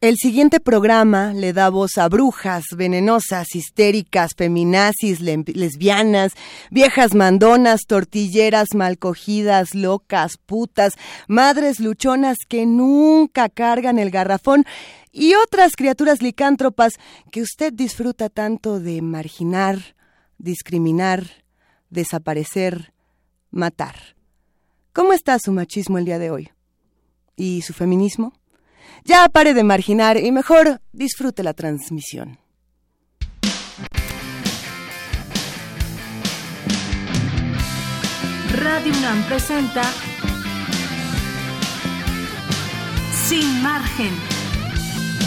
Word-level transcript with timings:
El 0.00 0.16
siguiente 0.16 0.60
programa 0.60 1.34
le 1.34 1.52
da 1.52 1.68
voz 1.68 1.98
a 1.98 2.08
brujas, 2.08 2.64
venenosas, 2.74 3.54
histéricas, 3.54 4.30
feminazis, 4.34 5.20
lesbianas, 5.20 6.32
viejas 6.70 7.14
mandonas, 7.14 7.82
tortilleras 7.86 8.68
malcogidas, 8.74 9.74
locas, 9.74 10.38
putas, 10.38 10.94
madres 11.28 11.80
luchonas 11.80 12.38
que 12.48 12.64
nunca 12.64 13.50
cargan 13.50 13.98
el 13.98 14.10
garrafón 14.10 14.64
y 15.12 15.34
otras 15.34 15.76
criaturas 15.76 16.22
licántropas 16.22 16.94
que 17.30 17.42
usted 17.42 17.70
disfruta 17.70 18.30
tanto 18.30 18.80
de 18.80 19.02
marginar, 19.02 19.96
discriminar, 20.38 21.26
desaparecer, 21.90 22.94
matar. 23.50 24.16
¿Cómo 24.94 25.12
está 25.12 25.38
su 25.38 25.52
machismo 25.52 25.98
el 25.98 26.06
día 26.06 26.18
de 26.18 26.30
hoy? 26.30 26.50
¿Y 27.36 27.60
su 27.60 27.74
feminismo? 27.74 28.39
Ya 29.04 29.28
pare 29.28 29.54
de 29.54 29.64
marginar 29.64 30.16
y 30.16 30.30
mejor 30.32 30.80
disfrute 30.92 31.42
la 31.42 31.54
transmisión. 31.54 32.38
Radio 38.52 38.92
UNAM 38.98 39.22
presenta 39.24 39.82
Sin 43.26 43.62
margen. 43.62 44.12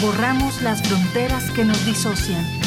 Borramos 0.00 0.60
las 0.62 0.86
fronteras 0.86 1.50
que 1.52 1.64
nos 1.64 1.84
disocian. 1.86 2.63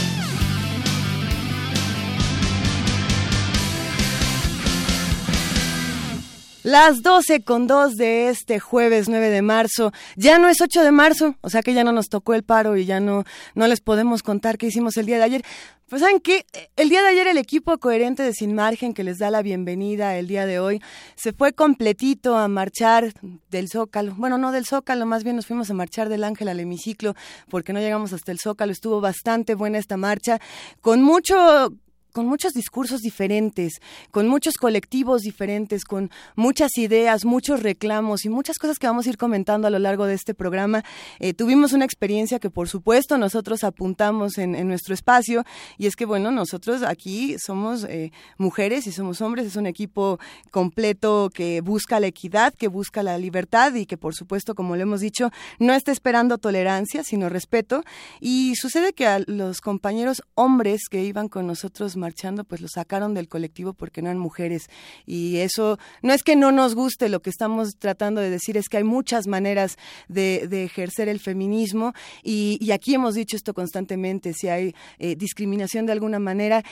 Las 6.67 7.01
12 7.01 7.45
con 7.45 7.65
2 7.65 7.95
de 7.95 8.27
este 8.27 8.59
jueves 8.59 9.07
9 9.07 9.29
de 9.29 9.41
marzo. 9.41 9.93
Ya 10.17 10.37
no 10.37 10.49
es 10.49 10.59
8 10.59 10.83
de 10.83 10.91
marzo, 10.91 11.35
o 11.39 11.49
sea 11.49 11.61
que 11.61 11.73
ya 11.73 11.85
no 11.85 11.93
nos 11.93 12.09
tocó 12.09 12.33
el 12.33 12.43
paro 12.43 12.75
y 12.75 12.83
ya 12.83 12.99
no, 12.99 13.23
no 13.55 13.67
les 13.67 13.79
podemos 13.79 14.21
contar 14.21 14.57
qué 14.57 14.65
hicimos 14.65 14.97
el 14.97 15.05
día 15.05 15.15
de 15.15 15.23
ayer. 15.23 15.45
Pues 15.87 16.01
saben 16.01 16.19
que 16.19 16.45
el 16.75 16.89
día 16.89 17.01
de 17.03 17.07
ayer 17.07 17.27
el 17.27 17.37
equipo 17.37 17.77
coherente 17.77 18.21
de 18.21 18.33
Sin 18.33 18.53
Margen 18.53 18.93
que 18.93 19.05
les 19.05 19.17
da 19.17 19.31
la 19.31 19.41
bienvenida 19.43 20.17
el 20.17 20.27
día 20.27 20.45
de 20.45 20.59
hoy 20.59 20.81
se 21.15 21.31
fue 21.31 21.53
completito 21.53 22.35
a 22.35 22.49
marchar 22.49 23.13
del 23.49 23.69
Zócalo. 23.69 24.13
Bueno, 24.17 24.37
no 24.37 24.51
del 24.51 24.65
Zócalo, 24.65 25.05
más 25.05 25.23
bien 25.23 25.37
nos 25.37 25.47
fuimos 25.47 25.71
a 25.71 25.73
marchar 25.73 26.09
del 26.09 26.25
Ángel 26.25 26.49
al 26.49 26.59
hemiciclo 26.59 27.15
porque 27.47 27.71
no 27.71 27.79
llegamos 27.79 28.11
hasta 28.11 28.33
el 28.33 28.39
Zócalo. 28.39 28.73
Estuvo 28.73 28.99
bastante 28.99 29.55
buena 29.55 29.77
esta 29.77 29.95
marcha 29.95 30.41
con 30.81 31.01
mucho 31.01 31.71
con 32.17 32.25
muchos 32.25 32.53
discursos 32.53 33.01
diferentes, 33.01 33.79
con 34.09 34.27
muchos 34.27 34.55
colectivos 34.55 35.21
diferentes, 35.21 35.85
con 35.85 36.09
muchas 36.35 36.75
ideas, 36.79 37.25
muchos 37.25 37.61
reclamos 37.61 38.25
y 38.25 38.29
muchas 38.29 38.57
cosas 38.57 38.79
que 38.79 38.87
vamos 38.87 39.05
a 39.05 39.09
ir 39.09 39.17
comentando 39.17 39.67
a 39.67 39.69
lo 39.69 39.77
largo 39.77 40.07
de 40.07 40.15
este 40.15 40.33
programa. 40.33 40.83
Eh, 41.19 41.35
tuvimos 41.35 41.73
una 41.73 41.85
experiencia 41.85 42.39
que 42.39 42.49
por 42.49 42.69
supuesto 42.69 43.19
nosotros 43.19 43.63
apuntamos 43.63 44.39
en, 44.39 44.67
nuestro 44.67 44.95
espacio 44.95 45.43
y 45.77 45.85
es 45.85 45.95
que 45.95 46.05
bueno, 46.05 46.31
nosotros 46.31 46.81
aquí 46.81 47.37
somos 47.37 47.83
eh, 47.83 48.11
mujeres 48.39 48.87
y 48.87 48.91
somos 48.91 49.21
hombres, 49.21 49.45
es 49.45 49.55
un 49.55 49.67
equipo 49.67 50.17
completo 50.49 51.29
que 51.31 51.61
busca 51.61 51.99
la 51.99 52.07
equidad, 52.07 52.51
que 52.51 52.67
busca 52.67 53.03
la 53.03 53.19
libertad 53.19 53.75
y 53.75 53.85
que 53.85 53.95
por 53.95 54.15
supuesto, 54.15 54.55
como 54.55 54.75
lo 54.75 54.81
hemos 54.81 55.01
dicho, 55.01 55.29
no 55.59 55.75
está 55.75 55.91
esperando 55.91 56.39
tolerancia, 56.39 57.03
sino 57.03 57.29
respeto. 57.29 57.83
Y 58.19 58.55
sucede 58.55 58.93
que 58.93 59.05
a 59.05 59.19
los 59.27 59.61
compañeros 59.61 60.23
hombres 60.33 60.81
que 60.89 61.03
iban 61.03 61.29
con 61.29 61.45
nosotros 61.45 61.95
marchando, 62.07 62.45
pues 62.45 62.61
lo 62.61 62.69
sacaron 62.69 63.13
del 63.13 63.27
colectivo 63.27 63.73
porque 63.73 64.01
no 64.01 64.07
eran 64.07 64.17
mujeres. 64.17 64.69
Y 65.05 65.37
eso 65.37 65.77
no 66.01 66.13
es 66.13 66.23
que 66.23 66.37
no 66.37 66.53
nos 66.53 66.73
guste, 66.73 67.09
lo 67.09 67.21
que 67.21 67.29
estamos 67.29 67.75
tratando 67.77 68.21
de 68.21 68.29
decir 68.29 68.55
es 68.55 68.69
que 68.69 68.77
hay 68.77 68.85
muchas 68.85 69.27
maneras 69.27 69.77
de, 70.07 70.47
ejercer 70.63 71.09
el 71.09 71.19
feminismo 71.19 71.93
y, 72.23 72.71
aquí 72.71 72.95
hemos 72.95 73.15
dicho 73.15 73.35
esto 73.35 73.53
constantemente, 73.53 74.33
si 74.33 74.47
hay 74.47 74.73
eh, 74.99 75.15
discriminación 75.15 75.85
de 75.85 75.91
alguna 75.93 76.19
manera, 76.19 76.63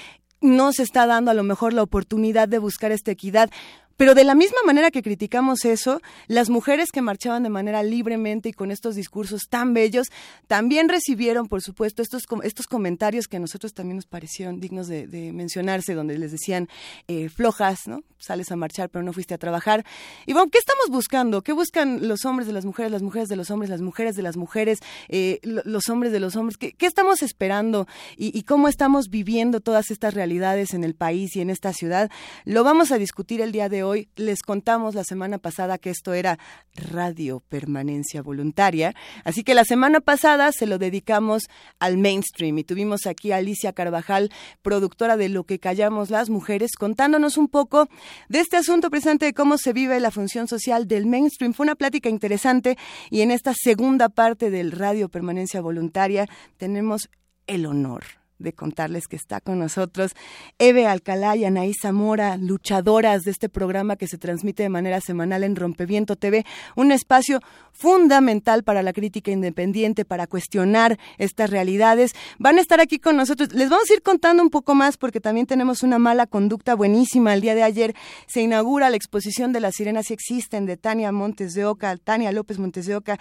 no 0.42 0.72
se 0.72 0.84
está 0.84 1.06
dando 1.06 1.32
a 1.32 1.34
lo 1.34 1.44
mejor 1.44 1.74
la 1.74 1.84
oportunidad 1.84 2.48
de 2.48 2.60
buscar 2.60 2.92
esta 2.92 3.12
equidad. 3.12 3.50
Pero 3.98 4.14
de 4.14 4.26
la 4.26 4.36
misma 4.36 4.60
manera 4.66 4.92
que 4.92 5.02
criticamos 5.02 5.64
eso, 5.64 6.02
las 6.28 6.50
mujeres 6.50 6.92
que 6.92 7.02
marchaban 7.02 7.44
de 7.44 7.50
manera 7.50 7.82
libremente 7.82 8.50
y 8.50 8.54
con 8.54 8.70
estos 8.72 8.96
discursos 8.96 9.44
tan 9.50 9.74
bellos, 9.74 10.08
también 10.48 10.90
recibieron, 10.90 11.48
por 11.48 11.62
supuesto, 11.62 12.02
estos, 12.02 12.24
estos 12.44 12.68
comentarios 12.68 13.28
que 13.28 13.38
a 13.38 13.40
nosotros 13.40 13.74
también 13.74 13.96
nos 13.96 14.06
parecieron 14.06 14.60
dignos 14.60 14.88
de, 14.88 15.06
mencionarse, 15.32 15.94
donde 15.94 16.18
les 16.18 16.32
decían 16.32 16.68
eh, 17.08 17.30
flojas, 17.30 17.88
¿no? 17.88 18.04
Sales 18.18 18.52
a 18.52 18.56
marchar 18.56 18.90
pero 18.90 19.04
no 19.04 19.14
fuiste 19.14 19.34
a 19.34 19.38
trabajar. 19.38 19.86
Y 20.26 20.34
bueno, 20.34 20.50
¿qué 20.52 20.58
estamos 20.58 20.90
buscando? 20.90 21.42
¿Qué 21.42 21.54
buscan 21.54 22.08
los 22.08 22.26
hombres 22.26 22.48
de 22.48 22.54
las 22.54 22.66
mujeres, 22.66 22.92
las 22.92 23.02
mujeres 23.02 23.30
de 23.30 23.36
los 23.38 23.50
hombres, 23.50 23.70
las 23.70 23.82
mujeres 23.82 24.16
de 24.16 24.22
las 24.24 24.36
mujeres, 24.36 24.80
eh, 25.08 25.40
los 25.44 25.88
hombres 25.88 26.12
de 26.12 26.20
los 26.20 26.36
hombres? 26.36 26.58
¿Qué, 26.58 26.76
estamos 26.86 27.24
esperando 27.24 27.88
y, 28.18 28.38
y 28.38 28.44
cómo 28.44 28.68
estamos 28.68 29.10
viviendo 29.10 29.62
todas 29.62 29.90
estas 29.90 30.14
realidades 30.14 30.74
en 30.74 30.84
el 30.84 30.96
país 30.96 31.36
y 31.36 31.42
en 31.42 31.50
esta 31.50 31.72
ciudad? 31.72 32.12
Lo 32.44 32.64
vamos 32.64 32.92
a 32.92 32.98
discutir 32.98 33.42
el 33.42 33.52
día 33.52 33.70
de 33.70 33.84
hoy 33.84 33.85
hoy. 33.88 34.10
Les 34.16 34.42
contamos 34.42 34.96
la 34.96 35.04
semana 35.04 35.38
pasada 35.38 35.78
que 35.78 35.90
esto 35.90 36.14
era 36.14 36.38
radio 36.76 37.42
permanencia 37.48 38.22
voluntaria. 38.22 38.94
Así 39.24 39.44
que 39.44 39.54
la 39.54 39.64
semana 39.64 40.02
pasada 40.02 40.52
se 40.52 40.66
lo 40.66 40.78
dedicamos 40.78 41.44
al 41.80 41.98
mainstream 41.98 42.58
y 42.58 42.64
tuvimos 42.64 43.06
aquí 43.06 43.32
a 43.32 43.38
Alicia 43.38 43.74
Carvajal, 43.74 44.32
productora 44.62 45.18
de 45.18 45.30
Lo 45.30 45.44
que 45.46 45.60
callamos 45.60 46.10
las 46.10 46.30
mujeres, 46.30 46.72
contándonos 46.78 47.38
un 47.38 47.48
poco 47.48 47.88
de 48.30 48.40
este 48.40 48.58
asunto 48.58 48.90
presente 48.90 49.26
de 49.26 49.34
cómo 49.34 49.58
se 49.58 49.74
vive 49.74 50.00
la 50.00 50.12
función 50.12 50.48
social 50.48 50.88
del 50.88 51.06
mainstream. 51.06 51.54
Fue 51.54 51.66
una 51.66 51.76
plática 51.76 52.10
interesante 52.10 52.78
y 53.10 53.22
en 53.22 53.32
esta 53.32 53.54
segunda 53.56 54.10
parte 54.10 54.50
del 54.50 54.72
radio 54.72 55.10
permanencia 55.10 55.62
voluntaria 55.62 56.28
tenemos 56.58 57.10
el 57.48 57.66
honor 57.66 58.25
de 58.40 58.54
contarles 58.54 59.08
que 59.08 59.16
está 59.16 59.40
con 59.42 59.60
nosotros 59.60 60.12
Eve 60.60 60.88
Alcalá 60.88 61.36
y 61.36 61.46
Anaí 61.46 61.74
Zamora, 61.74 62.38
luchadoras 62.38 63.24
de 63.24 63.32
este 63.32 63.50
programa 63.50 63.96
que 63.96 64.08
se 64.08 64.18
transmite 64.18 64.64
de 64.64 64.70
manera 64.70 65.02
semanal 65.02 65.44
en 65.44 65.56
Rompeviento 65.56 66.16
TV, 66.16 66.46
un 66.76 66.92
espacio 66.92 67.40
fundamental 67.72 68.64
para 68.64 68.84
la 68.84 68.94
crítica 68.94 69.32
independiente, 69.32 70.06
para 70.06 70.28
cuestionar 70.28 70.98
estas 71.18 71.50
realidades. 71.50 72.14
Van 72.40 72.58
a 72.58 72.62
estar 72.62 72.80
aquí 72.80 73.00
con 73.00 73.18
nosotros. 73.18 73.54
Les 73.54 73.70
vamos 73.70 73.90
a 73.90 73.94
ir 73.94 74.02
contando 74.02 74.44
un 74.44 74.50
poco 74.50 74.76
más 74.76 74.98
porque 74.98 75.20
también 75.20 75.46
tenemos 75.46 75.84
una 75.84 76.00
mala 76.00 76.26
conducta 76.28 76.76
buenísima. 76.76 77.34
El 77.34 77.42
día 77.42 77.56
de 77.56 77.64
ayer 77.64 77.96
se 78.28 78.42
inaugura 78.42 78.90
la 78.90 78.98
exposición 78.98 79.54
de 79.54 79.60
las 79.60 79.76
sirenas 79.76 80.08
si 80.08 80.14
existen 80.14 80.66
de 80.66 80.78
Tania 80.78 81.12
Montes 81.12 81.54
de 81.54 81.66
Oca, 81.66 81.96
Tania 81.98 82.32
López 82.32 82.60
Montes 82.60 82.86
de 82.86 82.96
Oca 82.96 83.20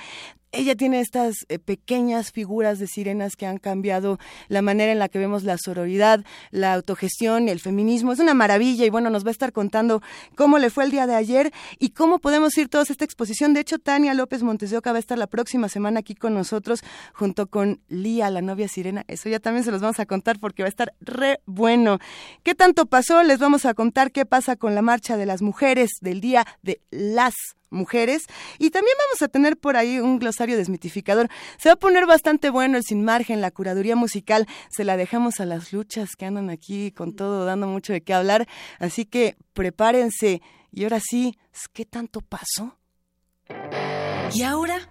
ella 0.54 0.74
tiene 0.74 1.00
estas 1.00 1.46
eh, 1.48 1.58
pequeñas 1.58 2.32
figuras 2.32 2.78
de 2.78 2.86
sirenas 2.86 3.36
que 3.36 3.46
han 3.46 3.58
cambiado 3.58 4.18
la 4.48 4.62
manera 4.62 4.92
en 4.92 4.98
la 4.98 5.08
que 5.08 5.18
vemos 5.18 5.44
la 5.44 5.58
sororidad, 5.58 6.24
la 6.50 6.74
autogestión 6.74 7.48
el 7.48 7.60
feminismo. 7.60 8.12
Es 8.12 8.18
una 8.18 8.34
maravilla 8.34 8.84
y 8.84 8.90
bueno, 8.90 9.10
nos 9.10 9.24
va 9.24 9.28
a 9.28 9.32
estar 9.32 9.52
contando 9.52 10.02
cómo 10.34 10.58
le 10.58 10.70
fue 10.70 10.84
el 10.84 10.90
día 10.90 11.06
de 11.06 11.14
ayer 11.14 11.52
y 11.78 11.90
cómo 11.90 12.18
podemos 12.18 12.56
ir 12.58 12.68
todos 12.68 12.90
a 12.90 12.92
esta 12.92 13.04
exposición. 13.04 13.54
De 13.54 13.60
hecho, 13.60 13.78
Tania 13.78 14.14
López 14.14 14.42
Montes 14.42 14.70
de 14.70 14.78
Oca 14.78 14.92
va 14.92 14.98
a 14.98 15.00
estar 15.00 15.18
la 15.18 15.26
próxima 15.26 15.68
semana 15.68 16.00
aquí 16.00 16.14
con 16.14 16.34
nosotros 16.34 16.80
junto 17.12 17.46
con 17.46 17.80
Lía, 17.88 18.30
la 18.30 18.42
novia 18.42 18.68
sirena. 18.68 19.04
Eso 19.08 19.28
ya 19.28 19.40
también 19.40 19.64
se 19.64 19.70
los 19.70 19.80
vamos 19.80 20.00
a 20.00 20.06
contar 20.06 20.38
porque 20.38 20.62
va 20.62 20.68
a 20.68 20.70
estar 20.70 20.94
re 21.00 21.40
bueno. 21.46 21.98
¿Qué 22.42 22.54
tanto 22.54 22.86
pasó? 22.86 23.22
Les 23.22 23.38
vamos 23.38 23.64
a 23.64 23.74
contar 23.74 24.12
qué 24.12 24.26
pasa 24.26 24.56
con 24.56 24.74
la 24.74 24.82
marcha 24.82 25.16
de 25.16 25.26
las 25.26 25.42
mujeres 25.42 25.90
del 26.00 26.20
Día 26.20 26.46
de 26.62 26.80
las 26.90 27.34
mujeres. 27.70 28.22
Y 28.58 28.70
también 28.70 28.96
vamos 28.98 29.22
a 29.22 29.28
tener 29.28 29.56
por 29.56 29.76
ahí 29.76 29.98
un 29.98 30.18
glosario 30.18 30.56
desmitificador. 30.56 31.28
Se 31.58 31.68
va 31.68 31.74
a 31.74 31.76
poner 31.76 32.06
bastante 32.06 32.50
bueno 32.50 32.76
el 32.76 32.84
sin 32.84 33.04
margen, 33.04 33.40
la 33.40 33.50
curaduría 33.50 33.96
musical. 33.96 34.46
Se 34.70 34.84
la 34.84 34.96
dejamos 34.96 35.40
a 35.40 35.46
las 35.46 35.72
luchas 35.72 36.16
que 36.16 36.26
andan 36.26 36.50
aquí 36.50 36.92
con 36.92 37.14
todo, 37.14 37.44
dando 37.44 37.66
mucho 37.66 37.92
de 37.92 38.02
qué 38.02 38.14
hablar. 38.14 38.46
Así 38.78 39.04
que 39.04 39.36
prepárense. 39.52 40.42
Y 40.70 40.84
ahora 40.84 41.00
sí, 41.00 41.38
¿qué 41.72 41.84
tanto 41.84 42.20
pasó? 42.20 42.78
¿Y 44.32 44.42
ahora? 44.42 44.88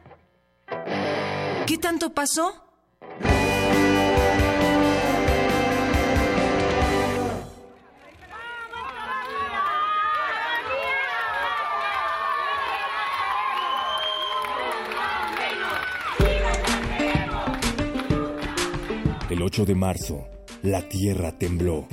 ¿Qué 1.66 1.78
tanto 1.78 2.14
pasó? 2.14 2.64
El 19.34 19.42
8 19.42 19.66
de 19.66 19.74
marzo, 19.74 20.28
la 20.62 20.88
tierra 20.88 21.32
tembló. 21.32 21.88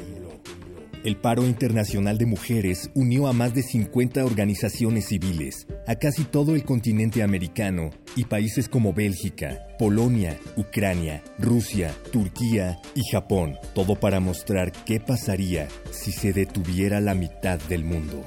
El 1.05 1.17
paro 1.17 1.47
internacional 1.47 2.19
de 2.19 2.27
mujeres 2.27 2.91
unió 2.95 3.29
a 3.29 3.33
más 3.33 3.55
de 3.55 3.63
50 3.63 4.23
organizaciones 4.27 5.07
civiles, 5.07 5.67
a 5.87 5.95
casi 5.95 6.25
todo 6.25 6.55
el 6.55 6.65
continente 6.65 7.23
americano 7.23 7.93
y 8.15 8.27
países 8.27 8.69
como 8.69 8.93
Bélgica, 8.93 9.69
Polonia, 9.79 10.39
Ucrania, 10.59 11.23
Rusia, 11.39 11.95
Turquía 12.13 12.79
y 12.95 13.11
Japón, 13.11 13.57
todo 13.75 13.95
para 13.95 14.21
mostrar 14.21 14.71
qué 14.85 15.01
pasaría 15.01 15.67
si 15.91 16.13
se 16.13 16.35
detuviera 16.35 17.01
la 17.01 17.15
mitad 17.15 17.59
del 17.59 17.85
mundo. 17.85 18.23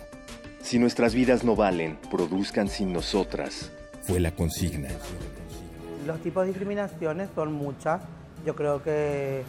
Si 0.63 0.80
nuestras 0.80 1.13
vidas 1.13 1.44
no 1.44 1.56
valen, 1.56 2.00
produzcan 2.09 2.68
sin 2.68 2.92
nosotras, 2.92 3.71
fue 4.01 4.19
la 4.19 4.31
consigna. 4.31 4.89
los 6.07 6.19
tipos 6.24 6.45
de 6.45 6.48
discriminaciones 6.48 7.30
son 7.36 7.54
muchas. 7.54 8.01
Yo 8.45 8.56
creo 8.56 8.84
que 8.84 9.44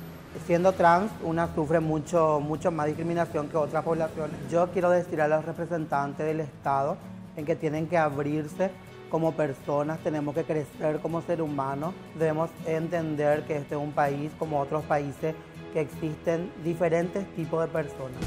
siendo 0.46 0.72
trans 0.72 1.10
una 1.22 1.52
sufre 1.54 1.80
mucho, 1.80 2.40
mucho 2.40 2.70
más 2.70 2.86
discriminación 2.86 3.48
que 3.48 3.56
otras 3.56 3.84
poblaciones. 3.84 4.36
Yo 4.50 4.68
quiero 4.72 4.90
decir 4.90 5.20
a 5.20 5.28
los 5.28 5.44
representantes 5.44 6.26
del 6.26 6.40
Estado 6.40 6.96
en 7.36 7.44
que 7.44 7.56
tienen 7.56 7.86
que 7.86 7.98
abrirse 7.98 8.70
como 9.10 9.32
personas, 9.32 10.00
tenemos 10.00 10.34
que 10.34 10.44
crecer 10.44 10.98
como 11.00 11.22
ser 11.22 11.40
humanos, 11.40 11.94
debemos 12.18 12.50
entender 12.66 13.44
que 13.44 13.56
este 13.56 13.74
es 13.76 13.80
un 13.80 13.92
país 13.92 14.32
como 14.38 14.60
otros 14.60 14.82
países 14.84 15.34
que 15.72 15.80
existen 15.80 16.50
diferentes 16.64 17.24
tipos 17.34 17.60
de 17.60 17.68
personas. 17.68 18.18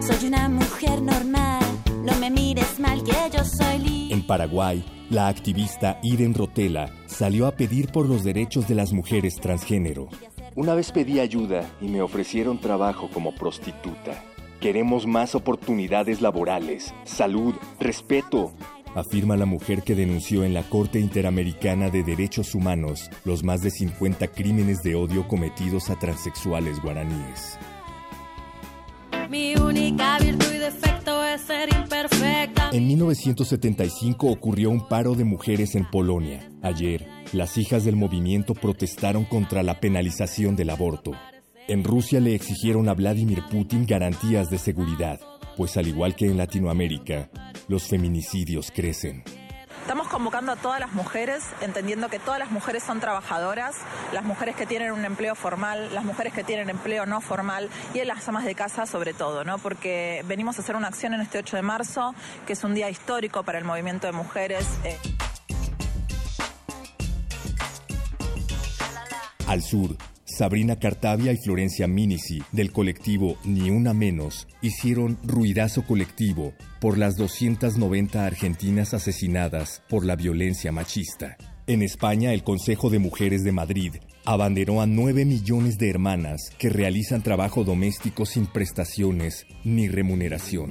Soy 0.00 0.28
una 0.28 0.48
mujer 0.48 1.00
normal, 1.00 1.62
no 2.02 2.14
me 2.16 2.30
mires 2.30 2.78
mal 2.78 3.02
que 3.02 3.30
yo 3.32 3.44
soy 3.44 3.78
libre. 3.78 4.14
En 4.14 4.26
Paraguay, 4.26 4.84
la 5.10 5.26
activista 5.28 5.98
Irene 6.02 6.34
Rotela 6.34 6.90
salió 7.06 7.46
a 7.46 7.52
pedir 7.52 7.88
por 7.88 8.06
los 8.06 8.24
derechos 8.24 8.68
de 8.68 8.76
las 8.76 8.92
mujeres 8.92 9.36
transgénero. 9.36 10.08
Una 10.54 10.74
vez 10.74 10.92
pedí 10.92 11.20
ayuda 11.20 11.68
y 11.80 11.88
me 11.88 12.00
ofrecieron 12.00 12.58
trabajo 12.58 13.10
como 13.12 13.34
prostituta. 13.34 14.22
Queremos 14.60 15.06
más 15.06 15.34
oportunidades 15.34 16.20
laborales, 16.20 16.94
salud, 17.04 17.54
respeto, 17.80 18.52
afirma 18.94 19.36
la 19.36 19.46
mujer 19.46 19.82
que 19.82 19.94
denunció 19.94 20.44
en 20.44 20.54
la 20.54 20.62
Corte 20.62 20.98
Interamericana 20.98 21.90
de 21.90 22.02
Derechos 22.02 22.54
Humanos 22.54 23.08
los 23.24 23.42
más 23.42 23.62
de 23.62 23.70
50 23.70 24.28
crímenes 24.28 24.82
de 24.82 24.94
odio 24.94 25.26
cometidos 25.28 25.90
a 25.90 25.98
transexuales 25.98 26.80
guaraníes. 26.82 27.58
Mi 29.28 29.54
única 29.54 30.18
virtud 30.18 30.52
y 30.54 30.58
defecto 30.58 31.24
es 31.24 31.40
ser 31.42 31.68
imperfecta. 31.72 32.49
En 32.72 32.86
1975 32.86 34.28
ocurrió 34.28 34.70
un 34.70 34.86
paro 34.86 35.16
de 35.16 35.24
mujeres 35.24 35.74
en 35.74 35.90
Polonia. 35.90 36.48
Ayer, 36.62 37.04
las 37.32 37.58
hijas 37.58 37.84
del 37.84 37.96
movimiento 37.96 38.54
protestaron 38.54 39.24
contra 39.24 39.64
la 39.64 39.80
penalización 39.80 40.54
del 40.54 40.70
aborto. 40.70 41.10
En 41.66 41.82
Rusia 41.82 42.20
le 42.20 42.36
exigieron 42.36 42.88
a 42.88 42.94
Vladimir 42.94 43.42
Putin 43.50 43.86
garantías 43.86 44.50
de 44.50 44.58
seguridad, 44.58 45.18
pues 45.56 45.76
al 45.76 45.88
igual 45.88 46.14
que 46.14 46.26
en 46.26 46.36
Latinoamérica, 46.36 47.28
los 47.66 47.88
feminicidios 47.88 48.70
crecen. 48.70 49.24
Estamos 49.82 50.08
convocando 50.08 50.52
a 50.52 50.56
todas 50.56 50.78
las 50.78 50.92
mujeres, 50.92 51.44
entendiendo 51.60 52.08
que 52.08 52.18
todas 52.18 52.38
las 52.38 52.50
mujeres 52.50 52.82
son 52.84 53.00
trabajadoras, 53.00 53.76
las 54.12 54.24
mujeres 54.24 54.54
que 54.54 54.64
tienen 54.64 54.92
un 54.92 55.04
empleo 55.04 55.34
formal, 55.34 55.92
las 55.92 56.04
mujeres 56.04 56.32
que 56.32 56.44
tienen 56.44 56.70
empleo 56.70 57.06
no 57.06 57.20
formal 57.20 57.68
y 57.92 57.98
en 57.98 58.08
las 58.08 58.28
amas 58.28 58.44
de 58.44 58.54
casa 58.54 58.86
sobre 58.86 59.14
todo, 59.14 59.42
¿no? 59.42 59.58
Porque 59.58 60.22
venimos 60.26 60.58
a 60.58 60.62
hacer 60.62 60.76
una 60.76 60.88
acción 60.88 61.14
en 61.14 61.20
este 61.20 61.38
8 61.38 61.56
de 61.56 61.62
marzo, 61.62 62.14
que 62.46 62.52
es 62.52 62.62
un 62.62 62.74
día 62.74 62.88
histórico 62.88 63.42
para 63.42 63.58
el 63.58 63.64
movimiento 63.64 64.06
de 64.06 64.12
mujeres. 64.12 64.66
Eh. 64.84 64.96
Al 69.48 69.62
sur, 69.62 69.96
Sabrina 70.40 70.76
Cartavia 70.76 71.32
y 71.32 71.36
Florencia 71.36 71.86
Minici, 71.86 72.42
del 72.50 72.72
colectivo 72.72 73.36
Ni 73.44 73.68
Una 73.68 73.92
Menos, 73.92 74.48
hicieron 74.62 75.18
ruidazo 75.22 75.82
colectivo 75.82 76.54
por 76.80 76.96
las 76.96 77.18
290 77.18 78.24
argentinas 78.24 78.94
asesinadas 78.94 79.82
por 79.90 80.06
la 80.06 80.16
violencia 80.16 80.72
machista. 80.72 81.36
En 81.66 81.82
España, 81.82 82.32
el 82.32 82.42
Consejo 82.42 82.88
de 82.88 82.98
Mujeres 82.98 83.44
de 83.44 83.52
Madrid 83.52 83.96
abanderó 84.24 84.80
a 84.80 84.86
9 84.86 85.26
millones 85.26 85.76
de 85.76 85.90
hermanas 85.90 86.50
que 86.56 86.70
realizan 86.70 87.20
trabajo 87.20 87.62
doméstico 87.62 88.24
sin 88.24 88.46
prestaciones 88.46 89.44
ni 89.62 89.88
remuneración. 89.88 90.70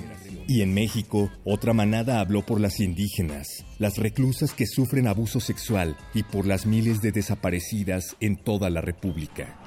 Y 0.50 0.64
en 0.64 0.74
México, 0.74 1.30
otra 1.46 1.74
manada 1.74 2.20
habló 2.20 2.44
por 2.44 2.60
las 2.60 2.80
indígenas, 2.80 3.64
las 3.78 4.00
reclusas 4.00 4.52
que 4.52 4.66
sufren 4.66 5.06
abuso 5.06 5.40
sexual 5.40 5.96
y 6.16 6.24
por 6.24 6.48
las 6.48 6.66
miles 6.66 7.04
de 7.04 7.12
desaparecidas 7.12 8.18
en 8.20 8.36
toda 8.36 8.72
la 8.72 8.82
República. 8.82 9.60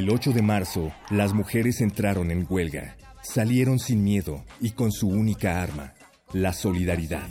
El 0.00 0.08
8 0.08 0.32
de 0.32 0.40
marzo, 0.40 0.94
las 1.10 1.34
mujeres 1.34 1.82
entraron 1.82 2.30
en 2.30 2.46
huelga. 2.48 2.96
Salieron 3.20 3.78
sin 3.78 4.02
miedo 4.02 4.42
y 4.58 4.70
con 4.70 4.92
su 4.92 5.08
única 5.08 5.60
arma, 5.60 5.92
la 6.32 6.54
solidaridad. 6.54 7.28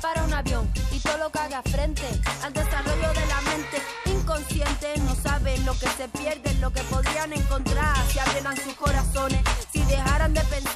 para 0.00 0.22
un 0.24 0.32
avión 0.32 0.70
y 0.92 1.00
todo 1.00 1.18
lo 1.18 1.30
que 1.30 1.38
haga 1.38 1.62
frente 1.62 2.02
al 2.42 2.52
desarrollo 2.52 3.08
de 3.12 3.26
la 3.26 3.40
mente 3.42 3.78
inconsciente. 4.06 4.94
No 5.04 5.14
saben 5.16 5.64
lo 5.66 5.72
que 5.72 5.88
se 5.88 6.08
pierde, 6.08 6.54
lo 6.60 6.70
que 6.70 6.82
podrían 6.82 7.32
encontrar 7.32 7.96
si 8.08 8.18
abrieran 8.18 8.56
sus 8.56 8.74
corazones, 8.74 9.40
si 9.72 9.82
dejaran 9.84 10.32
de 10.32 10.42
pensar. 10.42 10.75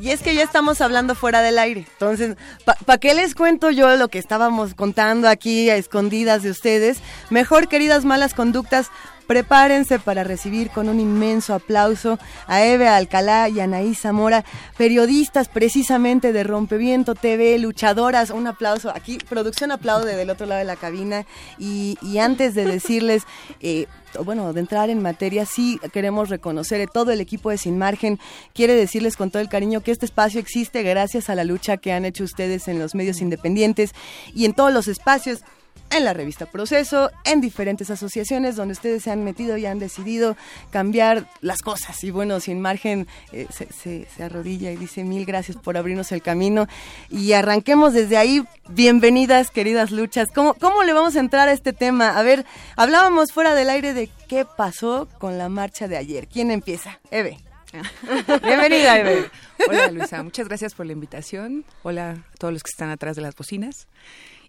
Y 0.00 0.10
es 0.10 0.22
que 0.22 0.34
ya 0.34 0.42
estamos 0.42 0.80
hablando 0.80 1.14
fuera 1.14 1.42
del 1.42 1.58
aire. 1.58 1.86
Entonces, 1.92 2.36
¿para 2.64 2.98
qué 2.98 3.14
les 3.14 3.34
cuento 3.34 3.70
yo 3.70 3.96
lo 3.96 4.08
que 4.08 4.18
estábamos 4.18 4.74
contando 4.74 5.28
aquí 5.28 5.70
a 5.70 5.76
escondidas 5.76 6.42
de 6.42 6.50
ustedes? 6.50 6.98
Mejor, 7.30 7.68
queridas 7.68 8.04
malas 8.04 8.34
conductas, 8.34 8.90
Prepárense 9.26 9.98
para 9.98 10.24
recibir 10.24 10.70
con 10.70 10.88
un 10.88 11.00
inmenso 11.00 11.54
aplauso 11.54 12.18
a 12.46 12.64
Eve 12.64 12.88
Alcalá 12.88 13.48
y 13.48 13.60
Anaí 13.60 13.94
Zamora, 13.94 14.44
periodistas 14.76 15.48
precisamente 15.48 16.32
de 16.32 16.44
Rompeviento 16.44 17.14
TV, 17.14 17.58
luchadoras. 17.58 18.30
Un 18.30 18.46
aplauso. 18.46 18.90
Aquí, 18.90 19.18
producción 19.28 19.72
aplaude 19.72 20.16
del 20.16 20.30
otro 20.30 20.46
lado 20.46 20.60
de 20.60 20.64
la 20.64 20.76
cabina. 20.76 21.26
Y, 21.58 21.96
antes 22.18 22.54
de 22.54 22.64
decirles, 22.64 23.24
eh, 23.60 23.86
bueno, 24.24 24.52
de 24.52 24.60
entrar 24.60 24.90
en 24.90 25.02
materia, 25.02 25.44
sí 25.44 25.80
queremos 25.92 26.28
reconocer 26.28 26.88
todo 26.88 27.10
el 27.10 27.20
equipo 27.20 27.50
de 27.50 27.58
Sin 27.58 27.78
Margen. 27.78 28.18
Quiere 28.54 28.74
decirles 28.74 29.16
con 29.16 29.30
todo 29.30 29.42
el 29.42 29.48
cariño 29.48 29.80
que 29.80 29.90
este 29.90 30.06
espacio 30.06 30.40
existe 30.40 30.82
gracias 30.82 31.28
a 31.28 31.34
la 31.34 31.44
lucha 31.44 31.76
que 31.76 31.92
han 31.92 32.04
hecho 32.04 32.24
ustedes 32.24 32.68
en 32.68 32.78
los 32.78 32.94
medios 32.94 33.20
independientes 33.20 33.92
y 34.34 34.44
en 34.44 34.54
todos 34.54 34.72
los 34.72 34.88
espacios 34.88 35.42
en 35.90 36.04
la 36.04 36.12
revista 36.12 36.46
Proceso, 36.46 37.10
en 37.24 37.40
diferentes 37.40 37.90
asociaciones 37.90 38.56
donde 38.56 38.72
ustedes 38.72 39.02
se 39.02 39.10
han 39.10 39.24
metido 39.24 39.56
y 39.56 39.66
han 39.66 39.78
decidido 39.78 40.36
cambiar 40.70 41.28
las 41.40 41.62
cosas. 41.62 42.02
Y 42.04 42.10
bueno, 42.10 42.40
sin 42.40 42.60
margen 42.60 43.06
eh, 43.32 43.46
se, 43.50 44.06
arrodilla 44.22 44.70
y 44.72 44.76
dice 44.76 45.04
mil 45.04 45.24
gracias 45.24 45.56
por 45.56 45.76
abrirnos 45.76 46.12
el 46.12 46.22
camino. 46.22 46.66
Y 47.10 47.32
arranquemos 47.32 47.92
desde 47.92 48.16
ahí. 48.16 48.44
Bienvenidas, 48.68 49.50
queridas 49.50 49.90
luchas. 49.90 50.28
¿Cómo, 50.34 50.54
¿Cómo 50.54 50.82
le 50.82 50.92
vamos 50.92 51.16
a 51.16 51.20
entrar 51.20 51.48
a 51.48 51.52
este 51.52 51.72
tema? 51.72 52.18
A 52.18 52.22
ver, 52.22 52.44
hablábamos 52.76 53.32
fuera 53.32 53.54
del 53.54 53.70
aire 53.70 53.94
de 53.94 54.10
qué 54.28 54.44
pasó 54.44 55.08
con 55.18 55.38
la 55.38 55.48
marcha 55.48 55.88
de 55.88 55.96
ayer. 55.96 56.28
¿Quién 56.28 56.50
empieza? 56.50 57.00
Eve. 57.10 57.38
Bienvenida, 58.42 58.98
Eve. 58.98 59.30
Hola, 59.68 59.90
Luisa. 59.90 60.22
Muchas 60.22 60.48
gracias 60.48 60.74
por 60.74 60.86
la 60.86 60.92
invitación. 60.92 61.64
Hola 61.82 62.10
a 62.10 62.38
todos 62.38 62.52
los 62.52 62.62
que 62.62 62.70
están 62.70 62.90
atrás 62.90 63.16
de 63.16 63.22
las 63.22 63.34
bocinas. 63.34 63.86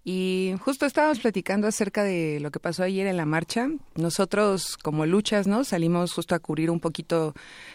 Y 0.09 0.55
justo 0.61 0.85
estábamos 0.85 1.19
platicando 1.19 1.67
acerca 1.67 2.01
de 2.01 2.39
lo 2.39 2.49
que 2.49 2.61
pasó 2.61 2.83
ayer 2.83 3.07
en 3.07 3.17
la 3.17 3.25
marcha. 3.25 3.67
Nosotros, 3.95 4.77
como 4.77 5.05
luchas, 5.05 5.47
¿no? 5.47 5.65
Salimos 5.65 6.13
justo 6.13 6.33
a 6.33 6.39
cubrir 6.39 6.71
un 6.71 6.79
poquito 6.79 7.33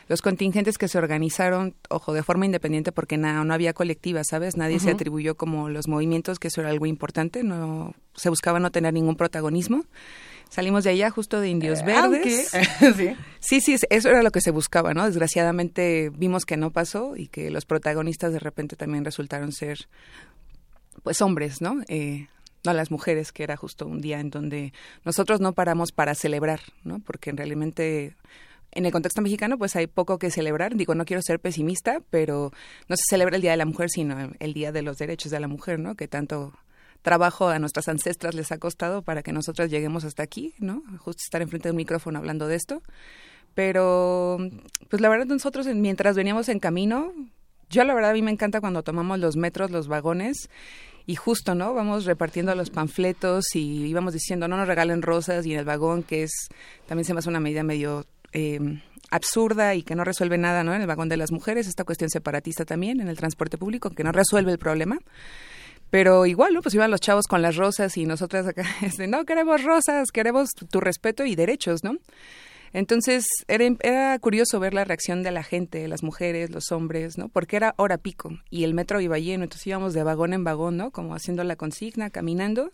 los 0.08 0.22
contingentes 0.22 0.78
que 0.78 0.88
se 0.88 0.96
organizaron, 0.96 1.74
ojo, 1.90 2.14
de 2.14 2.22
forma 2.22 2.46
independiente 2.46 2.90
porque 2.90 3.18
no, 3.18 3.44
no 3.44 3.52
había 3.52 3.74
colectiva, 3.74 4.24
¿sabes? 4.24 4.56
Nadie 4.56 4.80
se 4.80 4.92
atribuyó 4.92 5.34
como 5.34 5.68
los 5.68 5.88
movimientos, 5.88 6.38
que 6.38 6.48
eso 6.48 6.62
era 6.62 6.70
algo 6.70 6.86
importante, 6.86 7.42
no 7.44 7.94
se 8.14 8.30
buscaba 8.30 8.58
no 8.60 8.72
tener 8.72 8.94
ningún 8.94 9.16
protagonismo. 9.16 9.84
Salimos 10.48 10.84
de 10.84 10.90
allá 10.90 11.10
justo 11.10 11.38
de 11.38 11.50
Indios 11.50 11.80
eh, 11.80 11.84
Verdes. 11.84 12.50
¿Sí? 12.96 13.14
sí, 13.40 13.60
sí, 13.60 13.76
eso 13.90 14.08
era 14.08 14.22
lo 14.22 14.30
que 14.30 14.40
se 14.40 14.52
buscaba, 14.52 14.94
¿no? 14.94 15.04
Desgraciadamente 15.04 16.10
vimos 16.16 16.46
que 16.46 16.56
no 16.56 16.70
pasó 16.70 17.14
y 17.14 17.26
que 17.28 17.50
los 17.50 17.66
protagonistas 17.66 18.32
de 18.32 18.38
repente 18.38 18.74
también 18.74 19.04
resultaron 19.04 19.52
ser 19.52 19.86
pues 21.02 21.20
hombres, 21.22 21.60
¿no? 21.60 21.80
Eh, 21.88 22.28
no 22.64 22.72
las 22.72 22.90
mujeres, 22.90 23.32
que 23.32 23.42
era 23.42 23.56
justo 23.56 23.86
un 23.86 24.00
día 24.00 24.20
en 24.20 24.30
donde 24.30 24.72
nosotros 25.04 25.40
no 25.40 25.52
paramos 25.52 25.92
para 25.92 26.14
celebrar, 26.14 26.60
¿no? 26.84 27.00
Porque 27.00 27.32
realmente 27.32 28.16
en 28.70 28.86
el 28.86 28.92
contexto 28.92 29.20
mexicano 29.20 29.58
pues 29.58 29.76
hay 29.76 29.86
poco 29.86 30.18
que 30.18 30.30
celebrar. 30.30 30.76
Digo, 30.76 30.94
no 30.94 31.04
quiero 31.04 31.22
ser 31.22 31.40
pesimista, 31.40 32.00
pero 32.10 32.52
no 32.88 32.96
se 32.96 33.02
celebra 33.08 33.36
el 33.36 33.42
Día 33.42 33.50
de 33.50 33.56
la 33.56 33.66
Mujer, 33.66 33.90
sino 33.90 34.32
el 34.38 34.54
Día 34.54 34.72
de 34.72 34.82
los 34.82 34.96
Derechos 34.96 35.30
de 35.30 35.40
la 35.40 35.48
Mujer, 35.48 35.78
¿no? 35.78 35.94
Que 35.94 36.08
tanto 36.08 36.52
trabajo 37.02 37.48
a 37.48 37.58
nuestras 37.58 37.88
ancestras 37.88 38.34
les 38.34 38.52
ha 38.52 38.58
costado 38.58 39.02
para 39.02 39.22
que 39.22 39.32
nosotros 39.32 39.68
lleguemos 39.68 40.04
hasta 40.04 40.22
aquí, 40.22 40.54
¿no? 40.58 40.82
Justo 40.98 41.20
estar 41.24 41.42
enfrente 41.42 41.68
de 41.68 41.72
un 41.72 41.78
micrófono 41.78 42.18
hablando 42.18 42.46
de 42.46 42.54
esto. 42.54 42.82
Pero, 43.54 44.38
pues 44.88 45.02
la 45.02 45.08
verdad 45.08 45.26
nosotros 45.26 45.66
mientras 45.66 46.16
veníamos 46.16 46.48
en 46.48 46.60
camino, 46.60 47.12
Yo 47.68 47.84
la 47.84 47.94
verdad 47.94 48.10
a 48.10 48.14
mí 48.14 48.22
me 48.22 48.30
encanta 48.30 48.60
cuando 48.60 48.82
tomamos 48.82 49.18
los 49.18 49.36
metros, 49.36 49.70
los 49.70 49.88
vagones 49.88 50.48
y 51.06 51.16
justo, 51.16 51.54
¿no? 51.54 51.74
Vamos 51.74 52.04
repartiendo 52.04 52.54
los 52.54 52.70
panfletos 52.70 53.54
y 53.54 53.86
íbamos 53.86 54.12
diciendo 54.12 54.48
no 54.48 54.56
nos 54.56 54.68
regalen 54.68 55.02
rosas 55.02 55.46
y 55.46 55.52
en 55.52 55.58
el 55.58 55.64
vagón 55.64 56.02
que 56.02 56.24
es 56.24 56.48
también 56.86 57.04
se 57.04 57.14
me 57.14 57.18
hace 57.18 57.28
una 57.28 57.40
medida 57.40 57.62
medio 57.62 58.06
eh, 58.32 58.60
absurda 59.10 59.74
y 59.74 59.82
que 59.82 59.94
no 59.94 60.04
resuelve 60.04 60.38
nada, 60.38 60.64
¿no? 60.64 60.74
En 60.74 60.80
el 60.80 60.86
vagón 60.86 61.08
de 61.08 61.16
las 61.16 61.32
mujeres, 61.32 61.66
esta 61.66 61.84
cuestión 61.84 62.10
separatista 62.10 62.64
también 62.64 63.00
en 63.00 63.08
el 63.08 63.16
transporte 63.16 63.58
público 63.58 63.90
que 63.90 64.04
no 64.04 64.12
resuelve 64.12 64.52
el 64.52 64.58
problema. 64.58 64.98
Pero 65.90 66.24
igual, 66.24 66.54
¿no? 66.54 66.62
Pues 66.62 66.74
iban 66.74 66.90
los 66.90 67.00
chavos 67.00 67.26
con 67.26 67.42
las 67.42 67.56
rosas 67.56 67.98
y 67.98 68.06
nosotras 68.06 68.46
acá, 68.46 68.64
este, 68.82 69.06
no 69.06 69.24
queremos 69.26 69.62
rosas, 69.62 70.10
queremos 70.10 70.50
tu 70.52 70.80
respeto 70.80 71.26
y 71.26 71.36
derechos, 71.36 71.84
¿no? 71.84 71.96
Entonces 72.72 73.24
era, 73.48 73.64
era, 73.80 74.18
curioso 74.18 74.58
ver 74.58 74.74
la 74.74 74.84
reacción 74.84 75.22
de 75.22 75.30
la 75.30 75.42
gente, 75.42 75.86
las 75.88 76.02
mujeres, 76.02 76.50
los 76.50 76.72
hombres, 76.72 77.18
¿no? 77.18 77.28
Porque 77.28 77.56
era 77.56 77.74
hora 77.76 77.98
pico 77.98 78.30
y 78.50 78.64
el 78.64 78.74
metro 78.74 79.00
iba 79.00 79.18
lleno, 79.18 79.44
entonces 79.44 79.66
íbamos 79.66 79.92
de 79.92 80.02
vagón 80.02 80.32
en 80.32 80.44
vagón, 80.44 80.76
¿no? 80.76 80.90
Como 80.90 81.14
haciendo 81.14 81.44
la 81.44 81.56
consigna, 81.56 82.10
caminando, 82.10 82.72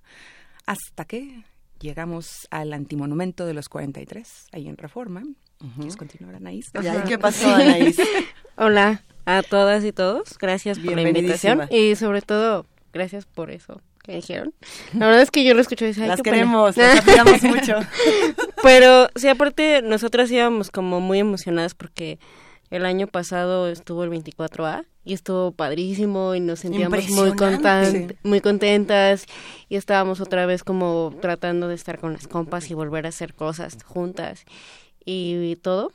hasta 0.67 1.05
que 1.05 1.45
llegamos 1.81 2.47
al 2.50 2.73
antimonumento 2.73 3.47
de 3.47 3.55
los 3.55 3.69
43, 3.69 4.49
ahí 4.52 4.69
en 4.69 4.76
Reforma. 4.76 5.25
Uh 5.61 5.97
continuar, 5.97 6.37
Anaís? 6.37 6.71
¿Qué 7.07 7.19
pasó, 7.19 7.49
Anaís? 7.55 7.97
Hola 8.57 9.02
a 9.25 9.43
todas 9.43 9.85
y 9.85 9.93
todos, 9.93 10.38
gracias 10.38 10.78
por 10.78 10.95
la 10.95 11.02
invitación 11.02 11.62
y 11.71 11.97
sobre 11.97 12.23
todo 12.23 12.67
gracias 12.93 13.26
por 13.26 13.50
eso 13.50 13.83
que 14.09 14.15
dijeron. 14.15 14.55
La 14.95 15.07
verdad 15.07 15.21
es 15.21 15.31
que 15.31 15.45
yo 15.45 15.53
lo 15.53 15.61
escucho 15.61 15.85
y 15.85 15.93
Las 15.93 16.23
queremos, 16.23 16.77
las 16.79 17.00
admiramos 17.00 17.43
mucho. 17.43 17.75
Pero 18.62 19.09
sí, 19.15 19.29
aparte 19.29 19.83
nosotras 19.83 20.31
íbamos 20.31 20.71
como 20.71 21.00
muy 21.00 21.19
emocionadas 21.19 21.75
porque 21.75 22.19
el 22.71 22.87
año 22.87 23.07
pasado 23.07 23.69
estuvo 23.69 24.05
el 24.05 24.11
24A 24.11 24.87
y 25.05 25.12
estuvo 25.12 25.53
padrísimo 25.53 26.35
y 26.35 26.41
nos 26.41 26.61
sentíamos 26.61 27.07
muy, 27.11 27.33
content 27.33 28.15
muy 28.23 28.41
contentas 28.41 29.27
y 29.69 29.77
estábamos 29.77 30.23
otra 30.23 30.47
vez 30.47 30.65
como 30.65 31.15
tratando 31.21 31.69
de 31.69 31.75
estar 31.75 31.99
con 31.99 32.15
las 32.15 32.29
compas 32.29 32.71
y 32.71 32.75
volver 32.75 33.05
a 33.05 33.11
hacer 33.11 33.35
cosas 33.35 33.77
juntas 33.85 34.47
y 35.05 35.57
todo. 35.57 35.93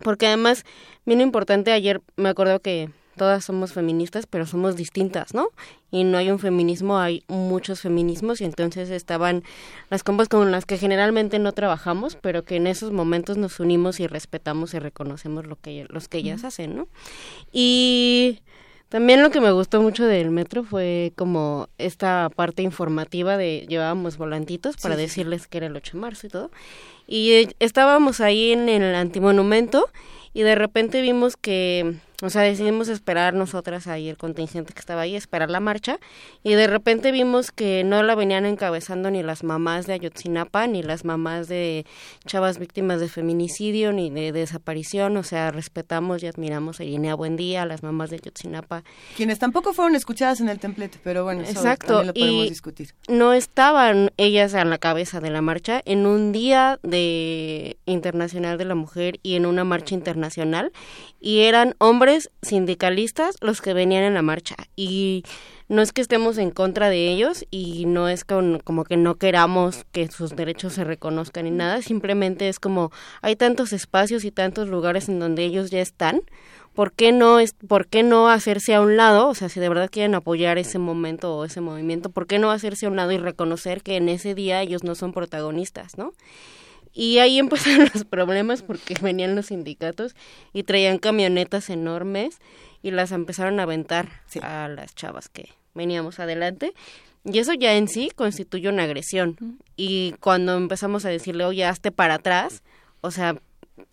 Porque 0.00 0.26
además, 0.26 0.64
bien 1.06 1.22
importante, 1.22 1.72
ayer 1.72 2.02
me 2.16 2.28
acuerdo 2.28 2.60
que 2.60 2.90
todas 3.16 3.44
somos 3.44 3.72
feministas, 3.72 4.26
pero 4.26 4.46
somos 4.46 4.76
distintas, 4.76 5.34
¿no? 5.34 5.48
Y 5.90 6.04
no 6.04 6.18
hay 6.18 6.30
un 6.30 6.38
feminismo, 6.38 6.98
hay 6.98 7.24
muchos 7.28 7.80
feminismos 7.80 8.40
y 8.40 8.44
entonces 8.44 8.90
estaban 8.90 9.42
las 9.90 10.02
compas 10.02 10.28
con 10.28 10.50
las 10.50 10.64
que 10.64 10.78
generalmente 10.78 11.38
no 11.38 11.52
trabajamos, 11.52 12.16
pero 12.16 12.44
que 12.44 12.56
en 12.56 12.66
esos 12.66 12.92
momentos 12.92 13.36
nos 13.36 13.60
unimos 13.60 14.00
y 14.00 14.06
respetamos 14.06 14.74
y 14.74 14.78
reconocemos 14.78 15.46
lo 15.46 15.56
que 15.56 15.86
los 15.88 16.08
que 16.08 16.18
ellas 16.18 16.44
hacen, 16.44 16.76
¿no? 16.76 16.88
Y 17.52 18.40
también 18.92 19.22
lo 19.22 19.30
que 19.30 19.40
me 19.40 19.50
gustó 19.52 19.80
mucho 19.80 20.04
del 20.04 20.30
metro 20.30 20.64
fue 20.64 21.14
como 21.16 21.70
esta 21.78 22.28
parte 22.36 22.60
informativa 22.60 23.38
de 23.38 23.64
llevábamos 23.66 24.18
volantitos 24.18 24.76
para 24.76 24.96
decirles 24.96 25.46
que 25.46 25.56
era 25.56 25.68
el 25.68 25.76
8 25.76 25.92
de 25.94 25.98
marzo 25.98 26.26
y 26.26 26.30
todo. 26.30 26.50
Y 27.06 27.32
eh, 27.32 27.54
estábamos 27.58 28.20
ahí 28.20 28.52
en 28.52 28.68
el 28.68 28.94
antimonumento 28.94 29.88
y 30.34 30.42
de 30.42 30.54
repente 30.54 31.02
vimos 31.02 31.36
que 31.36 31.96
o 32.22 32.30
sea, 32.30 32.42
decidimos 32.42 32.88
esperar 32.88 33.34
nosotras 33.34 33.88
ahí, 33.88 34.08
el 34.08 34.16
contingente 34.16 34.72
que 34.72 34.78
estaba 34.78 35.00
ahí, 35.00 35.16
esperar 35.16 35.50
la 35.50 35.58
marcha. 35.58 35.98
Y 36.44 36.52
de 36.52 36.68
repente 36.68 37.10
vimos 37.10 37.50
que 37.50 37.82
no 37.82 38.04
la 38.04 38.14
venían 38.14 38.46
encabezando 38.46 39.10
ni 39.10 39.24
las 39.24 39.42
mamás 39.42 39.88
de 39.88 39.94
Ayotzinapa, 39.94 40.68
ni 40.68 40.84
las 40.84 41.04
mamás 41.04 41.48
de 41.48 41.84
chavas 42.24 42.58
víctimas 42.58 43.00
de 43.00 43.08
feminicidio, 43.08 43.92
ni 43.92 44.08
de, 44.08 44.30
desaparición. 44.30 45.16
O 45.16 45.24
sea, 45.24 45.50
respetamos 45.50 46.22
y 46.22 46.28
admiramos 46.28 46.78
a 46.78 46.84
Irinea 46.84 47.16
Buendía, 47.16 47.62
a 47.62 47.66
las 47.66 47.82
mamás 47.82 48.10
de 48.10 48.16
Ayotzinapa. 48.16 48.84
Quienes 49.16 49.40
tampoco 49.40 49.72
fueron 49.72 49.96
escuchadas 49.96 50.40
en 50.40 50.48
el 50.48 50.60
templete, 50.60 51.00
pero 51.02 51.24
bueno, 51.24 51.42
eso 51.42 51.50
Exacto. 51.50 52.04
lo 52.04 52.14
podemos 52.14 52.48
discutir. 52.48 52.94
No 53.08 53.32
estaban 53.32 54.12
ellas 54.16 54.54
a 54.54 54.64
la 54.64 54.78
cabeza 54.78 55.18
de 55.18 55.30
la 55.30 55.42
marcha 55.42 55.82
en 55.84 56.06
un 56.06 56.30
día 56.30 56.78
de 56.92 57.78
internacional 57.86 58.56
de 58.56 58.66
la 58.66 58.76
mujer 58.76 59.18
y 59.24 59.34
en 59.34 59.46
una 59.46 59.64
marcha 59.64 59.96
internacional. 59.96 60.70
Y 61.20 61.40
eran 61.40 61.74
hombres 61.78 62.30
sindicalistas 62.42 63.34
los 63.40 63.60
que 63.60 63.74
venían 63.74 64.04
en 64.04 64.14
la 64.14 64.22
marcha 64.22 64.54
y 64.76 65.24
no 65.68 65.80
es 65.80 65.92
que 65.92 66.02
estemos 66.02 66.36
en 66.36 66.50
contra 66.50 66.90
de 66.90 67.08
ellos 67.08 67.46
y 67.50 67.86
no 67.86 68.08
es 68.08 68.24
como 68.24 68.84
que 68.84 68.98
no 68.98 69.14
queramos 69.14 69.86
que 69.90 70.06
sus 70.08 70.36
derechos 70.36 70.74
se 70.74 70.84
reconozcan 70.84 71.44
ni 71.44 71.50
nada, 71.50 71.80
simplemente 71.80 72.50
es 72.50 72.60
como 72.60 72.92
hay 73.22 73.36
tantos 73.36 73.72
espacios 73.72 74.24
y 74.24 74.30
tantos 74.30 74.68
lugares 74.68 75.08
en 75.08 75.18
donde 75.18 75.44
ellos 75.44 75.70
ya 75.70 75.80
están, 75.80 76.20
¿por 76.74 76.92
qué 76.92 77.10
no 77.12 77.38
es 77.38 77.54
por 77.68 77.86
qué 77.86 78.02
no 78.02 78.28
hacerse 78.28 78.74
a 78.74 78.82
un 78.82 78.98
lado? 78.98 79.28
O 79.28 79.34
sea, 79.34 79.48
si 79.48 79.60
de 79.60 79.68
verdad 79.70 79.88
quieren 79.90 80.14
apoyar 80.14 80.58
ese 80.58 80.78
momento 80.78 81.34
o 81.34 81.44
ese 81.46 81.62
movimiento, 81.62 82.10
¿por 82.10 82.26
qué 82.26 82.38
no 82.38 82.50
hacerse 82.50 82.84
a 82.84 82.90
un 82.90 82.96
lado 82.96 83.12
y 83.12 83.16
reconocer 83.18 83.82
que 83.82 83.96
en 83.96 84.10
ese 84.10 84.34
día 84.34 84.60
ellos 84.60 84.84
no 84.84 84.94
son 84.94 85.14
protagonistas, 85.14 85.96
¿no? 85.96 86.12
Y 86.92 87.18
ahí 87.18 87.38
empezaron 87.40 87.88
los 87.92 88.04
problemas 88.04 88.62
porque 88.62 88.94
venían 89.00 89.34
los 89.34 89.46
sindicatos 89.46 90.14
y 90.52 90.62
traían 90.64 90.98
camionetas 90.98 91.70
enormes 91.70 92.38
y 92.82 92.90
las 92.90 93.12
empezaron 93.12 93.60
a 93.60 93.64
aventar 93.64 94.08
a 94.42 94.68
las 94.68 94.94
chavas 94.94 95.28
que 95.28 95.50
veníamos 95.74 96.18
adelante. 96.18 96.74
Y 97.24 97.38
eso 97.38 97.52
ya 97.52 97.74
en 97.74 97.86
sí 97.88 98.10
constituye 98.14 98.68
una 98.68 98.82
agresión. 98.82 99.58
Y 99.76 100.14
cuando 100.20 100.56
empezamos 100.56 101.04
a 101.04 101.08
decirle, 101.08 101.44
oye, 101.44 101.64
hazte 101.64 101.92
para 101.92 102.14
atrás, 102.14 102.62
o 103.00 103.10
sea, 103.10 103.36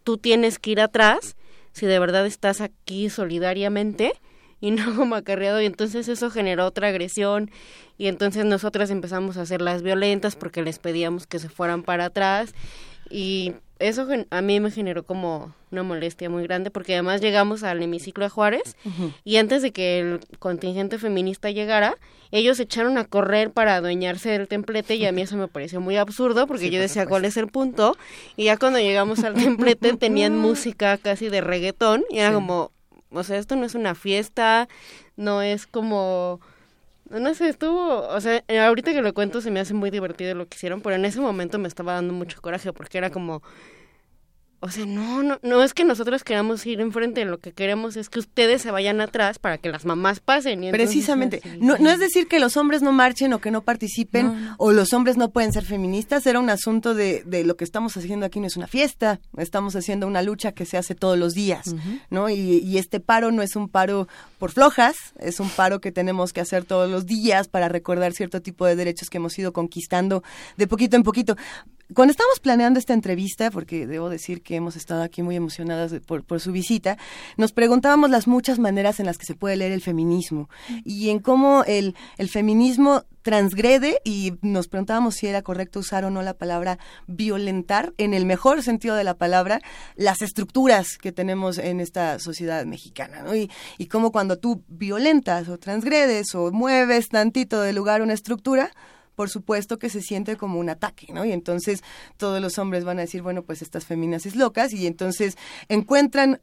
tú 0.03 0.17
tienes 0.17 0.57
que 0.57 0.71
ir 0.71 0.81
atrás 0.81 1.35
si 1.71 1.85
de 1.85 1.99
verdad 1.99 2.25
estás 2.25 2.61
aquí 2.61 3.09
solidariamente 3.09 4.13
y 4.61 4.71
no 4.71 4.95
como 4.95 5.15
acarreado 5.15 5.61
y 5.61 5.65
entonces 5.65 6.07
eso 6.07 6.29
generó 6.29 6.65
otra 6.65 6.89
agresión 6.89 7.51
y 7.97 8.07
entonces 8.07 8.45
nosotras 8.45 8.89
empezamos 8.89 9.37
a 9.37 9.41
hacer 9.41 9.61
las 9.61 9.81
violentas 9.81 10.35
porque 10.35 10.61
les 10.61 10.79
pedíamos 10.79 11.27
que 11.27 11.39
se 11.39 11.49
fueran 11.49 11.83
para 11.83 12.05
atrás 12.05 12.53
y 13.09 13.53
eso 13.79 14.07
a 14.29 14.41
mí 14.41 14.59
me 14.59 14.71
generó 14.71 15.03
como 15.03 15.55
una 15.71 15.83
molestia 15.83 16.29
muy 16.29 16.43
grande 16.43 16.69
porque 16.69 16.93
además 16.93 17.21
llegamos 17.21 17.63
al 17.63 17.81
hemiciclo 17.81 18.25
de 18.25 18.29
Juárez 18.29 18.75
y 19.23 19.37
antes 19.37 19.61
de 19.61 19.71
que 19.71 19.99
el 19.99 20.19
contingente 20.37 20.97
feminista 20.97 21.49
llegara, 21.49 21.95
ellos 22.31 22.59
echaron 22.59 22.97
a 22.97 23.05
correr 23.05 23.51
para 23.51 23.77
adueñarse 23.77 24.29
del 24.29 24.49
templete 24.49 24.95
y 24.95 25.05
a 25.05 25.13
mí 25.13 25.21
eso 25.21 25.37
me 25.37 25.47
pareció 25.47 25.79
muy 25.79 25.95
absurdo 25.95 26.45
porque 26.45 26.69
yo 26.69 26.81
decía 26.81 27.07
cuál 27.07 27.23
es 27.23 27.37
el 27.37 27.47
punto 27.47 27.97
y 28.35 28.45
ya 28.45 28.57
cuando 28.57 28.79
llegamos 28.79 29.23
al 29.23 29.33
templete 29.41 29.95
tenían 29.95 30.37
música 30.37 30.97
casi 30.97 31.29
de 31.29 31.39
reggaetón 31.39 32.03
y 32.09 32.19
era 32.19 32.33
como, 32.33 32.71
o 33.11 33.23
sea, 33.23 33.37
esto 33.37 33.55
no 33.55 33.65
es 33.65 33.75
una 33.75 33.95
fiesta, 33.95 34.67
no 35.15 35.41
es 35.41 35.67
como 35.67 36.39
no 37.09 37.33
sé, 37.33 37.49
estuvo, 37.49 38.07
o 38.07 38.21
sea, 38.21 38.43
eh, 38.47 38.59
ahorita 38.59 38.93
que 38.93 39.01
lo 39.01 39.13
cuento 39.13 39.41
se 39.41 39.51
me 39.51 39.59
hace 39.59 39.73
muy 39.73 39.89
divertido 39.89 40.35
lo 40.35 40.47
que 40.47 40.55
hicieron, 40.55 40.81
pero 40.81 40.95
en 40.95 41.05
ese 41.05 41.19
momento 41.19 41.57
me 41.57 41.67
estaba 41.67 41.93
dando 41.93 42.13
mucho 42.13 42.41
coraje 42.41 42.71
porque 42.71 42.99
era 42.99 43.09
como, 43.09 43.41
o 44.61 44.69
sea, 44.69 44.85
no, 44.85 45.23
no, 45.23 45.39
no 45.41 45.63
es 45.63 45.73
que 45.73 45.85
nosotros 45.85 46.23
queramos 46.23 46.65
ir 46.65 46.81
enfrente, 46.81 47.23
lo 47.23 47.39
que 47.39 47.53
queremos 47.53 47.95
es 47.95 48.09
que 48.09 48.19
ustedes 48.19 48.61
se 48.61 48.71
vayan 48.71 48.99
atrás 48.99 49.39
para 49.39 49.57
que 49.57 49.69
las 49.69 49.85
mamás 49.85 50.19
pasen. 50.19 50.69
Precisamente, 50.71 51.41
no, 51.59 51.77
no 51.77 51.89
es 51.89 51.99
decir 51.99 52.27
que 52.27 52.39
los 52.39 52.57
hombres 52.57 52.81
no 52.81 52.91
marchen 52.91 53.31
o 53.33 53.39
que 53.39 53.51
no 53.51 53.61
participen 53.61 54.53
o 54.57 54.71
los 54.71 54.91
hombres 54.91 55.15
no 55.15 55.31
pueden 55.31 55.53
ser 55.53 55.63
feministas, 55.63 56.25
era 56.27 56.39
un 56.39 56.49
asunto 56.49 56.93
de, 56.93 57.23
de, 57.25 57.45
lo 57.45 57.55
que 57.55 57.63
estamos 57.63 57.95
haciendo 57.95 58.25
aquí 58.25 58.39
no 58.39 58.47
es 58.47 58.57
una 58.57 58.67
fiesta, 58.67 59.21
estamos 59.37 59.75
haciendo 59.75 60.07
una 60.07 60.21
lucha 60.21 60.51
que 60.51 60.65
se 60.65 60.77
hace 60.77 60.93
todos 60.93 61.17
los 61.17 61.33
días, 61.33 61.73
¿no? 62.09 62.29
Y, 62.29 62.59
y 62.59 62.77
este 62.77 62.99
paro 62.99 63.31
no 63.31 63.41
es 63.41 63.55
un 63.55 63.69
paro 63.69 64.07
por 64.39 64.51
flojas, 64.51 64.95
es 65.19 65.39
un 65.39 65.49
paro 65.49 65.79
que 65.79 65.91
tenemos 65.91 66.33
que 66.33 66.41
hacer 66.41 66.65
todos 66.65 66.89
los 66.89 67.05
días 67.05 67.47
para 67.47 67.69
recordar 67.69 68.13
cierto 68.13 68.41
tipo 68.41 68.65
de 68.65 68.75
derechos 68.75 69.09
que 69.09 69.17
hemos 69.17 69.37
ido 69.39 69.53
conquistando 69.53 70.23
de 70.57 70.67
poquito 70.67 70.97
en 70.97 71.03
poquito 71.03 71.37
cuando 71.93 72.11
estamos 72.11 72.39
planeando 72.39 72.79
esta 72.79 72.93
entrevista, 72.93 73.49
porque 73.49 73.87
debo 73.87 74.09
decir 74.09 74.43
que 74.43 74.55
hemos 74.55 74.75
estado 74.75 75.01
aquí 75.01 75.23
muy 75.23 75.35
emocionadas 75.35 75.93
por, 76.05 76.23
por, 76.23 76.39
su 76.39 76.51
visita, 76.51 76.97
nos 77.35 77.51
preguntábamos 77.51 78.09
las 78.11 78.27
muchas 78.27 78.59
maneras 78.59 78.99
en 78.99 79.07
las 79.07 79.17
que 79.17 79.25
se 79.25 79.35
puede 79.35 79.55
leer 79.55 79.71
el 79.71 79.81
feminismo 79.81 80.49
y 80.85 81.09
en 81.09 81.19
cómo 81.19 81.63
el, 81.65 81.95
el 82.17 82.29
feminismo 82.29 83.03
transgrede 83.23 84.01
y 84.03 84.33
nos 84.41 84.67
preguntábamos 84.67 85.15
si 85.15 85.27
era 85.27 85.41
correcto 85.41 85.79
usar 85.79 86.05
o 86.05 86.09
no 86.09 86.21
la 86.21 86.35
palabra 86.35 86.77
violentar, 87.07 87.93
en 87.97 88.13
el 88.13 88.25
mejor 88.25 88.63
sentido 88.63 88.95
de 88.95 89.03
la 89.03 89.17
palabra, 89.17 89.59
las 89.95 90.21
estructuras 90.21 90.97
que 90.97 91.11
tenemos 91.11 91.57
en 91.57 91.79
esta 91.79 92.19
sociedad 92.19 92.65
mexicana, 92.65 93.23
¿no? 93.23 93.35
Y, 93.35 93.49
y 93.77 93.87
cómo 93.87 94.11
cuando 94.11 94.37
tú 94.37 94.63
violentas 94.67 95.49
o 95.49 95.57
transgredes 95.57 96.33
o 96.35 96.51
mueves 96.51 97.09
tantito 97.09 97.61
de 97.61 97.73
lugar 97.73 98.01
una 98.01 98.13
estructura, 98.13 98.71
por 99.19 99.29
supuesto 99.29 99.77
que 99.79 99.89
se 99.89 100.01
siente 100.01 100.37
como 100.37 100.61
un 100.61 100.69
ataque, 100.69 101.11
¿no? 101.11 101.25
Y 101.25 101.33
entonces 101.33 101.83
todos 102.15 102.41
los 102.41 102.57
hombres 102.57 102.85
van 102.85 102.99
a 102.99 103.01
decir, 103.01 103.21
bueno, 103.21 103.43
pues 103.43 103.61
estas 103.61 103.83
feminas 103.83 104.25
es 104.25 104.37
locas 104.37 104.71
y 104.71 104.87
entonces 104.87 105.37
encuentran 105.67 106.39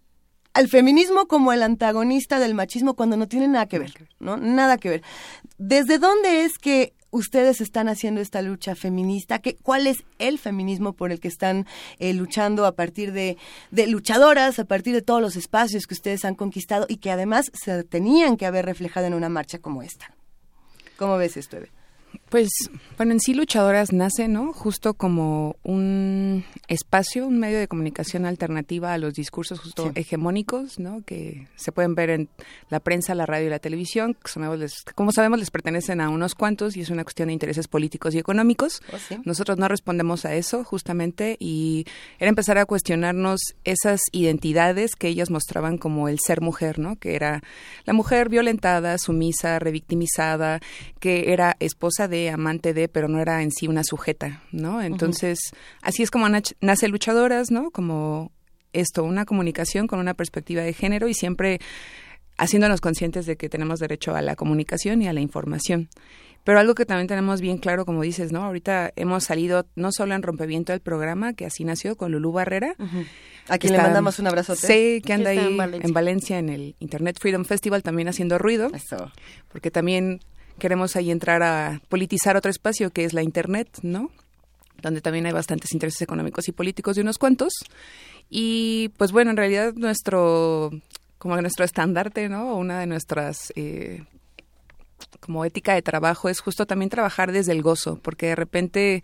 al 0.52 0.68
feminismo 0.68 1.26
como 1.26 1.54
el 1.54 1.62
antagonista 1.62 2.38
del 2.38 2.52
machismo 2.52 2.92
cuando 2.92 3.16
no 3.16 3.28
tiene 3.28 3.48
nada 3.48 3.64
que 3.64 3.78
ver, 3.78 3.94
¿no? 4.20 4.36
Nada 4.36 4.76
que 4.76 4.90
ver. 4.90 5.02
¿Desde 5.56 5.98
dónde 5.98 6.44
es 6.44 6.58
que 6.58 6.92
ustedes 7.10 7.62
están 7.62 7.88
haciendo 7.88 8.20
esta 8.20 8.42
lucha 8.42 8.74
feminista? 8.74 9.38
¿Qué, 9.38 9.56
¿Cuál 9.56 9.86
es 9.86 10.04
el 10.18 10.38
feminismo 10.38 10.92
por 10.92 11.12
el 11.12 11.18
que 11.18 11.28
están 11.28 11.64
eh, 11.98 12.12
luchando 12.12 12.66
a 12.66 12.72
partir 12.72 13.12
de, 13.12 13.38
de 13.70 13.86
luchadoras, 13.86 14.58
a 14.58 14.66
partir 14.66 14.92
de 14.92 15.00
todos 15.00 15.22
los 15.22 15.36
espacios 15.36 15.86
que 15.86 15.94
ustedes 15.94 16.26
han 16.26 16.34
conquistado 16.34 16.84
y 16.90 16.98
que 16.98 17.10
además 17.10 17.50
se 17.54 17.84
tenían 17.84 18.36
que 18.36 18.44
haber 18.44 18.66
reflejado 18.66 19.06
en 19.06 19.14
una 19.14 19.30
marcha 19.30 19.60
como 19.60 19.82
esta? 19.82 20.14
¿Cómo 20.98 21.16
ves 21.16 21.38
esto, 21.38 21.56
Eve? 21.56 21.70
Pues, 22.28 22.48
bueno, 22.96 23.12
en 23.12 23.20
sí 23.20 23.34
Luchadoras 23.34 23.92
nace, 23.92 24.28
¿no? 24.28 24.52
Justo 24.52 24.94
como 24.94 25.56
un 25.62 26.44
espacio, 26.68 27.26
un 27.26 27.38
medio 27.38 27.58
de 27.58 27.68
comunicación 27.68 28.26
alternativa 28.26 28.92
a 28.92 28.98
los 28.98 29.14
discursos 29.14 29.60
justo 29.60 29.92
hegemónicos, 29.94 30.78
¿no? 30.78 31.02
Que 31.04 31.46
se 31.56 31.72
pueden 31.72 31.94
ver 31.94 32.10
en 32.10 32.28
la 32.68 32.80
prensa, 32.80 33.14
la 33.14 33.26
radio 33.26 33.46
y 33.46 33.50
la 33.50 33.58
televisión, 33.58 34.14
que 34.14 34.30
como 34.94 35.12
sabemos 35.12 35.38
les 35.38 35.50
pertenecen 35.50 36.00
a 36.00 36.08
unos 36.08 36.34
cuantos 36.34 36.76
y 36.76 36.80
es 36.80 36.90
una 36.90 37.04
cuestión 37.04 37.28
de 37.28 37.34
intereses 37.34 37.68
políticos 37.68 38.14
y 38.14 38.18
económicos. 38.18 38.82
Oh, 38.92 39.16
Nosotros 39.24 39.58
no 39.58 39.68
respondemos 39.68 40.24
a 40.24 40.34
eso, 40.34 40.64
justamente, 40.64 41.36
y 41.38 41.86
era 42.18 42.28
empezar 42.28 42.58
a 42.58 42.66
cuestionarnos 42.66 43.40
esas 43.64 44.00
identidades 44.12 44.96
que 44.96 45.08
ellas 45.08 45.30
mostraban 45.30 45.78
como 45.78 46.08
el 46.08 46.18
ser 46.18 46.40
mujer, 46.40 46.78
¿no? 46.78 46.96
Que 46.96 47.14
era 47.14 47.42
la 47.84 47.92
mujer 47.92 48.28
violentada, 48.28 48.98
sumisa, 48.98 49.58
revictimizada, 49.58 50.60
que 51.00 51.32
era 51.32 51.56
esposa 51.60 52.05
de, 52.08 52.30
amante 52.30 52.74
de, 52.74 52.88
pero 52.88 53.08
no 53.08 53.20
era 53.20 53.42
en 53.42 53.50
sí 53.50 53.68
una 53.68 53.84
sujeta, 53.84 54.42
¿no? 54.52 54.82
Entonces, 54.82 55.38
así 55.82 56.02
es 56.02 56.10
como 56.10 56.28
nace 56.28 56.88
Luchadoras, 56.88 57.50
¿no? 57.50 57.70
Como 57.70 58.32
esto, 58.72 59.04
una 59.04 59.24
comunicación 59.24 59.86
con 59.86 59.98
una 59.98 60.14
perspectiva 60.14 60.62
de 60.62 60.72
género 60.72 61.08
y 61.08 61.14
siempre 61.14 61.60
haciéndonos 62.38 62.80
conscientes 62.80 63.26
de 63.26 63.36
que 63.36 63.48
tenemos 63.48 63.80
derecho 63.80 64.14
a 64.14 64.22
la 64.22 64.36
comunicación 64.36 65.02
y 65.02 65.08
a 65.08 65.12
la 65.12 65.20
información. 65.20 65.88
Pero 66.44 66.60
algo 66.60 66.76
que 66.76 66.86
también 66.86 67.08
tenemos 67.08 67.40
bien 67.40 67.58
claro, 67.58 67.84
como 67.84 68.02
dices, 68.02 68.30
¿no? 68.30 68.44
Ahorita 68.44 68.92
hemos 68.94 69.24
salido 69.24 69.66
no 69.74 69.90
solo 69.90 70.14
en 70.14 70.22
Rompimiento 70.22 70.70
del 70.70 70.80
programa, 70.80 71.32
que 71.32 71.44
así 71.44 71.64
nació 71.64 71.96
con 71.96 72.12
Lulú 72.12 72.30
Barrera. 72.30 72.76
A 73.48 73.58
quien 73.58 73.72
le 73.72 73.80
mandamos 73.80 74.20
un 74.20 74.28
abrazo. 74.28 74.54
Sí, 74.54 75.02
que 75.04 75.12
anda 75.12 75.30
ahí 75.30 75.38
en 75.38 75.92
Valencia. 75.92 76.38
en 76.38 76.48
el 76.48 76.76
Internet 76.78 77.18
Freedom 77.20 77.44
Festival 77.44 77.82
también 77.82 78.06
haciendo 78.06 78.38
ruido. 78.38 78.70
Eso. 78.72 79.10
Porque 79.48 79.72
también 79.72 80.20
queremos 80.58 80.96
ahí 80.96 81.10
entrar 81.10 81.42
a 81.42 81.80
politizar 81.88 82.36
otro 82.36 82.50
espacio 82.50 82.90
que 82.90 83.04
es 83.04 83.12
la 83.12 83.22
Internet, 83.22 83.68
¿no? 83.82 84.10
Donde 84.82 85.00
también 85.00 85.26
hay 85.26 85.32
bastantes 85.32 85.72
intereses 85.72 86.02
económicos 86.02 86.48
y 86.48 86.52
políticos 86.52 86.96
de 86.96 87.02
unos 87.02 87.18
cuantos. 87.18 87.52
Y 88.28 88.90
pues 88.96 89.12
bueno, 89.12 89.30
en 89.30 89.36
realidad 89.36 89.74
nuestro, 89.74 90.70
como 91.18 91.40
nuestro 91.40 91.64
estandarte, 91.64 92.28
¿no? 92.28 92.56
Una 92.56 92.80
de 92.80 92.86
nuestras 92.86 93.52
eh, 93.56 94.04
como 95.20 95.44
ética 95.44 95.74
de 95.74 95.82
trabajo 95.82 96.28
es 96.28 96.40
justo 96.40 96.66
también 96.66 96.90
trabajar 96.90 97.32
desde 97.32 97.52
el 97.52 97.62
gozo, 97.62 97.98
porque 98.02 98.26
de 98.26 98.36
repente 98.36 99.02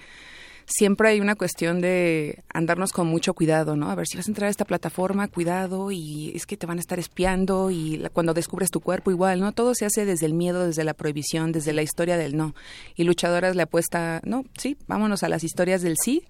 siempre 0.66 1.08
hay 1.08 1.20
una 1.20 1.34
cuestión 1.34 1.80
de 1.80 2.42
andarnos 2.52 2.92
con 2.92 3.06
mucho 3.06 3.34
cuidado, 3.34 3.76
¿no? 3.76 3.90
A 3.90 3.94
ver, 3.94 4.06
si 4.06 4.16
vas 4.16 4.26
a 4.26 4.30
entrar 4.30 4.48
a 4.48 4.50
esta 4.50 4.64
plataforma, 4.64 5.28
cuidado, 5.28 5.90
y 5.90 6.32
es 6.34 6.46
que 6.46 6.56
te 6.56 6.66
van 6.66 6.78
a 6.78 6.80
estar 6.80 6.98
espiando, 6.98 7.70
y 7.70 8.02
cuando 8.12 8.34
descubres 8.34 8.70
tu 8.70 8.80
cuerpo 8.80 9.10
igual, 9.10 9.40
¿no? 9.40 9.52
Todo 9.52 9.74
se 9.74 9.84
hace 9.84 10.04
desde 10.04 10.26
el 10.26 10.34
miedo, 10.34 10.66
desde 10.66 10.84
la 10.84 10.94
prohibición, 10.94 11.52
desde 11.52 11.72
la 11.72 11.82
historia 11.82 12.16
del 12.16 12.36
no. 12.36 12.54
Y 12.94 13.04
luchadoras 13.04 13.56
le 13.56 13.62
apuesta, 13.62 14.20
no, 14.24 14.44
sí, 14.58 14.76
vámonos 14.86 15.22
a 15.22 15.28
las 15.28 15.44
historias 15.44 15.82
del 15.82 15.96
sí. 16.02 16.24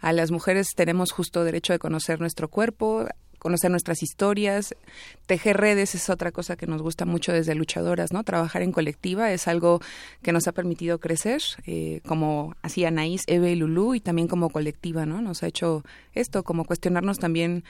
A 0.00 0.12
las 0.12 0.30
mujeres 0.30 0.68
tenemos 0.76 1.12
justo 1.12 1.44
derecho 1.44 1.72
de 1.72 1.78
conocer 1.78 2.20
nuestro 2.20 2.48
cuerpo, 2.48 3.06
conocer 3.44 3.70
nuestras 3.70 4.02
historias. 4.02 4.74
Tejer 5.26 5.58
redes 5.58 5.94
es 5.94 6.08
otra 6.08 6.32
cosa 6.32 6.56
que 6.56 6.66
nos 6.66 6.80
gusta 6.80 7.04
mucho 7.04 7.30
desde 7.30 7.54
luchadoras, 7.54 8.10
¿no? 8.10 8.24
Trabajar 8.24 8.62
en 8.62 8.72
colectiva 8.72 9.30
es 9.32 9.46
algo 9.48 9.80
que 10.22 10.32
nos 10.32 10.48
ha 10.48 10.52
permitido 10.52 10.98
crecer, 10.98 11.42
eh, 11.66 12.00
como 12.06 12.54
así 12.62 12.86
Anaís, 12.86 13.24
Eve 13.26 13.52
y 13.52 13.56
Lulú, 13.56 13.94
y 13.94 14.00
también 14.00 14.28
como 14.28 14.48
colectiva, 14.48 15.04
¿no? 15.04 15.20
Nos 15.20 15.42
ha 15.42 15.46
hecho 15.46 15.84
esto, 16.14 16.42
como 16.42 16.64
cuestionarnos 16.64 17.18
también 17.18 17.64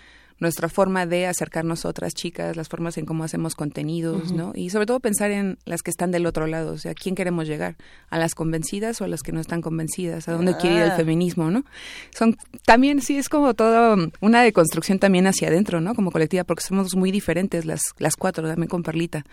nuestra 0.45 0.69
forma 0.69 1.07
de 1.07 1.27
acercarnos 1.27 1.85
a 1.85 1.89
otras 1.89 2.15
chicas, 2.15 2.57
las 2.57 2.69
formas 2.69 2.99
en 2.99 3.07
cómo 3.07 3.25
hacemos 3.25 3.55
contenidos, 3.55 4.31
¿no? 4.33 4.53
Y 4.55 4.71
sobre 4.71 4.87
todo 4.87 5.01
pensar 5.01 5.31
en 5.31 5.59
las 5.65 5.83
que 5.83 5.91
están 5.91 6.11
del 6.11 6.27
otro 6.27 6.47
lado, 6.47 6.75
o 6.75 6.79
sea, 6.79 6.93
¿a 6.93 6.95
quién 6.95 7.15
queremos 7.15 7.49
llegar? 7.49 7.77
¿A 8.11 8.19
las 8.19 8.35
convencidas 8.35 9.01
o 9.01 9.05
a 9.05 9.09
las 9.09 9.23
que 9.23 9.33
no 9.33 9.41
están 9.41 9.63
convencidas? 9.63 10.29
¿A 10.29 10.33
dónde 10.33 10.57
quiere 10.59 10.77
ir 10.77 10.83
el 10.83 10.91
ah. 10.91 10.97
feminismo, 10.97 11.51
no? 11.51 11.65
Son 12.11 12.37
también 12.65 13.01
sí 13.01 13.17
es 13.17 13.29
como 13.29 13.55
todo 13.55 13.97
una 14.21 14.43
deconstrucción 14.43 14.99
también 14.99 15.27
hacia 15.27 15.49
adentro, 15.49 15.81
¿no? 15.81 15.95
Como 15.95 16.13
colectiva, 16.13 16.45
porque 16.45 16.63
somos 16.63 16.95
muy 16.95 17.11
diferentes 17.11 17.65
las 17.65 17.81
las 17.99 18.15
cuatro, 18.17 18.47
también 18.47 18.69
con 18.69 18.83
Perlita. 18.83 19.25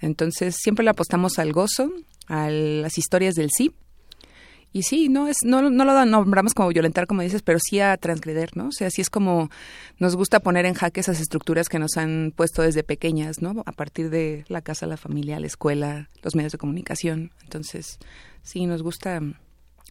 Entonces, 0.00 0.56
siempre 0.58 0.84
le 0.84 0.90
apostamos 0.90 1.38
al 1.38 1.52
gozo, 1.52 1.90
a 2.28 2.48
las 2.48 2.96
historias 2.96 3.34
del 3.34 3.50
sí 3.50 3.72
y 4.74 4.82
sí, 4.82 5.08
no 5.08 5.28
es 5.28 5.36
no, 5.44 5.70
no 5.70 5.84
lo 5.84 6.04
nombramos 6.04 6.52
como 6.52 6.68
violentar, 6.68 7.06
como 7.06 7.22
dices, 7.22 7.42
pero 7.42 7.60
sí 7.60 7.78
a 7.78 7.96
transgreder, 7.96 8.56
¿no? 8.56 8.66
O 8.66 8.72
sea, 8.72 8.90
sí 8.90 9.00
es 9.00 9.08
como 9.08 9.48
nos 10.00 10.16
gusta 10.16 10.40
poner 10.40 10.66
en 10.66 10.74
jaque 10.74 10.98
esas 10.98 11.20
estructuras 11.20 11.68
que 11.68 11.78
nos 11.78 11.96
han 11.96 12.32
puesto 12.34 12.60
desde 12.60 12.82
pequeñas, 12.82 13.40
¿no? 13.40 13.62
A 13.66 13.72
partir 13.72 14.10
de 14.10 14.44
la 14.48 14.62
casa, 14.62 14.88
la 14.88 14.96
familia, 14.96 15.38
la 15.38 15.46
escuela, 15.46 16.10
los 16.24 16.34
medios 16.34 16.50
de 16.50 16.58
comunicación. 16.58 17.30
Entonces, 17.44 18.00
sí, 18.42 18.66
nos 18.66 18.82
gusta 18.82 19.20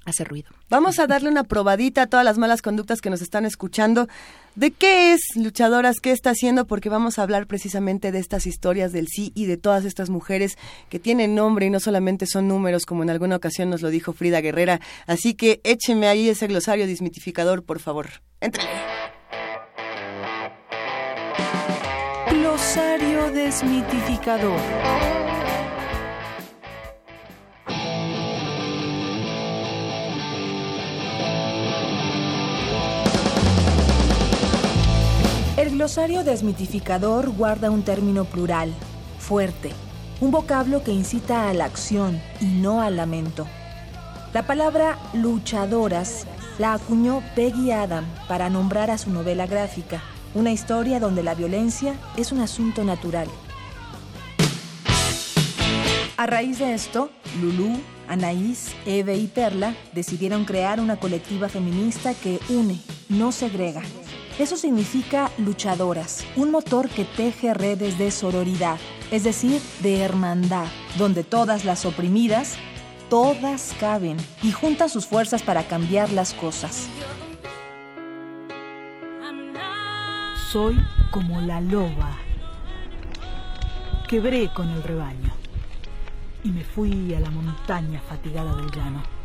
hacer 0.05 0.27
ruido. 0.27 0.49
Vamos 0.69 0.99
a 0.99 1.07
darle 1.07 1.29
una 1.29 1.43
probadita 1.43 2.03
a 2.03 2.07
todas 2.07 2.25
las 2.25 2.37
malas 2.37 2.61
conductas 2.61 3.01
que 3.01 3.09
nos 3.09 3.21
están 3.21 3.45
escuchando. 3.45 4.07
¿De 4.55 4.71
qué 4.71 5.13
es 5.13 5.21
Luchadoras? 5.35 5.99
¿Qué 5.99 6.11
está 6.11 6.31
haciendo? 6.31 6.65
Porque 6.65 6.89
vamos 6.89 7.17
a 7.17 7.23
hablar 7.23 7.47
precisamente 7.47 8.11
de 8.11 8.19
estas 8.19 8.45
historias 8.45 8.91
del 8.91 9.07
sí 9.07 9.31
y 9.35 9.45
de 9.45 9.57
todas 9.57 9.85
estas 9.85 10.09
mujeres 10.09 10.57
que 10.89 10.99
tienen 10.99 11.35
nombre 11.35 11.65
y 11.65 11.69
no 11.69 11.79
solamente 11.79 12.25
son 12.27 12.47
números, 12.47 12.85
como 12.85 13.03
en 13.03 13.09
alguna 13.09 13.35
ocasión 13.35 13.69
nos 13.69 13.81
lo 13.81 13.89
dijo 13.89 14.13
Frida 14.13 14.41
Guerrera. 14.41 14.79
Así 15.07 15.33
que 15.33 15.59
écheme 15.63 16.07
ahí 16.07 16.29
ese 16.29 16.47
glosario 16.47 16.85
desmitificador, 16.85 17.63
por 17.63 17.79
favor. 17.79 18.09
Entre. 18.41 18.63
Glosario 22.29 23.31
desmitificador. 23.31 24.59
El 35.63 35.71
glosario 35.71 36.25
desmitificador 36.25 37.29
guarda 37.29 37.71
un 37.71 37.83
término 37.83 38.25
plural, 38.25 38.73
fuerte, 39.17 39.71
un 40.19 40.29
vocablo 40.29 40.83
que 40.83 40.91
incita 40.91 41.47
a 41.47 41.53
la 41.53 41.63
acción 41.63 42.21
y 42.41 42.47
no 42.47 42.81
al 42.81 42.97
lamento. 42.97 43.47
La 44.33 44.45
palabra 44.45 44.99
luchadoras 45.13 46.27
la 46.59 46.73
acuñó 46.73 47.23
Peggy 47.33 47.71
Adam 47.71 48.03
para 48.27 48.49
nombrar 48.49 48.91
a 48.91 48.97
su 48.97 49.09
novela 49.09 49.47
gráfica, 49.47 50.03
una 50.33 50.51
historia 50.51 50.99
donde 50.99 51.23
la 51.23 51.33
violencia 51.33 51.95
es 52.17 52.33
un 52.33 52.41
asunto 52.41 52.83
natural. 52.83 53.29
A 56.17 56.25
raíz 56.25 56.59
de 56.59 56.73
esto, 56.73 57.09
Lulú, 57.41 57.79
Anaís, 58.09 58.75
Eve 58.85 59.15
y 59.15 59.27
Perla 59.27 59.77
decidieron 59.93 60.43
crear 60.43 60.81
una 60.81 60.97
colectiva 60.97 61.47
feminista 61.47 62.13
que 62.13 62.41
une, 62.49 62.81
no 63.07 63.31
segrega 63.31 63.81
eso 64.39 64.57
significa 64.57 65.29
luchadoras, 65.37 66.25
un 66.35 66.51
motor 66.51 66.89
que 66.89 67.05
teje 67.05 67.53
redes 67.53 67.97
de 67.97 68.09
sororidad, 68.09 68.79
es 69.11 69.23
decir, 69.23 69.61
de 69.81 69.99
hermandad, 69.99 70.67
donde 70.97 71.23
todas 71.23 71.65
las 71.65 71.85
oprimidas, 71.85 72.55
todas 73.09 73.75
caben 73.79 74.17
y 74.41 74.51
juntan 74.51 74.89
sus 74.89 75.05
fuerzas 75.05 75.43
para 75.43 75.67
cambiar 75.67 76.11
las 76.11 76.33
cosas. 76.33 76.87
Soy 80.51 80.77
como 81.11 81.41
la 81.41 81.61
loba. 81.61 82.17
Quebré 84.07 84.51
con 84.53 84.69
el 84.69 84.83
rebaño 84.83 85.33
y 86.43 86.49
me 86.49 86.63
fui 86.63 87.13
a 87.13 87.19
la 87.19 87.29
montaña 87.29 88.01
fatigada 88.07 88.55
del 88.55 88.69
llano. 88.71 89.22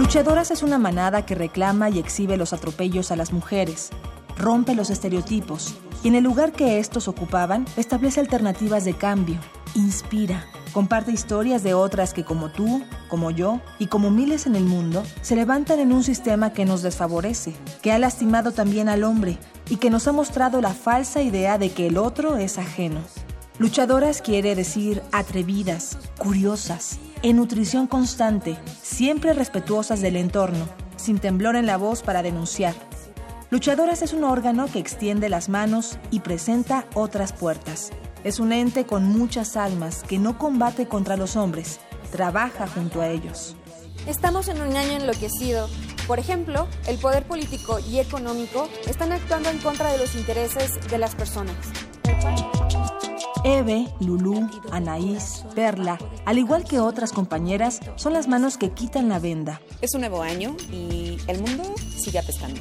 Luchadoras 0.00 0.50
es 0.50 0.62
una 0.62 0.78
manada 0.78 1.26
que 1.26 1.34
reclama 1.34 1.90
y 1.90 1.98
exhibe 1.98 2.38
los 2.38 2.54
atropellos 2.54 3.10
a 3.10 3.16
las 3.16 3.34
mujeres, 3.34 3.90
rompe 4.38 4.74
los 4.74 4.88
estereotipos 4.88 5.74
y 6.02 6.08
en 6.08 6.14
el 6.14 6.24
lugar 6.24 6.52
que 6.52 6.78
estos 6.78 7.06
ocupaban 7.06 7.66
establece 7.76 8.18
alternativas 8.18 8.86
de 8.86 8.94
cambio, 8.94 9.38
inspira, 9.74 10.46
comparte 10.72 11.12
historias 11.12 11.62
de 11.62 11.74
otras 11.74 12.14
que 12.14 12.24
como 12.24 12.50
tú, 12.50 12.82
como 13.10 13.30
yo 13.30 13.60
y 13.78 13.88
como 13.88 14.10
miles 14.10 14.46
en 14.46 14.56
el 14.56 14.64
mundo 14.64 15.02
se 15.20 15.36
levantan 15.36 15.80
en 15.80 15.92
un 15.92 16.02
sistema 16.02 16.54
que 16.54 16.64
nos 16.64 16.80
desfavorece, 16.80 17.52
que 17.82 17.92
ha 17.92 17.98
lastimado 17.98 18.52
también 18.52 18.88
al 18.88 19.04
hombre 19.04 19.36
y 19.68 19.76
que 19.76 19.90
nos 19.90 20.08
ha 20.08 20.12
mostrado 20.12 20.62
la 20.62 20.72
falsa 20.72 21.20
idea 21.20 21.58
de 21.58 21.72
que 21.72 21.88
el 21.88 21.98
otro 21.98 22.38
es 22.38 22.56
ajeno. 22.56 23.02
Luchadoras 23.58 24.22
quiere 24.22 24.54
decir 24.54 25.02
atrevidas, 25.12 25.98
curiosas, 26.16 26.98
en 27.22 27.36
nutrición 27.36 27.86
constante, 27.86 28.56
siempre 28.82 29.34
respetuosas 29.34 30.00
del 30.00 30.16
entorno, 30.16 30.66
sin 30.96 31.18
temblor 31.18 31.56
en 31.56 31.66
la 31.66 31.76
voz 31.76 32.02
para 32.02 32.22
denunciar. 32.22 32.74
Luchadoras 33.50 34.02
es 34.02 34.12
un 34.12 34.24
órgano 34.24 34.66
que 34.72 34.78
extiende 34.78 35.28
las 35.28 35.48
manos 35.48 35.98
y 36.10 36.20
presenta 36.20 36.86
otras 36.94 37.32
puertas. 37.32 37.90
Es 38.24 38.38
un 38.38 38.52
ente 38.52 38.86
con 38.86 39.04
muchas 39.04 39.56
almas 39.56 40.02
que 40.02 40.18
no 40.18 40.38
combate 40.38 40.86
contra 40.86 41.16
los 41.16 41.36
hombres, 41.36 41.80
trabaja 42.12 42.66
junto 42.66 43.00
a 43.00 43.08
ellos. 43.08 43.56
Estamos 44.06 44.48
en 44.48 44.62
un 44.62 44.76
año 44.76 44.92
enloquecido. 44.92 45.68
Por 46.06 46.18
ejemplo, 46.18 46.68
el 46.86 46.98
poder 46.98 47.24
político 47.24 47.78
y 47.80 47.98
económico 47.98 48.68
están 48.88 49.12
actuando 49.12 49.50
en 49.50 49.58
contra 49.58 49.92
de 49.92 49.98
los 49.98 50.14
intereses 50.14 50.80
de 50.88 50.98
las 50.98 51.14
personas. 51.14 51.56
Eve, 53.44 53.88
Lulú, 54.00 54.48
Anaís, 54.70 55.44
Perla, 55.54 55.98
al 56.26 56.38
igual 56.38 56.64
que 56.64 56.80
otras 56.80 57.12
compañeras, 57.12 57.80
son 57.96 58.12
las 58.12 58.28
manos 58.28 58.58
que 58.58 58.70
quitan 58.70 59.08
la 59.08 59.18
venda. 59.18 59.60
Es 59.80 59.94
un 59.94 60.00
nuevo 60.00 60.22
año 60.22 60.56
y 60.70 61.18
el 61.26 61.40
mundo 61.40 61.62
sigue 61.96 62.18
apestando. 62.18 62.60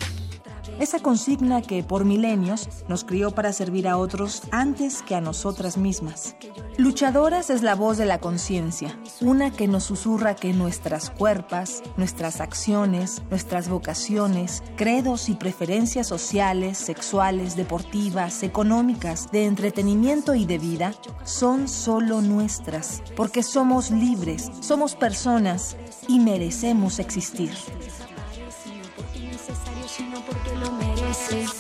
Esa 0.80 1.00
consigna 1.00 1.62
que 1.62 1.84
por 1.84 2.06
milenios 2.06 2.70
nos 2.88 3.04
crió 3.04 3.32
para 3.32 3.52
servir 3.52 3.86
a 3.86 3.98
otros 3.98 4.44
antes 4.52 5.02
que 5.02 5.14
a 5.14 5.20
nosotras 5.20 5.76
mismas. 5.78 6.38
Luchadoras 6.78 7.50
es 7.50 7.64
la 7.64 7.76
voz 7.76 7.98
de 7.98 8.06
la 8.06 8.20
conciencia, 8.20 8.98
una 9.20 9.52
que 9.52 9.68
nos 9.68 9.84
susurra 9.84 10.36
que 10.36 10.54
nuestras 10.54 11.10
cuerpas, 11.10 11.84
nuestras 11.98 12.40
acciones, 12.40 13.22
nuestras 13.30 13.68
vocaciones, 13.68 14.64
credos 14.78 15.28
y 15.28 15.34
preferencias 15.34 16.08
sociales, 16.08 16.78
sexuales, 16.78 17.58
deportivas, 17.58 18.42
económicas, 18.44 19.30
de 19.34 19.48
entretenimiento 19.48 20.34
y 20.34 20.46
de 20.46 20.60
vida 20.60 20.94
son 21.26 21.68
solo 21.68 22.22
nuestras, 22.22 23.04
porque 23.18 23.44
somos 23.44 23.92
libres, 23.92 24.50
somos 24.62 24.96
personas 24.96 25.76
y 26.08 26.20
merecemos 26.20 27.00
existir 27.00 27.52
sino 30.00 30.22
porque 30.22 30.56
lo 30.56 30.72
mereces. 30.72 31.60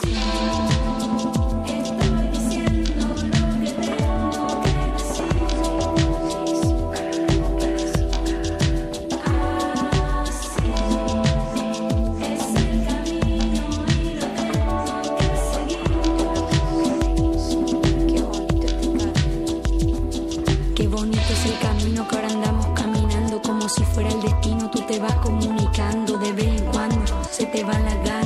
si 23.69 23.83
fuera 23.83 24.09
el 24.09 24.21
destino, 24.21 24.69
tú 24.71 24.81
te 24.81 24.99
vas 24.99 25.13
comunicando 25.15 26.17
de 26.17 26.33
vez 26.33 26.47
en 26.47 26.65
cuando, 26.71 27.23
se 27.29 27.45
te 27.45 27.63
va 27.63 27.77
la 27.79 27.95
gana, 28.03 28.18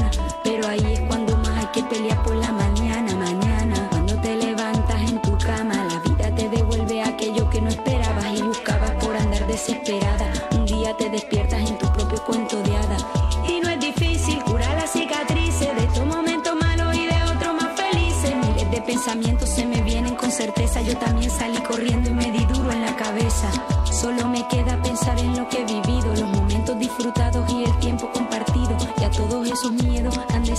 pelear 1.93 2.23
por 2.23 2.35
la 2.35 2.51
mañana, 2.51 3.15
mañana. 3.15 3.87
Cuando 3.91 4.15
te 4.19 4.35
levantas 4.35 5.01
en 5.11 5.21
tu 5.21 5.37
cama, 5.37 5.75
la 5.85 5.99
vida 5.99 6.33
te 6.35 6.49
devuelve 6.49 7.03
aquello 7.03 7.47
que 7.51 7.61
no 7.61 7.69
esperabas 7.69 8.25
y 8.35 8.41
buscabas 8.41 8.91
por 9.03 9.15
andar 9.15 9.45
desesperada. 9.45 10.27
Un 10.55 10.65
día 10.65 10.95
te 10.97 11.09
despiertas 11.09 11.69
en 11.69 11.77
tu 11.77 11.87
propio 11.93 12.23
cuento 12.23 12.61
de 12.63 12.75
hadas. 12.75 13.05
Y 13.47 13.59
no 13.61 13.69
es 13.69 13.79
difícil 13.79 14.41
curar 14.43 14.73
las 14.75 14.91
cicatrices 14.91 15.75
de 15.75 15.83
estos 15.83 16.05
momentos 16.05 16.55
malos 16.55 16.95
y 16.95 17.05
de 17.05 17.23
otros 17.35 17.53
más 17.61 17.79
felices. 17.79 18.35
Miles 18.35 18.71
de 18.71 18.81
pensamientos 18.81 19.49
se 19.49 19.65
me 19.65 19.81
vienen 19.83 20.15
con 20.15 20.31
certeza. 20.31 20.81
Yo 20.81 20.97
también 20.97 21.29
salí 21.29 21.59
corriendo 21.59 22.09
y 22.09 22.13
me 22.13 22.31
di 22.31 22.43
duro 22.45 22.71
en 22.71 22.81
la 22.81 22.95
cabeza. 22.95 23.51
Solo 23.91 24.27
me 24.29 24.47
queda 24.47 24.81
pensar 24.81 25.19
en 25.19 25.37
lo 25.37 25.47
que 25.47 25.61
he 25.61 25.65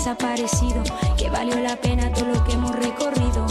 desaparecido, 0.05 0.83
que 1.17 1.31
valió 1.31 1.59
la 1.61 1.77
pena 1.77 2.13
todo 2.13 2.27
lo 2.27 2.45
que 2.45 2.53
hemos 2.53 2.77
recorrido. 2.77 3.47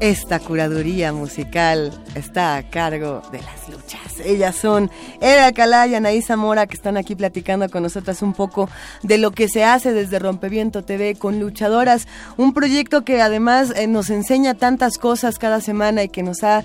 Esta 0.00 0.40
curaduría 0.40 1.12
musical 1.12 1.92
está 2.16 2.56
a 2.56 2.68
cargo 2.68 3.22
de 3.30 3.40
las 3.40 3.68
luchas. 3.68 4.18
Ellas 4.24 4.56
son 4.56 4.90
Eve 5.20 5.40
Alcalá 5.40 5.86
y 5.86 5.94
Anaí 5.94 6.20
Zamora 6.20 6.66
que 6.66 6.74
están 6.74 6.96
aquí 6.96 7.14
platicando 7.14 7.68
con 7.68 7.84
nosotras 7.84 8.22
un 8.22 8.32
poco 8.32 8.68
de 9.04 9.18
lo 9.18 9.30
que 9.30 9.48
se 9.48 9.62
hace 9.62 9.92
desde 9.92 10.18
Rompeviento 10.18 10.82
TV 10.82 11.14
con 11.14 11.38
luchadoras. 11.38 12.08
Un 12.36 12.54
proyecto 12.54 13.04
que 13.04 13.22
además 13.22 13.72
eh, 13.76 13.86
nos 13.86 14.10
enseña 14.10 14.54
tantas 14.54 14.98
cosas 14.98 15.38
cada 15.38 15.60
semana 15.60 16.02
y 16.02 16.08
que 16.08 16.24
nos 16.24 16.42
ha 16.42 16.64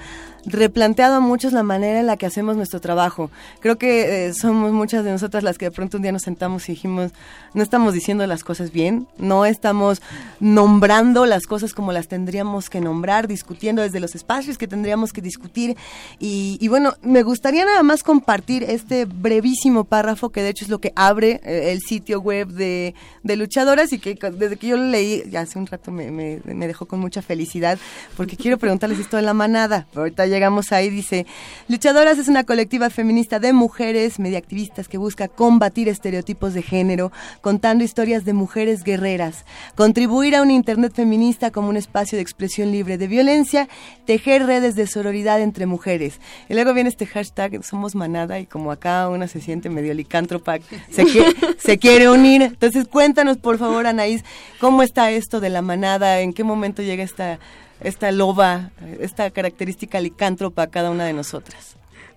replanteado 0.50 1.16
a 1.16 1.20
muchos 1.20 1.54
la 1.54 1.64
manera 1.64 2.00
en 2.00 2.08
la 2.08 2.18
que 2.18 2.26
hacemos 2.26 2.58
nuestro 2.58 2.82
trabajo. 2.82 3.32
Creo 3.60 3.78
que 3.78 4.28
eh, 4.28 4.34
somos 4.34 4.72
muchas 4.72 5.04
de 5.04 5.12
nosotras 5.12 5.44
las 5.44 5.58
que 5.58 5.66
de 5.66 5.72
pronto 5.72 5.98
un 5.98 6.04
día 6.04 6.12
nos 6.12 6.24
sentamos 6.24 6.68
y 6.70 6.74
dijimos, 6.74 7.12
no 7.54 7.64
estamos 7.64 7.94
diciendo 7.94 8.26
las 8.28 8.44
cosas 8.44 8.72
bien, 8.72 9.08
no 9.18 9.46
estamos 9.46 10.02
nombrando 10.40 11.26
las 11.26 11.46
cosas 11.46 11.74
como 11.74 11.92
las 11.92 12.08
tendríamos 12.08 12.70
que 12.70 12.82
nombrar, 12.82 13.28
discutiendo 13.28 13.82
desde 13.82 14.00
los 14.00 14.16
espacios 14.16 14.58
que 14.58 14.68
tendríamos 14.68 15.14
que 15.14 15.22
discutir. 15.22 15.78
Y, 16.20 16.68
bueno, 16.68 16.94
me 17.02 17.24
gustaría 17.24 17.66
nada 17.66 17.84
más 17.84 18.04
compartir 18.04 18.64
este 18.64 19.06
brevísimo 19.06 19.84
párrafo 19.84 20.30
que 20.30 20.42
de 20.42 20.50
hecho 20.50 20.66
es 20.66 20.70
lo 20.70 20.80
que 20.80 20.94
abre 20.96 21.42
eh, 21.44 21.72
el 21.72 21.80
sitio 21.82 22.20
web 22.20 22.48
de, 22.50 22.94
de, 23.24 23.36
Luchadoras 23.36 23.94
y 23.94 24.00
que 24.00 24.18
desde 24.34 24.58
que 24.58 24.68
yo 24.68 24.78
lo 24.78 24.86
leí, 24.86 25.24
ya 25.30 25.42
hace 25.42 25.58
un 25.58 25.68
rato 25.68 25.92
me, 25.92 26.12
me, 26.12 26.68
dejó 26.68 26.86
con 26.86 27.00
mucha 27.00 27.22
felicidad, 27.22 27.80
porque 28.18 28.38
quiero 28.38 28.58
preguntarles 28.58 29.00
esto 29.00 29.18
de 29.18 29.24
la 29.24 29.34
manada. 29.34 29.88
Ahorita 29.96 30.26
llegamos 30.40 30.72
ahí, 30.72 30.90
dice, 30.90 31.26
Luchadoras 31.68 32.18
es 32.18 32.30
una 32.30 32.46
colectiva 32.46 32.90
feminista 32.90 33.40
de 33.40 33.52
mujeres 33.52 34.20
mediactivistas 34.20 34.88
que 34.88 34.98
busca 34.98 35.28
combatir 35.28 35.90
estereotipos 35.90 36.54
de 36.54 36.62
género, 36.62 37.12
contando 37.42 37.84
historias 37.84 38.24
de 38.24 38.32
mujeres 38.32 38.86
guerreras, 38.86 39.44
contribuir 39.76 40.38
a 40.38 40.42
un 40.42 40.50
Internet 40.50 40.94
feminista 40.96 41.52
como 41.52 41.68
un 41.68 41.76
espacio 41.76 42.16
de 42.16 42.22
expresión 42.22 42.72
libre 42.72 42.98
de 42.98 43.10
violencia, 43.10 43.68
tejer 44.06 44.46
redes 44.46 44.76
de 44.76 44.88
sororidad 44.88 45.42
entre 45.42 45.66
mujeres. 45.66 46.22
Y 46.48 46.54
luego 46.54 46.74
viene 46.74 46.88
este 46.88 47.06
hashtag, 47.06 47.62
somos 47.66 47.94
manada, 47.94 48.40
y 48.40 48.46
como 48.46 48.72
acá 48.72 49.10
una 49.10 49.28
se 49.28 49.42
siente 49.42 49.70
medio 49.70 49.94
licántropa, 49.94 50.60
se, 50.90 51.04
quiere, 51.04 51.36
se 51.60 51.78
quiere 51.80 52.10
unir. 52.10 52.44
Entonces 52.44 52.88
cuéntanos, 52.88 53.36
por 53.36 53.58
favor, 53.58 53.88
Anaís, 53.88 54.24
¿cómo 54.62 54.84
está 54.84 55.12
esto 55.12 55.42
de 55.42 55.50
la 55.50 55.62
manada? 55.62 56.22
¿En 56.22 56.32
qué 56.32 56.46
momento 56.46 56.82
llega 56.82 57.04
esta 57.04 57.40
esta 57.82 58.12
loba, 58.12 58.72
esta 59.00 59.30
característica 59.32 60.00
licántropa 60.00 60.64
a 60.64 60.68
cada 60.68 60.92
una 60.92 61.06
de 61.06 61.14
nosotras? 61.14 61.76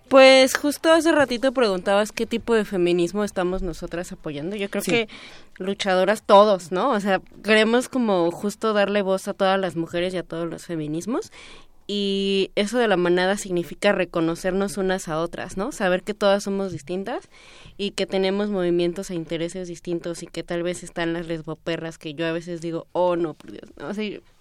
Pues 0.09 0.55
justo 0.55 0.93
hace 0.93 1.11
ratito 1.11 1.53
preguntabas 1.53 2.13
qué 2.13 2.27
tipo 2.27 2.55
de 2.55 2.67
feminismo 2.67 3.25
estamos 3.25 3.63
nosotras 3.63 4.13
apoyando. 4.13 4.57
Yo 4.57 4.69
creo 4.69 4.83
que 4.83 5.09
luchadoras 5.57 6.23
todos, 6.23 6.71
¿no? 6.71 6.91
O 6.91 7.01
sea, 7.01 7.23
queremos 7.43 7.89
como 7.89 8.31
justo 8.31 8.75
darle 8.75 9.01
voz 9.01 9.27
a 9.27 9.33
todas 9.33 9.59
las 9.59 9.75
mujeres 9.75 10.13
y 10.13 10.19
a 10.19 10.23
todos 10.23 10.47
los 10.47 10.67
feminismos. 10.67 11.33
Y 11.95 12.53
eso 12.55 12.79
de 12.79 12.89
la 12.89 12.97
manada 12.97 13.37
significa 13.37 13.93
reconocernos 13.93 14.79
unas 14.79 15.09
a 15.09 15.19
otras, 15.19 15.59
¿no? 15.59 15.73
Saber 15.73 16.03
que 16.03 16.15
todas 16.15 16.43
somos 16.43 16.73
distintas 16.73 17.29
y 17.77 17.91
que 17.91 18.07
tenemos 18.07 18.49
movimientos 18.49 19.11
e 19.11 19.15
intereses 19.15 19.69
distintos 19.69 20.23
y 20.23 20.27
que 20.27 20.43
tal 20.43 20.63
vez 20.63 20.85
están 20.85 21.13
las 21.13 21.27
lesboperras 21.27 21.99
que 21.99 22.15
yo 22.15 22.25
a 22.25 22.33
veces 22.33 22.63
digo, 22.63 22.87
oh 22.93 23.17
no, 23.17 23.35
por 23.35 23.53
Dios, 23.53 23.65
no, 23.77 23.93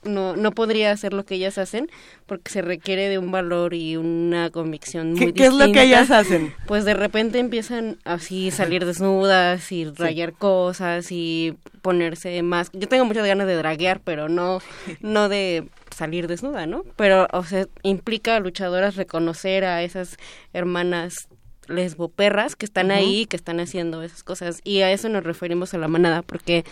no, 0.04 0.38
no 0.38 0.52
podría 0.54 0.92
hacer 0.92 1.12
lo 1.12 1.26
que 1.26 1.36
ellas 1.36 1.58
hacen 1.58 1.92
porque 2.26 2.50
se 2.50 2.62
requiere 2.62 3.10
de 3.10 3.18
un 3.18 3.32
valor 3.32 3.74
y 3.74 3.98
una 3.98 4.50
convicción 4.50 5.12
muy 5.12 5.20
¿Qué, 5.20 5.34
¿Qué 5.34 5.48
es 5.48 5.54
lo 5.54 5.70
que 5.74 5.84
ellas 5.84 6.10
hacen? 6.10 6.54
Pues 6.68 6.86
de 6.86 6.94
repente 6.94 7.40
empiezan 7.40 7.98
así 8.06 8.50
salir 8.50 8.86
desnudas 8.86 9.74
y 9.74 9.84
rayar 9.84 10.32
cosas 10.32 11.12
y 11.12 11.58
ponerse 11.82 12.42
más. 12.44 12.72
Yo 12.72 12.88
tengo 12.88 13.04
muchas 13.04 13.28
ganas 13.28 13.46
de 13.46 13.56
draguear, 13.56 14.00
pero 14.00 14.30
no, 14.30 14.62
no 15.02 15.28
de 15.28 15.68
salir 15.92 16.28
desnuda, 16.28 16.66
¿no? 16.66 16.84
Pero, 16.96 17.28
o 17.32 17.44
sea, 17.44 17.68
implica 17.84 18.36
a 18.36 18.40
luchadoras 18.40 18.96
reconocer 18.96 19.66
a 19.66 19.84
esas 19.84 20.18
hermanas 20.54 21.28
lesboperras 21.72 22.56
que 22.56 22.66
están 22.66 22.92
ahí, 22.92 23.26
que 23.26 23.36
están 23.36 23.60
haciendo 23.60 24.04
esas 24.04 24.24
cosas. 24.24 24.62
Y 24.64 24.82
a 24.82 24.92
eso 24.92 25.10
nos 25.10 25.24
referimos 25.24 25.74
a 25.74 25.78
la 25.78 25.88
manada, 25.88 26.22
porque 26.22 26.66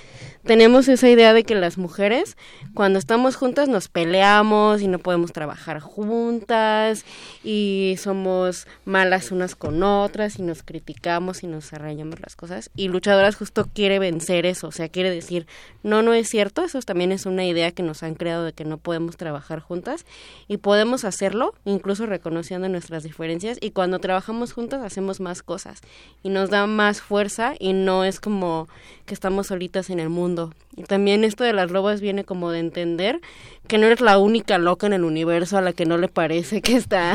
tenemos 0.44 0.88
esa 0.88 1.10
idea 1.10 1.34
de 1.34 1.44
que 1.44 1.56
las 1.56 1.78
mujeres, 1.78 2.38
cuando 2.74 3.00
estamos 3.00 3.36
juntas, 3.36 3.68
nos 3.70 3.88
peleamos 3.88 4.82
y 4.82 4.88
no 4.88 5.00
podemos 5.00 5.32
trabajar 5.32 5.80
juntas 5.80 7.06
y 7.44 7.96
somos 8.00 8.68
malas 8.86 9.32
unas 9.32 9.56
con 9.56 9.84
otras 9.84 10.40
y 10.40 10.42
nos 10.42 10.64
criticamos 10.64 11.44
y 11.44 11.48
nos 11.48 11.74
arrañamos 11.74 12.20
las 12.22 12.36
cosas. 12.36 12.70
Y 12.76 12.88
Luchadoras 12.88 13.36
justo 13.36 13.68
quiere 13.74 14.00
vencer 14.00 14.46
eso, 14.46 14.68
o 14.68 14.72
sea, 14.72 14.90
quiere 14.90 15.10
decir, 15.10 15.48
no, 15.84 16.02
no 16.02 16.14
es 16.14 16.30
cierto, 16.30 16.64
eso 16.64 16.80
también 16.82 17.12
es 17.12 17.26
una 17.26 17.46
idea 17.46 17.72
que 17.72 17.84
nos 17.84 18.04
han 18.04 18.16
creado 18.16 18.44
de 18.44 18.54
que 18.54 18.66
no 18.66 18.78
podemos 18.78 19.18
trabajar 19.18 19.60
juntas 19.60 20.06
y 20.48 20.58
podemos 20.58 21.06
hacerlo, 21.06 21.54
incluso 21.66 22.06
reconociendo 22.06 22.70
nuestras 22.70 23.04
diferencias. 23.04 23.58
Y 23.62 23.72
cuando 23.72 24.00
trabajamos 24.00 24.54
juntas, 24.54 24.82
hacemos 24.90 25.20
más 25.20 25.42
cosas 25.42 25.82
y 26.24 26.30
nos 26.30 26.50
da 26.50 26.68
más 26.68 27.02
fuerza 27.02 27.54
y 27.58 27.74
no 27.74 28.04
es 28.04 28.20
como 28.20 28.68
que 29.06 29.14
estamos 29.14 29.48
solitas 29.48 29.90
en 29.90 30.00
el 30.00 30.10
mundo. 30.10 30.54
Y 30.76 30.84
también 30.84 31.24
esto 31.24 31.44
de 31.44 31.54
las 31.54 31.72
lobas 31.72 32.02
viene 32.02 32.24
como 32.24 32.52
de 32.52 32.60
entender 32.60 33.22
que 33.68 33.78
no 33.78 33.88
eres 33.88 34.02
la 34.02 34.18
única 34.18 34.58
loca 34.58 34.88
en 34.88 34.94
el 34.94 35.04
universo 35.04 35.58
a 35.58 35.62
la 35.62 35.74
que 35.74 35.86
no 35.86 35.98
le 35.98 36.08
parece 36.08 36.62
que 36.62 36.76
está, 36.76 37.14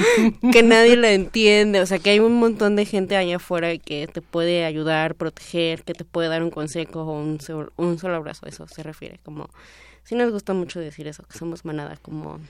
que 0.52 0.62
nadie 0.62 0.96
la 0.96 1.12
entiende, 1.12 1.80
o 1.80 1.86
sea 1.86 1.98
que 1.98 2.10
hay 2.10 2.20
un 2.20 2.38
montón 2.38 2.76
de 2.76 2.84
gente 2.84 3.16
allá 3.16 3.36
afuera 3.36 3.76
que 3.78 4.06
te 4.06 4.22
puede 4.22 4.64
ayudar, 4.64 5.14
proteger, 5.14 5.82
que 5.82 5.94
te 5.94 6.04
puede 6.04 6.28
dar 6.28 6.42
un 6.42 6.50
consejo 6.50 7.02
o 7.02 7.12
un, 7.12 7.38
un 7.76 7.98
solo 7.98 8.16
abrazo, 8.16 8.46
eso 8.46 8.66
se 8.68 8.82
refiere 8.82 9.18
como 9.24 9.48
sí 10.06 10.14
nos 10.14 10.32
gusta 10.32 10.54
mucho 10.54 10.80
decir 10.80 11.08
eso, 11.08 11.24
que 11.24 11.36
somos 11.36 11.64
manada, 11.64 11.96
como 12.00 12.40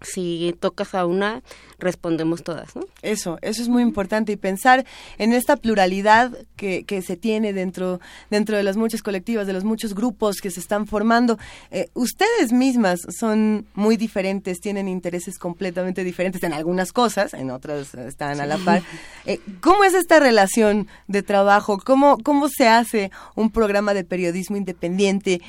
si 0.00 0.54
tocas 0.60 0.94
a 0.94 1.06
una, 1.06 1.42
respondemos 1.78 2.42
todas, 2.42 2.74
¿no? 2.76 2.82
Eso, 3.02 3.38
eso 3.42 3.62
es 3.62 3.68
muy 3.68 3.82
importante 3.82 4.32
y 4.32 4.36
pensar 4.36 4.84
en 5.18 5.32
esta 5.32 5.56
pluralidad 5.56 6.32
que, 6.56 6.84
que 6.84 7.02
se 7.02 7.16
tiene 7.16 7.52
dentro, 7.52 8.00
dentro 8.30 8.56
de 8.56 8.62
las 8.62 8.76
muchas 8.76 9.02
colectivas, 9.02 9.46
de 9.46 9.52
los 9.52 9.64
muchos 9.64 9.94
grupos 9.94 10.40
que 10.40 10.50
se 10.50 10.60
están 10.60 10.86
formando. 10.86 11.38
Eh, 11.70 11.88
ustedes 11.94 12.52
mismas 12.52 13.00
son 13.18 13.66
muy 13.74 13.96
diferentes, 13.96 14.60
tienen 14.60 14.88
intereses 14.88 15.38
completamente 15.38 16.04
diferentes 16.04 16.42
en 16.42 16.52
algunas 16.52 16.92
cosas, 16.92 17.34
en 17.34 17.50
otras 17.50 17.94
están 17.94 18.40
a 18.40 18.46
la 18.46 18.58
par. 18.58 18.82
Eh, 19.26 19.40
¿Cómo 19.60 19.84
es 19.84 19.94
esta 19.94 20.20
relación 20.20 20.88
de 21.06 21.22
trabajo? 21.22 21.78
¿Cómo, 21.78 22.18
¿Cómo 22.18 22.48
se 22.48 22.68
hace 22.68 23.10
un 23.34 23.50
programa 23.50 23.94
de 23.94 24.04
periodismo 24.04 24.56
independiente? 24.56 25.40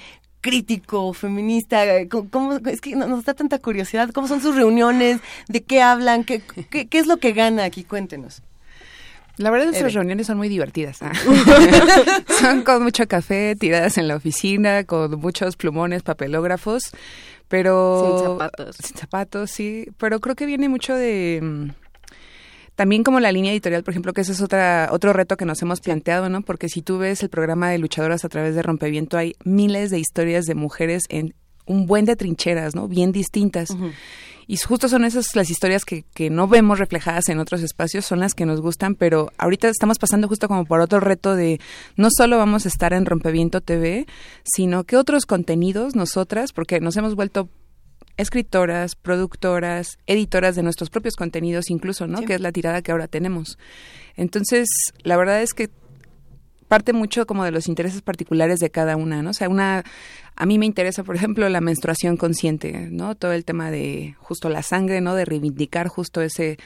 Crítico, 0.42 1.14
feminista? 1.14 1.84
¿Cómo, 2.32 2.54
es 2.66 2.82
que 2.82 2.96
nos 2.96 3.26
da 3.26 3.34
tanta 3.34 3.60
curiosidad. 3.60 4.10
¿Cómo 4.12 4.28
son 4.28 4.42
sus 4.42 4.56
reuniones? 4.56 5.20
¿De 5.48 5.62
qué 5.64 5.82
hablan? 5.82 6.24
¿Qué, 6.24 6.42
qué, 6.70 6.88
qué 6.88 7.00
es 7.00 7.08
lo 7.08 7.18
que 7.18 7.34
gana 7.34 7.64
aquí? 7.64 7.84
Cuéntenos. 7.84 8.42
La 9.40 9.52
verdad, 9.52 9.68
nuestras 9.68 9.94
reuniones 9.94 10.28
son 10.28 10.38
muy 10.38 10.50
divertidas. 10.50 11.02
¿ah? 11.02 11.14
son 12.42 12.62
con 12.64 12.84
mucho 12.84 13.08
café, 13.08 13.56
tiradas 13.56 13.98
en 13.98 14.10
la 14.10 14.18
oficina, 14.18 14.84
con 14.84 15.18
muchos 15.22 15.56
plumones, 15.56 16.04
papelógrafos, 16.04 16.92
pero... 17.48 18.18
Sin 18.18 18.28
zapatos. 18.28 18.76
Sin 18.76 18.98
zapatos, 18.98 19.52
sí. 19.52 19.88
Pero 19.98 20.20
creo 20.20 20.36
que 20.36 20.46
viene 20.46 20.68
mucho 20.68 20.94
de 20.94 21.40
mm, 21.42 21.70
también 22.80 23.04
como 23.04 23.20
la 23.20 23.34
línea 23.34 23.52
editorial, 23.52 23.84
por 23.84 23.92
ejemplo, 23.92 24.14
que 24.14 24.22
ese 24.22 24.32
es 24.32 24.42
otra, 24.42 24.88
otro 24.94 25.12
reto 25.12 25.36
que 25.36 25.44
nos 25.44 25.62
hemos 25.62 25.82
planteado, 25.82 26.30
¿no? 26.30 26.44
Porque 26.44 26.70
si 26.70 26.82
tú 26.82 26.98
ves 26.98 27.22
el 27.22 27.28
programa 27.28 27.70
de 27.70 27.78
luchadoras 27.78 28.24
a 28.24 28.30
través 28.30 28.56
de 28.56 28.62
Rompeviento, 28.62 29.18
hay 29.18 29.36
miles 29.44 29.90
de 29.90 30.00
historias 30.00 30.46
de 30.46 30.56
mujeres 30.56 31.04
en 31.10 31.36
un 31.66 31.88
buen 31.88 32.06
de 32.06 32.16
trincheras, 32.16 32.76
¿no? 32.76 32.88
Bien 32.88 33.12
distintas. 33.12 33.76
Y 34.48 34.56
justo 34.56 34.88
son 34.88 35.04
esas 35.04 35.36
las 35.36 35.50
historias 35.50 35.84
que, 35.84 36.06
que 36.14 36.30
no 36.30 36.48
vemos 36.48 36.80
reflejadas 36.80 37.28
en 37.28 37.40
otros 37.40 37.64
espacios, 37.64 38.06
son 38.06 38.22
las 38.22 38.34
que 38.34 38.46
nos 38.46 38.62
gustan, 38.62 38.96
pero 38.96 39.30
ahorita 39.38 39.68
estamos 39.68 40.00
pasando 40.00 40.30
justo 40.30 40.48
como 40.48 40.64
por 40.64 40.80
otro 40.80 41.02
reto 41.02 41.36
de 41.36 41.60
no 41.98 42.08
solo 42.16 42.38
vamos 42.38 42.66
a 42.66 42.70
estar 42.70 42.94
en 42.94 43.06
Rompeviento 43.06 43.60
TV, 43.60 44.08
sino 44.46 44.86
que 44.86 44.96
otros 44.96 45.26
contenidos 45.26 45.98
nosotras, 45.98 46.54
porque 46.54 46.80
nos 46.80 46.96
hemos 46.96 47.16
vuelto 47.16 47.50
escritoras, 48.20 48.96
productoras, 48.96 49.98
editoras 50.06 50.56
de 50.58 50.62
nuestros 50.62 50.90
propios 50.90 51.16
contenidos 51.16 51.70
incluso, 51.70 52.06
¿no? 52.06 52.22
Que 52.22 52.34
es 52.34 52.42
la 52.42 52.52
tirada 52.52 52.82
que 52.82 52.92
ahora 52.92 53.08
tenemos. 53.08 53.58
Entonces, 54.18 54.68
la 55.04 55.16
verdad 55.16 55.42
es 55.42 55.54
que 55.54 55.70
parte 56.68 56.92
mucho 56.92 57.26
como 57.26 57.46
de 57.46 57.52
los 57.52 57.70
intereses 57.70 58.02
particulares 58.02 58.60
de 58.60 58.70
cada 58.70 58.98
una, 58.98 59.24
¿no? 59.24 59.30
O 59.30 59.34
sea, 59.34 59.48
una 59.48 59.86
a 60.36 60.46
mí 60.46 60.58
me 60.58 60.66
interesa, 60.66 61.04
por 61.04 61.16
ejemplo, 61.16 61.48
la 61.48 61.62
menstruación 61.62 62.18
consciente, 62.18 62.90
¿no? 62.92 63.16
Todo 63.16 63.32
el 63.32 63.46
tema 63.46 63.72
de 63.72 64.16
justo 64.20 64.50
la 64.50 64.64
sangre, 64.64 65.00
¿no? 65.00 65.16
De 65.16 65.24
reivindicar 65.24 65.88
justo 65.88 66.22
ese 66.22 66.58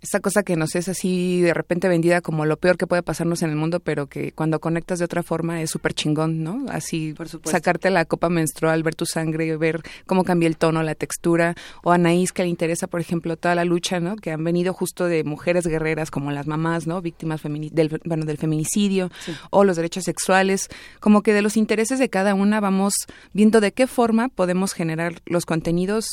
esa 0.00 0.20
cosa 0.20 0.44
que 0.44 0.56
nos 0.56 0.76
es 0.76 0.88
así 0.88 1.40
de 1.40 1.52
repente 1.52 1.88
vendida 1.88 2.20
como 2.20 2.46
lo 2.46 2.56
peor 2.56 2.76
que 2.76 2.86
puede 2.86 3.02
pasarnos 3.02 3.42
en 3.42 3.50
el 3.50 3.56
mundo, 3.56 3.80
pero 3.80 4.06
que 4.06 4.32
cuando 4.32 4.60
conectas 4.60 5.00
de 5.00 5.04
otra 5.04 5.22
forma 5.22 5.60
es 5.60 5.70
súper 5.70 5.92
chingón, 5.92 6.44
¿no? 6.44 6.66
Así 6.68 7.14
sacarte 7.44 7.90
la 7.90 8.04
copa 8.04 8.28
menstrual, 8.28 8.82
ver 8.82 8.94
tu 8.94 9.06
sangre, 9.06 9.56
ver 9.56 9.82
cómo 10.06 10.24
cambia 10.24 10.46
el 10.46 10.56
tono, 10.56 10.82
la 10.82 10.94
textura, 10.94 11.54
o 11.82 11.90
a 11.90 11.96
Anaís 11.96 12.32
que 12.32 12.42
le 12.42 12.48
interesa, 12.48 12.86
por 12.86 13.00
ejemplo, 13.00 13.36
toda 13.36 13.54
la 13.54 13.64
lucha, 13.64 13.98
¿no? 13.98 14.16
Que 14.16 14.30
han 14.30 14.44
venido 14.44 14.72
justo 14.72 15.06
de 15.06 15.24
mujeres 15.24 15.66
guerreras 15.66 16.10
como 16.10 16.30
las 16.30 16.46
mamás, 16.46 16.86
¿no? 16.86 17.02
Víctimas 17.02 17.42
del, 17.42 18.00
bueno, 18.04 18.24
del 18.24 18.38
feminicidio 18.38 19.10
o 19.50 19.64
los 19.64 19.76
derechos 19.76 20.04
sexuales, 20.04 20.68
como 21.00 21.22
que 21.22 21.32
de 21.32 21.42
los 21.42 21.56
intereses 21.56 21.98
de 21.98 22.08
cada 22.08 22.34
una 22.34 22.60
vamos 22.60 22.94
viendo 23.32 23.60
de 23.60 23.72
qué 23.72 23.86
forma 23.86 24.28
podemos 24.28 24.72
generar 24.72 25.14
los 25.26 25.44
contenidos, 25.44 26.06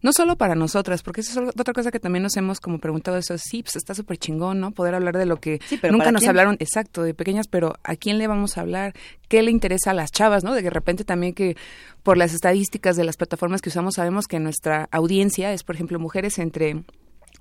no 0.00 0.12
solo 0.12 0.36
para 0.36 0.54
nosotras, 0.54 1.02
porque 1.02 1.22
eso 1.22 1.42
es 1.42 1.48
otra 1.48 1.74
cosa 1.74 1.90
que 1.90 1.98
también 1.98 2.22
nos 2.22 2.36
hemos 2.36 2.60
como 2.60 2.78
preguntado 2.78 3.16
eso 3.34 3.44
sí, 3.48 3.62
pues 3.62 3.76
está 3.76 3.94
súper 3.94 4.18
chingón, 4.18 4.60
¿no? 4.60 4.70
Poder 4.70 4.94
hablar 4.94 5.16
de 5.16 5.26
lo 5.26 5.36
que 5.36 5.60
nunca 5.90 6.12
nos 6.12 6.26
hablaron, 6.26 6.56
exacto, 6.60 7.02
de 7.02 7.14
pequeñas, 7.14 7.48
pero 7.48 7.74
¿a 7.84 7.96
quién 7.96 8.18
le 8.18 8.26
vamos 8.26 8.56
a 8.56 8.62
hablar? 8.62 8.94
¿Qué 9.28 9.42
le 9.42 9.50
interesa 9.50 9.90
a 9.90 9.94
las 9.94 10.10
chavas, 10.10 10.44
no? 10.44 10.54
De 10.54 10.60
que 10.60 10.64
de 10.64 10.70
repente 10.70 11.04
también 11.04 11.34
que 11.34 11.56
por 12.02 12.16
las 12.16 12.34
estadísticas 12.34 12.96
de 12.96 13.04
las 13.04 13.16
plataformas 13.16 13.62
que 13.62 13.68
usamos 13.68 13.94
sabemos 13.94 14.26
que 14.26 14.40
nuestra 14.40 14.88
audiencia 14.90 15.52
es, 15.52 15.64
por 15.64 15.74
ejemplo, 15.74 15.98
mujeres 15.98 16.38
entre 16.38 16.82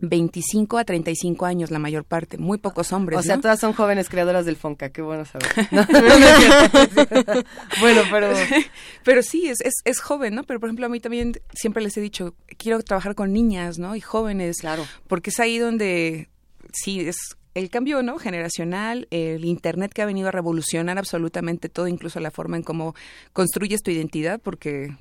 25 0.02 0.78
a 0.78 0.84
35 0.84 1.46
años 1.46 1.72
la 1.72 1.80
mayor 1.80 2.04
parte, 2.04 2.38
muy 2.38 2.58
pocos 2.58 2.92
hombres. 2.92 3.20
O 3.20 3.24
sea, 3.24 3.40
todas 3.40 3.60
son 3.60 3.74
jóvenes 3.74 4.10
creadoras 4.10 4.46
del 4.46 4.58
Fonca, 4.58 4.90
qué 4.90 5.02
bueno 5.02 5.26
saber. 5.26 5.50
bueno, 7.80 8.02
pero... 8.12 8.32
Pero 9.04 9.24
sí, 9.24 9.48
es, 9.48 9.62
es, 9.62 9.74
es, 9.84 10.00
joven, 10.00 10.36
¿no? 10.36 10.44
Pero 10.44 10.60
por 10.60 10.70
ejemplo, 10.70 10.86
a 10.86 10.90
mí 10.90 11.00
también 11.00 11.34
siempre 11.54 11.82
les 11.82 11.98
he 11.98 12.02
dicho, 12.02 12.36
quiero 12.58 12.82
trabajar 12.84 13.16
con 13.16 13.34
niñas, 13.34 13.80
¿no? 13.80 13.96
Y 13.96 14.02
jóvenes. 14.02 14.58
Claro. 14.60 14.86
Porque 15.08 15.32
es 15.32 15.40
ahí 15.40 15.58
donde, 15.58 16.30
sí, 16.72 17.00
es 17.02 17.16
el 17.54 17.70
cambio 17.70 18.02
no 18.04 18.18
generacional, 18.18 19.08
el 19.12 19.44
internet 19.46 19.92
que 19.94 20.02
ha 20.02 20.06
venido 20.06 20.28
a 20.30 20.32
revolucionar 20.32 20.98
absolutamente 20.98 21.68
todo, 21.68 21.88
incluso 21.88 22.20
la 22.20 22.32
forma 22.32 22.58
en 22.58 22.64
cómo 22.64 22.96
construyes 23.34 23.82
tu 23.82 23.92
identidad, 23.92 24.40
porque 24.40 24.96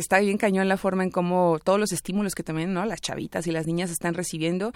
está 0.00 0.18
bien 0.20 0.38
cañón 0.38 0.68
la 0.68 0.76
forma 0.76 1.04
en 1.04 1.10
cómo 1.10 1.58
todos 1.62 1.78
los 1.78 1.92
estímulos 1.92 2.34
que 2.34 2.42
también 2.42 2.72
no 2.72 2.84
las 2.84 3.00
chavitas 3.00 3.46
y 3.46 3.52
las 3.52 3.66
niñas 3.66 3.90
están 3.90 4.14
recibiendo. 4.14 4.72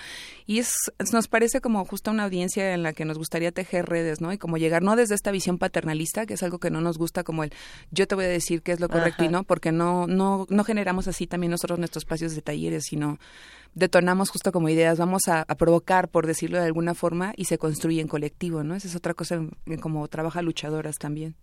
Y 0.47 0.59
es 0.59 0.75
nos 1.13 1.29
parece 1.29 1.61
como 1.61 1.85
justo 1.85 2.11
una 2.11 2.25
audiencia 2.25 2.75
en 2.75 2.83
la 2.83 2.93
que 2.93 3.05
nos 3.05 3.19
gustaría 3.19 3.53
tejer 3.53 3.87
redes 3.87 4.21
no 4.21 4.33
y 4.33 4.39
como 4.39 4.57
llegar 4.57 4.83
no 4.83 4.97
desde 4.97 5.15
esta 5.15 5.31
visión 5.31 5.59
paternalista 5.59 6.27
que 6.27 6.35
es 6.35 6.43
algo 6.43 6.59
que 6.59 6.71
no 6.71 6.81
nos 6.81 6.99
gusta 6.99 7.25
como 7.25 7.45
el 7.45 7.53
yo 7.91 8.07
te 8.07 8.15
voy 8.15 8.25
a 8.25 8.29
decir 8.29 8.63
qué 8.63 8.73
es 8.73 8.81
lo 8.81 8.89
correcto 8.89 9.25
y 9.25 9.29
no 9.29 9.45
porque 9.45 9.73
no 9.73 10.07
no 10.07 10.47
no 10.49 10.65
generamos 10.65 11.09
así 11.09 11.27
también 11.27 11.51
nosotros 11.51 11.79
nuestros 11.79 12.03
espacios 12.03 12.35
de 12.35 12.43
talleres 12.43 12.85
sino 12.85 13.19
detonamos 13.75 14.31
justo 14.31 14.53
como 14.53 14.69
ideas, 14.69 14.99
vamos 14.99 15.29
a, 15.29 15.45
provocar, 15.57 16.09
por 16.09 16.27
decirlo 16.27 16.59
de 16.59 16.65
alguna 16.65 16.95
forma, 16.95 17.33
y 17.37 17.47
se 17.47 17.59
construye 17.59 18.01
en 18.01 18.09
colectivo, 18.09 18.63
¿no? 18.63 18.75
Esa 18.75 18.89
es 18.89 18.97
otra 18.97 19.15
cosa 19.15 19.35
en 19.35 19.79
como 19.81 20.07
trabaja 20.09 20.43
luchadoras 20.43 20.97
también 20.99 21.35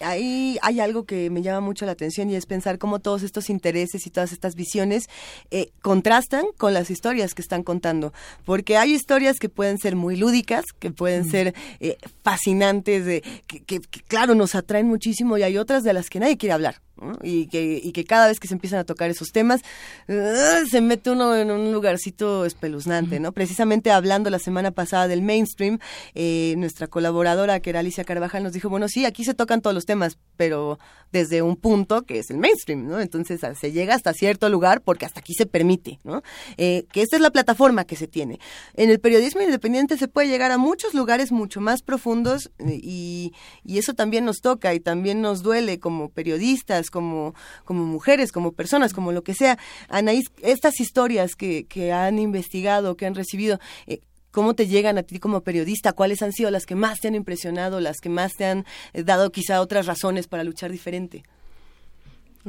ahí 0.00 0.58
hay 0.62 0.80
algo 0.80 1.04
que 1.04 1.30
me 1.30 1.42
llama 1.42 1.60
mucho 1.60 1.86
la 1.86 1.92
atención 1.92 2.30
y 2.30 2.36
es 2.36 2.46
pensar 2.46 2.78
cómo 2.78 2.98
todos 2.98 3.22
estos 3.22 3.50
intereses 3.50 4.06
y 4.06 4.10
todas 4.10 4.32
estas 4.32 4.54
visiones 4.54 5.08
eh, 5.50 5.70
contrastan 5.80 6.46
con 6.56 6.74
las 6.74 6.90
historias 6.90 7.34
que 7.34 7.42
están 7.42 7.62
contando. 7.62 8.12
Porque 8.44 8.76
hay 8.76 8.92
historias 8.92 9.38
que 9.38 9.48
pueden 9.48 9.78
ser 9.78 9.96
muy 9.96 10.16
lúdicas, 10.16 10.64
que 10.78 10.90
pueden 10.90 11.24
ser 11.28 11.54
eh, 11.80 11.96
fascinantes, 12.22 13.04
de, 13.04 13.22
que, 13.46 13.80
claro 14.08 14.34
nos 14.34 14.54
atraen 14.54 14.86
muchísimo 14.86 15.38
y 15.38 15.42
hay 15.42 15.58
otras 15.58 15.82
de 15.82 15.92
las 15.92 16.10
que 16.10 16.20
nadie 16.20 16.36
quiere 16.36 16.52
hablar 16.52 16.80
y, 17.22 17.46
que, 17.46 17.80
y 17.82 17.92
que 17.92 18.04
cada 18.04 18.28
vez 18.28 18.40
que 18.40 18.48
se 18.48 18.54
empiezan 18.54 18.80
a 18.80 18.84
tocar 18.84 19.10
esos 19.10 19.32
temas 19.32 19.60
uh, 20.08 20.66
se 20.68 20.80
mete 20.80 21.10
uno 21.10 21.36
en 21.36 21.50
un 21.50 21.72
lugarcito 21.72 22.44
espeluznante, 22.44 23.20
¿no? 23.20 23.32
Precisamente 23.32 23.90
hablando 23.90 24.30
la 24.30 24.38
semana 24.38 24.70
pasada 24.70 25.08
del 25.08 25.22
mainstream, 25.22 25.78
eh, 26.14 26.54
nuestra 26.58 26.86
colaboradora 26.86 27.60
que 27.60 27.70
era 27.70 27.80
Alicia 27.80 28.04
Carvajal 28.04 28.42
nos 28.42 28.52
dijo, 28.52 28.68
bueno, 28.68 28.88
sí, 28.88 29.04
aquí 29.04 29.24
se 29.24 29.34
tocan 29.34 29.60
todos 29.60 29.74
los 29.74 29.84
temas, 29.84 30.18
pero 30.36 30.78
desde 31.12 31.42
un 31.42 31.56
punto 31.56 32.02
que 32.02 32.18
es 32.18 32.30
el 32.30 32.38
mainstream, 32.38 32.86
¿no? 32.86 33.00
Entonces 33.00 33.40
se 33.58 33.72
llega 33.72 33.94
hasta 33.94 34.12
cierto 34.12 34.48
lugar 34.48 34.80
porque 34.80 35.06
hasta 35.06 35.20
aquí 35.20 35.34
se 35.34 35.46
permite, 35.46 35.98
¿no? 36.04 36.22
Eh, 36.56 36.86
que 36.92 37.02
esta 37.02 37.16
es 37.16 37.22
la 37.22 37.30
plataforma 37.30 37.84
que 37.84 37.96
se 37.96 38.06
tiene. 38.06 38.40
En 38.74 38.90
el 38.90 39.00
periodismo 39.00 39.42
independiente 39.42 39.96
se 39.98 40.08
puede 40.08 40.28
llegar 40.28 40.50
a 40.52 40.58
muchos 40.58 40.94
lugares 40.94 41.32
mucho 41.32 41.60
más 41.60 41.82
profundos 41.82 42.50
eh, 42.58 42.80
y, 42.82 43.32
y 43.64 43.78
eso 43.78 43.94
también 43.94 44.24
nos 44.24 44.40
toca 44.40 44.74
y 44.74 44.80
también 44.80 45.20
nos 45.20 45.42
duele 45.42 45.78
como 45.78 46.08
periodistas, 46.08 46.90
como, 46.92 47.34
como 47.64 47.84
mujeres, 47.84 48.30
como 48.30 48.52
personas, 48.52 48.92
como 48.92 49.10
lo 49.10 49.24
que 49.24 49.34
sea. 49.34 49.58
Anaís, 49.88 50.26
estas 50.42 50.78
historias 50.78 51.34
que, 51.34 51.64
que 51.64 51.92
han 51.92 52.20
investigado, 52.20 52.96
que 52.96 53.06
han 53.06 53.16
recibido, 53.16 53.58
eh, 53.88 53.98
¿Cómo 54.32 54.54
te 54.54 54.66
llegan 54.66 54.96
a 54.96 55.02
ti 55.02 55.18
como 55.18 55.42
periodista? 55.42 55.92
¿Cuáles 55.92 56.22
han 56.22 56.32
sido 56.32 56.50
las 56.50 56.64
que 56.64 56.74
más 56.74 57.00
te 57.00 57.08
han 57.08 57.14
impresionado, 57.14 57.80
las 57.80 57.98
que 58.00 58.08
más 58.08 58.32
te 58.32 58.46
han 58.46 58.64
eh, 58.94 59.02
dado 59.02 59.30
quizá 59.30 59.60
otras 59.60 59.84
razones 59.84 60.26
para 60.26 60.42
luchar 60.42 60.72
diferente? 60.72 61.22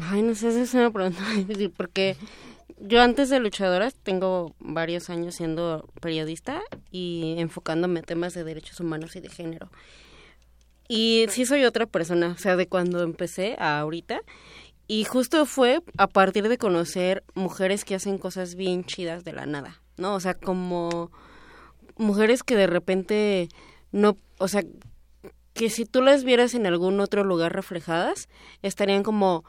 Ay, 0.02 0.22
no 0.22 0.34
sé, 0.34 0.48
esa 0.48 0.62
es 0.62 0.74
una 0.74 0.92
pregunta 0.92 1.22
difícil 1.36 1.72
porque 1.72 2.16
yo 2.80 3.02
antes 3.02 3.30
de 3.30 3.40
luchadoras 3.40 3.96
tengo 3.96 4.56
varios 4.60 5.10
años 5.10 5.36
siendo 5.36 5.90
periodista 6.00 6.62
y 6.90 7.36
enfocándome 7.38 8.00
a 8.00 8.04
temas 8.04 8.34
de 8.34 8.46
derechos 8.46 8.80
humanos 8.80 9.18
y 9.18 9.20
de 9.20 9.30
género. 9.30 9.70
Y 10.96 11.26
sí 11.30 11.48
soy 11.48 11.66
otra 11.66 11.88
persona, 11.88 12.36
o 12.36 12.38
sea, 12.38 12.56
de 12.56 12.68
cuando 12.68 13.02
empecé 13.02 13.56
a 13.58 13.80
ahorita. 13.80 14.22
Y 14.86 15.06
justo 15.06 15.48
fue 15.48 15.82
a 15.98 16.06
partir 16.06 16.48
de 16.48 16.60
conocer 16.60 17.24
mujeres 17.34 17.84
que 17.84 17.96
hacen 17.96 18.20
cosas 18.20 18.54
bien 18.54 18.84
chidas 18.84 19.24
de 19.24 19.34
la 19.34 19.48
nada, 19.48 19.82
¿no? 19.98 20.14
O 20.14 20.20
sea, 20.20 20.36
como 20.36 21.10
mujeres 21.98 22.44
que 22.44 22.56
de 22.56 22.68
repente 22.68 23.50
no, 23.92 24.20
o 24.38 24.48
sea, 24.48 24.62
que 25.56 25.72
si 25.72 25.86
tú 25.86 26.04
las 26.04 26.24
vieras 26.24 26.54
en 26.54 26.68
algún 26.68 27.00
otro 27.00 27.24
lugar 27.24 27.56
reflejadas, 27.56 28.30
estarían 28.62 29.02
como 29.02 29.46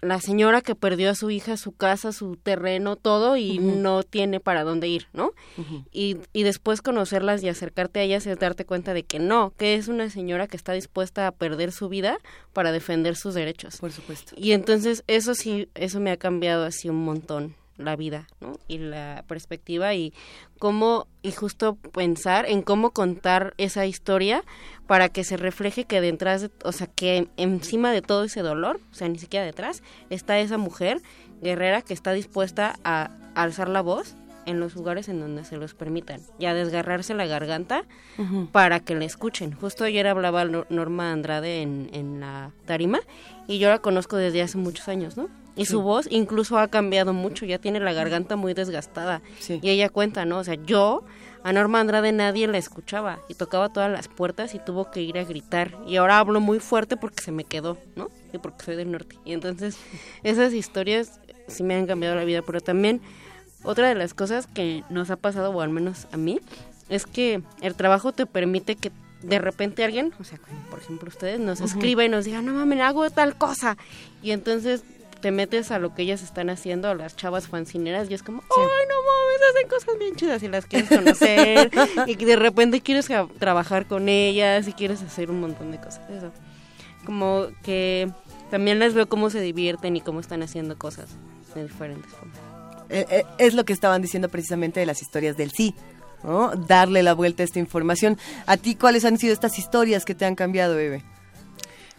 la 0.00 0.20
señora 0.20 0.60
que 0.60 0.74
perdió 0.74 1.10
a 1.10 1.14
su 1.14 1.30
hija, 1.30 1.56
su 1.56 1.72
casa, 1.72 2.12
su 2.12 2.36
terreno, 2.36 2.96
todo 2.96 3.36
y 3.36 3.58
no 3.58 4.02
tiene 4.02 4.40
para 4.40 4.64
dónde 4.64 4.88
ir, 4.88 5.08
¿no? 5.12 5.32
y, 5.92 6.18
y 6.32 6.42
después 6.42 6.82
conocerlas 6.82 7.42
y 7.42 7.48
acercarte 7.48 8.00
a 8.00 8.02
ellas 8.02 8.26
es 8.26 8.38
darte 8.38 8.64
cuenta 8.64 8.94
de 8.94 9.02
que 9.02 9.18
no, 9.18 9.52
que 9.56 9.74
es 9.74 9.88
una 9.88 10.10
señora 10.10 10.46
que 10.46 10.56
está 10.56 10.72
dispuesta 10.72 11.26
a 11.26 11.32
perder 11.32 11.72
su 11.72 11.88
vida 11.88 12.18
para 12.52 12.72
defender 12.72 13.16
sus 13.16 13.34
derechos. 13.34 13.78
Por 13.78 13.92
supuesto. 13.92 14.34
Y 14.36 14.52
entonces 14.52 15.04
eso 15.06 15.34
sí, 15.34 15.68
eso 15.74 16.00
me 16.00 16.10
ha 16.10 16.16
cambiado 16.16 16.64
así 16.64 16.88
un 16.88 17.04
montón 17.04 17.54
la 17.76 17.96
vida, 17.96 18.26
¿no? 18.40 18.58
Y 18.68 18.78
la 18.78 19.24
perspectiva 19.26 19.94
y 19.94 20.12
cómo, 20.58 21.06
y 21.22 21.32
justo 21.32 21.76
pensar 21.76 22.46
en 22.46 22.62
cómo 22.62 22.90
contar 22.90 23.54
esa 23.58 23.86
historia 23.86 24.44
para 24.86 25.08
que 25.08 25.24
se 25.24 25.36
refleje 25.36 25.84
que 25.84 26.00
detrás, 26.00 26.42
de, 26.42 26.50
o 26.64 26.72
sea, 26.72 26.86
que 26.86 27.28
encima 27.36 27.92
de 27.92 28.02
todo 28.02 28.24
ese 28.24 28.40
dolor, 28.40 28.80
o 28.92 28.94
sea, 28.94 29.08
ni 29.08 29.18
siquiera 29.18 29.44
detrás, 29.44 29.82
está 30.10 30.38
esa 30.38 30.58
mujer 30.58 31.02
guerrera 31.42 31.82
que 31.82 31.94
está 31.94 32.12
dispuesta 32.12 32.76
a 32.84 33.10
alzar 33.34 33.68
la 33.68 33.80
voz 33.80 34.14
en 34.46 34.60
los 34.60 34.74
lugares 34.74 35.08
en 35.08 35.20
donde 35.20 35.44
se 35.44 35.56
los 35.56 35.74
permitan 35.74 36.20
y 36.38 36.46
a 36.46 36.54
desgarrarse 36.54 37.14
la 37.14 37.26
garganta 37.26 37.84
para 38.52 38.80
que 38.80 38.94
la 38.94 39.04
escuchen. 39.04 39.52
Justo 39.52 39.84
ayer 39.84 40.06
hablaba 40.06 40.44
Norma 40.44 41.12
Andrade 41.12 41.62
en, 41.62 41.88
en 41.92 42.20
la 42.20 42.52
tarima 42.66 43.00
y 43.46 43.58
yo 43.58 43.70
la 43.70 43.78
conozco 43.78 44.16
desde 44.16 44.42
hace 44.42 44.58
muchos 44.58 44.88
años, 44.88 45.16
¿no? 45.16 45.28
Y 45.56 45.66
su 45.66 45.82
voz 45.82 46.08
incluso 46.10 46.58
ha 46.58 46.68
cambiado 46.68 47.12
mucho, 47.12 47.46
ya 47.46 47.58
tiene 47.58 47.80
la 47.80 47.92
garganta 47.92 48.36
muy 48.36 48.54
desgastada. 48.54 49.22
Y 49.48 49.70
ella 49.70 49.88
cuenta, 49.88 50.24
¿no? 50.24 50.38
O 50.38 50.44
sea, 50.44 50.54
yo 50.54 51.04
a 51.44 51.52
Norma 51.52 51.78
Andrade 51.78 52.10
nadie 52.10 52.46
la 52.48 52.58
escuchaba 52.58 53.20
y 53.28 53.34
tocaba 53.34 53.68
todas 53.68 53.90
las 53.90 54.08
puertas 54.08 54.54
y 54.54 54.58
tuvo 54.58 54.90
que 54.90 55.02
ir 55.02 55.18
a 55.18 55.24
gritar. 55.24 55.76
Y 55.86 55.96
ahora 55.96 56.18
hablo 56.18 56.40
muy 56.40 56.58
fuerte 56.58 56.96
porque 56.96 57.22
se 57.22 57.32
me 57.32 57.44
quedó, 57.44 57.78
¿no? 57.96 58.10
Y 58.32 58.38
porque 58.38 58.64
soy 58.64 58.76
del 58.76 58.90
norte. 58.90 59.16
Y 59.24 59.32
entonces 59.32 59.76
esas 60.22 60.52
historias 60.54 61.20
sí 61.46 61.62
me 61.62 61.74
han 61.74 61.86
cambiado 61.86 62.16
la 62.16 62.24
vida, 62.24 62.42
pero 62.42 62.60
también 62.60 63.00
otra 63.62 63.88
de 63.88 63.94
las 63.94 64.14
cosas 64.14 64.46
que 64.46 64.82
nos 64.90 65.10
ha 65.10 65.16
pasado, 65.16 65.50
o 65.50 65.60
al 65.60 65.70
menos 65.70 66.06
a 66.12 66.16
mí, 66.16 66.40
es 66.88 67.06
que 67.06 67.42
el 67.60 67.74
trabajo 67.74 68.12
te 68.12 68.26
permite 68.26 68.76
que 68.76 68.90
de 69.22 69.38
repente 69.38 69.84
alguien, 69.84 70.12
o 70.20 70.24
sea, 70.24 70.38
por 70.70 70.78
ejemplo 70.80 71.08
ustedes, 71.08 71.40
nos 71.40 71.60
escriba 71.60 72.04
y 72.04 72.08
nos 72.08 72.24
diga, 72.24 72.42
no 72.42 72.52
mames, 72.52 72.80
hago 72.80 73.08
tal 73.10 73.36
cosa. 73.36 73.76
Y 74.22 74.32
entonces 74.32 74.82
te 75.24 75.30
metes 75.30 75.70
a 75.70 75.78
lo 75.78 75.94
que 75.94 76.02
ellas 76.02 76.22
están 76.22 76.50
haciendo, 76.50 76.86
a 76.90 76.94
las 76.94 77.16
chavas 77.16 77.48
fancineras, 77.48 78.10
y 78.10 78.14
es 78.14 78.22
como, 78.22 78.42
¡ay, 78.42 78.86
no 78.90 78.94
mames! 79.06 79.56
Hacen 79.56 79.68
cosas 79.70 79.98
bien 79.98 80.14
chidas 80.16 80.42
y 80.42 80.48
las 80.48 80.66
quieres 80.66 80.90
conocer. 80.90 81.70
y 82.06 82.14
de 82.16 82.36
repente 82.36 82.82
quieres 82.82 83.08
trabajar 83.38 83.86
con 83.86 84.10
ellas 84.10 84.68
y 84.68 84.74
quieres 84.74 85.00
hacer 85.00 85.30
un 85.30 85.40
montón 85.40 85.72
de 85.72 85.78
cosas. 85.78 86.02
Eso. 86.10 86.30
Como 87.06 87.46
que 87.62 88.10
también 88.50 88.78
les 88.78 88.92
veo 88.92 89.08
cómo 89.08 89.30
se 89.30 89.40
divierten 89.40 89.96
y 89.96 90.02
cómo 90.02 90.20
están 90.20 90.42
haciendo 90.42 90.76
cosas 90.76 91.08
de 91.54 91.62
diferentes 91.62 92.12
formas. 92.12 92.38
Eh, 92.90 93.06
eh, 93.08 93.24
es 93.38 93.54
lo 93.54 93.64
que 93.64 93.72
estaban 93.72 94.02
diciendo 94.02 94.28
precisamente 94.28 94.78
de 94.78 94.84
las 94.84 95.00
historias 95.00 95.38
del 95.38 95.52
sí. 95.52 95.74
¿no? 96.22 96.54
Darle 96.54 97.02
la 97.02 97.14
vuelta 97.14 97.42
a 97.42 97.46
esta 97.46 97.60
información. 97.60 98.18
¿A 98.44 98.58
ti 98.58 98.74
cuáles 98.74 99.06
han 99.06 99.16
sido 99.16 99.32
estas 99.32 99.58
historias 99.58 100.04
que 100.04 100.14
te 100.14 100.26
han 100.26 100.34
cambiado, 100.34 100.76
bebé? 100.76 101.02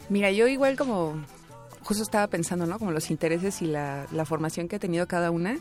Mira, 0.09 0.29
yo 0.29 0.47
igual 0.47 0.77
como 0.77 1.15
justo 1.85 2.01
estaba 2.03 2.27
pensando, 2.27 2.65
¿no? 2.65 2.79
Como 2.79 2.91
los 2.91 3.11
intereses 3.11 3.61
y 3.61 3.67
la, 3.67 4.07
formación 4.25 4.67
que 4.67 4.75
ha 4.75 4.79
tenido 4.79 5.07
cada 5.07 5.29
una. 5.29 5.59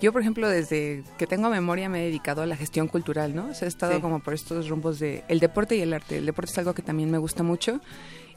Yo, 0.00 0.12
por 0.12 0.20
ejemplo, 0.22 0.48
desde 0.48 1.02
que 1.18 1.26
tengo 1.26 1.50
memoria 1.50 1.88
me 1.88 2.00
he 2.00 2.04
dedicado 2.06 2.42
a 2.42 2.46
la 2.46 2.56
gestión 2.56 2.88
cultural, 2.88 3.34
¿no? 3.34 3.48
O 3.48 3.54
sea, 3.54 3.66
he 3.66 3.68
estado 3.68 4.00
como 4.00 4.20
por 4.20 4.34
estos 4.34 4.68
rumbos 4.68 4.98
de 5.00 5.24
el 5.28 5.40
deporte 5.40 5.76
y 5.76 5.80
el 5.80 5.92
arte. 5.92 6.18
El 6.18 6.26
deporte 6.26 6.52
es 6.52 6.58
algo 6.58 6.74
que 6.74 6.82
también 6.82 7.10
me 7.10 7.18
gusta 7.18 7.42
mucho. 7.42 7.80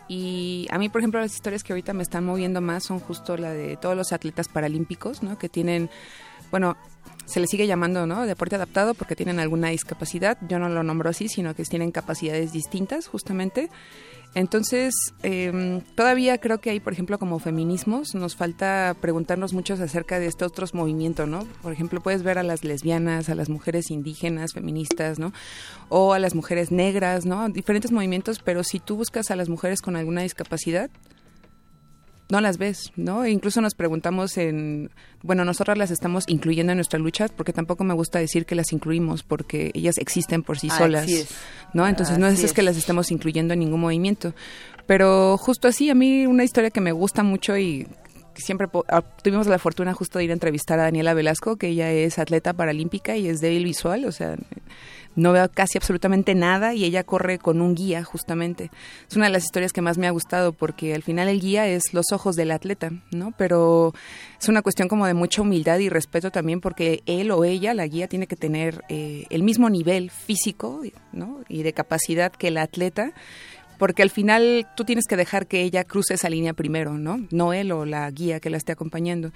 Y 0.08 0.68
a 0.72 0.78
mí, 0.78 0.89
por 0.89 1.02
ejemplo, 1.02 1.20
las 1.20 1.34
historias 1.34 1.63
que 1.63 1.74
ahorita 1.74 1.94
me 1.94 2.04
están 2.04 2.26
moviendo 2.26 2.60
más 2.62 2.84
son 2.84 3.00
justo 3.00 3.38
la 3.38 3.52
de 3.52 3.78
todos 3.78 3.96
los 3.96 4.12
atletas 4.12 4.48
paralímpicos, 4.48 5.24
¿no? 5.24 5.38
Que 5.38 5.50
tienen, 5.50 5.89
bueno, 6.52 6.76
se 7.26 7.39
les 7.39 7.50
sigue 7.50 7.68
llamando, 7.68 8.06
¿no? 8.06 8.26
Deporte 8.26 8.56
adaptado 8.56 8.94
porque 8.96 9.15
tienen 9.15 9.39
alguna 9.39 9.70
discapacidad. 9.70 10.38
Yo 10.48 10.60
no 10.60 10.70
lo 10.70 10.84
nombro 10.84 11.10
así, 11.10 11.28
sino 11.28 11.56
que 11.56 11.63
tienen 11.63 11.91
capacidades 11.91 12.52
distintas, 12.52 13.08
justamente. 13.08 13.70
Entonces, 14.33 14.93
eh, 15.23 15.81
todavía 15.95 16.38
creo 16.39 16.59
que 16.59 16.69
hay, 16.69 16.79
por 16.79 16.93
ejemplo, 16.93 17.17
como 17.19 17.39
feminismos, 17.39 18.15
nos 18.15 18.35
falta 18.35 18.95
preguntarnos 18.99 19.53
mucho 19.53 19.75
acerca 19.75 20.19
de 20.19 20.27
estos 20.27 20.51
otros 20.51 20.73
movimientos, 20.73 21.27
¿no? 21.27 21.45
Por 21.61 21.71
ejemplo, 21.71 22.01
puedes 22.01 22.23
ver 22.23 22.38
a 22.38 22.43
las 22.43 22.63
lesbianas, 22.63 23.29
a 23.29 23.35
las 23.35 23.49
mujeres 23.49 23.91
indígenas, 23.91 24.53
feministas, 24.53 25.19
¿no? 25.19 25.31
O 25.89 26.13
a 26.13 26.19
las 26.19 26.35
mujeres 26.35 26.71
negras, 26.71 27.25
¿no? 27.25 27.47
Diferentes 27.49 27.91
movimientos, 27.91 28.39
pero 28.43 28.63
si 28.63 28.79
tú 28.79 28.97
buscas 28.97 29.31
a 29.31 29.35
las 29.35 29.49
mujeres 29.49 29.81
con 29.81 29.95
alguna 29.95 30.21
discapacidad, 30.21 30.89
no 32.29 32.41
las 32.41 32.57
ves, 32.57 32.91
¿no? 32.95 33.27
Incluso 33.27 33.61
nos 33.61 33.75
preguntamos 33.75 34.38
en, 34.38 34.89
bueno, 35.21 35.45
nosotras 35.45 35.77
las 35.77 35.91
estamos 35.91 36.25
incluyendo 36.27 36.71
en 36.71 36.77
nuestra 36.77 36.99
lucha, 36.99 37.27
porque 37.27 37.53
tampoco 37.53 37.83
me 37.83 37.93
gusta 37.93 38.19
decir 38.19 38.45
que 38.45 38.55
las 38.55 38.71
incluimos, 38.71 39.23
porque 39.23 39.71
ellas 39.73 39.97
existen 39.97 40.41
por 40.41 40.57
sí 40.57 40.69
solas, 40.69 41.07
¿no? 41.73 41.88
Entonces 41.88 42.17
no 42.17 42.27
es, 42.27 42.43
es, 42.43 42.53
que 42.53 42.63
las 42.63 42.77
estemos 42.77 43.11
incluyendo 43.11 43.53
en 43.53 43.59
ningún 43.59 43.81
movimiento. 43.81 44.33
Pero 44.88 45.38
justo 45.38 45.67
así, 45.67 45.89
a 45.89 45.95
mí 45.95 46.25
una 46.25 46.43
historia 46.43 46.69
que 46.69 46.81
me 46.81 46.91
gusta 46.91 47.23
mucho 47.23 47.57
y 47.57 47.88
siempre 48.35 48.67
ah, 48.89 49.01
tuvimos 49.01 49.47
la 49.47 49.59
fortuna 49.59 49.93
justo 49.93 50.19
de 50.19 50.25
ir 50.25 50.31
a 50.31 50.33
entrevistar 50.33 50.79
a 50.79 50.83
Daniela 50.83 51.13
Velasco, 51.13 51.57
que 51.57 51.67
ella 51.67 51.91
es 51.91 52.19
atleta 52.19 52.53
paralímpica 52.53 53.15
y 53.15 53.27
es 53.27 53.39
débil 53.39 53.65
visual, 53.65 54.05
o 54.05 54.11
sea, 54.11 54.35
no 55.15 55.32
veo 55.32 55.49
casi 55.49 55.78
absolutamente 55.78 56.36
nada 56.36 56.73
y 56.73 56.84
ella 56.84 57.04
corre 57.04 57.39
con 57.39 57.62
un 57.62 57.75
guía 57.75 58.04
justamente. 58.04 58.71
Es 59.10 59.15
una 59.15 59.25
de 59.25 59.32
las 59.32 59.43
historias 59.43 59.73
que 59.73 59.82
más 59.82 59.97
me 59.97 60.08
ha 60.08 60.12
gustado 60.12 60.54
porque 60.54 60.93
al 60.93 61.04
final 61.04 61.28
el 61.28 61.39
guía 61.39 61.67
es 61.67 61.93
los 61.93 62.12
ojos 62.12 62.36
del 62.36 62.51
atleta, 62.51 62.91
¿no? 63.12 63.34
Pero 63.38 63.93
es 64.39 64.49
una 64.49 64.62
cuestión 64.62 64.88
como 64.88 65.08
de 65.08 65.13
mucha 65.13 65.41
humildad 65.41 65.80
y 65.80 65.89
respeto 65.89 66.32
también 66.32 66.62
porque 66.62 67.01
él 67.06 67.32
o 67.32 67.43
ella, 67.43 67.73
la 67.73 67.88
guía, 67.88 68.08
tiene 68.08 68.28
que 68.28 68.36
tener 68.36 68.84
eh, 68.89 69.25
el 69.30 69.43
mismo 69.43 69.69
nivel 69.69 70.12
físico. 70.12 70.82
Y 71.47 71.63
de 71.63 71.73
capacidad 71.73 72.32
que 72.32 72.49
el 72.49 72.58
atleta 72.58 73.13
porque 73.78 74.04
al 74.04 74.10
final 74.10 74.67
tú 74.75 74.86
tienes 74.86 75.06
que 75.06 75.17
dejar 75.17 75.47
que 75.47 75.62
ella 75.62 75.84
cruce 75.84 76.13
esa 76.13 76.30
línea 76.30 76.54
primero, 76.54 76.97
¿no? 76.97 77.25
No 77.32 77.54
él 77.54 77.71
o 77.71 77.86
la 77.86 78.10
guía 78.10 78.39
que 78.39 78.49
la 78.49 78.58
esté 78.58 78.71
acompañando. 78.71 79.32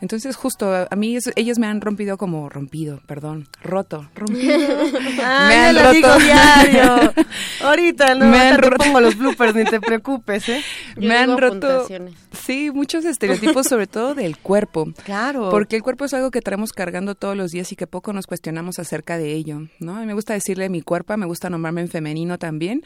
Entonces, 0.00 0.36
justo 0.36 0.72
a 0.88 0.96
mí 0.96 1.18
ellos 1.34 1.58
me 1.58 1.66
han 1.66 1.80
rompido 1.80 2.16
como 2.16 2.48
rompido, 2.48 3.00
perdón, 3.06 3.48
roto, 3.62 4.08
rompido. 4.14 4.54
ah, 5.22 5.46
me 5.48 5.56
han 5.56 5.76
roto. 5.76 5.92
Digo 5.92 6.18
diario. 6.18 7.12
Ahorita 7.62 8.14
no, 8.14 8.26
me 8.26 8.38
han 8.38 8.58
roto. 8.58 8.76
pongo 8.84 9.00
los 9.00 9.16
bloopers, 9.16 9.54
ni 9.54 9.64
te 9.64 9.80
preocupes, 9.80 10.48
¿eh? 10.48 10.62
me 10.96 11.16
han 11.16 11.36
roto. 11.36 11.86
Sí, 12.32 12.70
muchos 12.70 13.04
estereotipos, 13.04 13.66
sobre 13.66 13.86
todo 13.86 14.14
del 14.14 14.36
cuerpo. 14.38 14.86
Claro. 15.08 15.48
Porque 15.50 15.76
el 15.76 15.82
cuerpo 15.82 16.04
es 16.04 16.12
algo 16.12 16.30
que 16.30 16.42
traemos 16.42 16.72
cargando 16.72 17.14
todos 17.14 17.34
los 17.34 17.50
días 17.50 17.72
y 17.72 17.76
que 17.76 17.86
poco 17.86 18.12
nos 18.12 18.26
cuestionamos 18.26 18.78
acerca 18.78 19.16
de 19.16 19.32
ello, 19.32 19.62
¿no? 19.78 19.96
A 19.96 20.00
mí 20.00 20.06
me 20.06 20.12
gusta 20.12 20.34
decirle 20.34 20.68
mi 20.68 20.82
cuerpo, 20.82 21.16
me 21.16 21.24
gusta 21.24 21.48
nombrarme 21.48 21.80
en 21.80 21.88
femenino 21.88 22.36
también, 22.36 22.82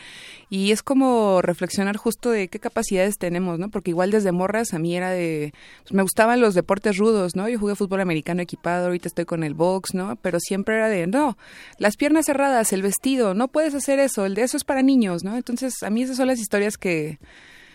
y 0.48 0.70
es 0.70 0.83
como 0.83 1.42
reflexionar 1.42 1.96
justo 1.96 2.31
de 2.31 2.46
qué 2.46 2.61
capacidades 2.61 3.18
tenemos, 3.18 3.59
¿no? 3.59 3.70
Porque 3.70 3.90
igual 3.90 4.12
desde 4.12 4.31
morras 4.31 4.72
a 4.72 4.79
mí 4.79 4.96
era 4.96 5.11
de, 5.11 5.53
pues 5.83 5.92
me 5.92 6.03
gustaban 6.03 6.40
los 6.40 6.55
deportes 6.55 6.96
¿no? 7.35 7.49
Yo 7.49 7.59
jugué 7.59 7.75
fútbol 7.75 8.01
americano 8.01 8.43
equipado, 8.43 8.87
ahorita 8.87 9.09
estoy 9.09 9.25
con 9.25 9.45
el 9.45 9.55
box, 9.55 9.95
¿no? 9.95 10.17
Pero 10.17 10.38
siempre 10.41 10.77
era 10.77 10.88
de, 10.88 11.07
no, 11.07 11.37
las 11.79 11.97
piernas 11.97 12.27
cerradas, 12.27 12.73
el 12.73 12.83
vestido, 12.83 13.35
no 13.35 13.49
puedes 13.49 13.75
hacer 13.75 13.99
eso, 13.99 14.25
el 14.25 14.35
de 14.35 14.43
eso 14.43 14.57
es 14.57 14.65
para 14.65 14.83
niños, 14.83 15.25
¿no? 15.25 15.37
Entonces, 15.37 15.83
a 15.83 15.91
mí 15.91 16.03
esas 16.03 16.17
son 16.17 16.29
las 16.29 16.38
historias 16.38 16.77
que, 16.77 17.19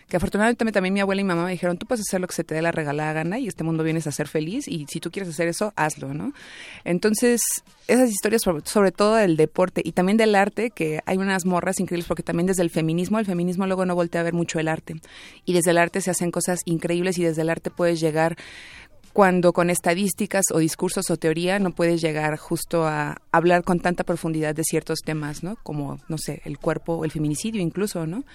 que 0.07 0.15
afortunadamente 0.15 0.71
también 0.71 0.93
mi 0.93 1.01
abuela 1.01 1.21
y 1.21 1.23
mi 1.25 1.29
mamá 1.29 1.45
me 1.45 1.51
dijeron, 1.51 1.77
tú 1.77 1.85
puedes 1.85 2.05
hacer 2.07 2.21
lo 2.21 2.27
que 2.27 2.33
se 2.33 2.45
te 2.45 2.55
dé 2.55 2.61
la 2.61 2.71
regalada 2.71 3.11
gana 3.11 3.39
y 3.39 3.47
este 3.47 3.65
mundo 3.65 3.83
vienes 3.83 4.07
a 4.07 4.11
ser 4.11 4.27
feliz 4.29 4.67
y 4.67 4.85
si 4.87 5.01
tú 5.01 5.11
quieres 5.11 5.29
hacer 5.29 5.49
eso, 5.49 5.73
hazlo, 5.75 6.13
¿no? 6.13 6.31
Entonces, 6.85 7.41
esas 7.87 8.09
historias 8.09 8.41
sobre, 8.41 8.91
todo 8.91 9.15
del 9.15 9.35
deporte 9.35 9.81
y 9.83 9.91
también 9.91 10.17
del 10.17 10.35
arte, 10.35 10.69
que 10.69 11.01
hay 11.05 11.17
unas 11.17 11.45
morras 11.45 11.81
increíbles 11.81 12.07
porque 12.07 12.23
también 12.23 12.47
desde 12.47 12.63
el 12.63 12.69
feminismo, 12.69 13.19
el 13.19 13.25
feminismo 13.25 13.67
luego 13.67 13.85
no 13.85 13.95
voltea 13.95 14.21
a 14.21 14.23
ver 14.23 14.33
mucho 14.33 14.59
el 14.59 14.69
arte 14.69 14.95
y 15.43 15.51
desde 15.51 15.71
el 15.71 15.77
arte 15.77 15.99
se 15.99 16.09
hacen 16.09 16.31
cosas 16.31 16.61
increíbles 16.63 17.17
y 17.17 17.23
desde 17.23 17.41
el 17.41 17.49
arte 17.49 17.69
puedes 17.69 17.99
llegar 17.99 18.37
cuando 19.17 19.51
con 19.51 19.71
estadísticas 19.71 20.43
o 20.53 20.59
discursos 20.59 21.09
o 21.09 21.17
teoría 21.17 21.57
no 21.57 21.71
puedes 21.71 22.01
llegar 22.01 22.37
justo 22.37 22.85
a 22.85 23.19
hablar 23.31 23.63
con 23.63 23.79
tanta 23.79 24.03
profundidad 24.03 24.53
de 24.53 24.63
ciertos 24.63 24.99
temas, 25.03 25.41
¿no? 25.41 25.55
Como, 25.63 25.99
no 26.07 26.19
sé, 26.19 26.43
el 26.45 26.59
cuerpo 26.59 26.93
o 26.93 27.03
el 27.03 27.09
feminicidio 27.09 27.59
incluso, 27.59 28.05
¿no? 28.05 28.25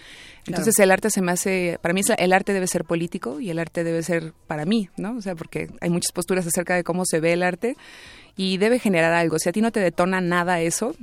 Entonces 0.45 0.77
el 0.81 0.91
arte 0.91 1.11
se 1.11 1.23
me 1.23 1.31
hace, 1.31 1.79
para 1.81 1.95
mí 1.95 2.01
el 2.19 2.33
arte 2.33 2.53
debe 2.53 2.67
ser 2.67 2.85
político 2.85 3.39
y 3.39 3.51
el 3.51 3.61
arte 3.61 3.85
debe 3.85 4.03
ser 4.03 4.33
para 4.49 4.65
mí, 4.65 4.89
¿no? 4.97 5.17
O 5.17 5.23
sea, 5.23 5.37
porque 5.37 5.71
hay 5.81 5.89
muchas 5.89 6.11
posturas 6.11 6.45
acerca 6.49 6.75
de 6.75 6.83
cómo 6.83 7.05
se 7.07 7.21
ve 7.21 7.35
el 7.35 7.45
arte 7.45 7.77
y 8.37 8.57
debe 8.57 8.81
generar 8.81 9.13
algo. 9.13 9.39
Si 9.39 9.49
a 9.49 9.53
ti 9.53 9.61
no 9.61 9.71
te 9.71 9.79
detona 9.79 10.21
nada 10.21 10.63
eso, 10.63 10.97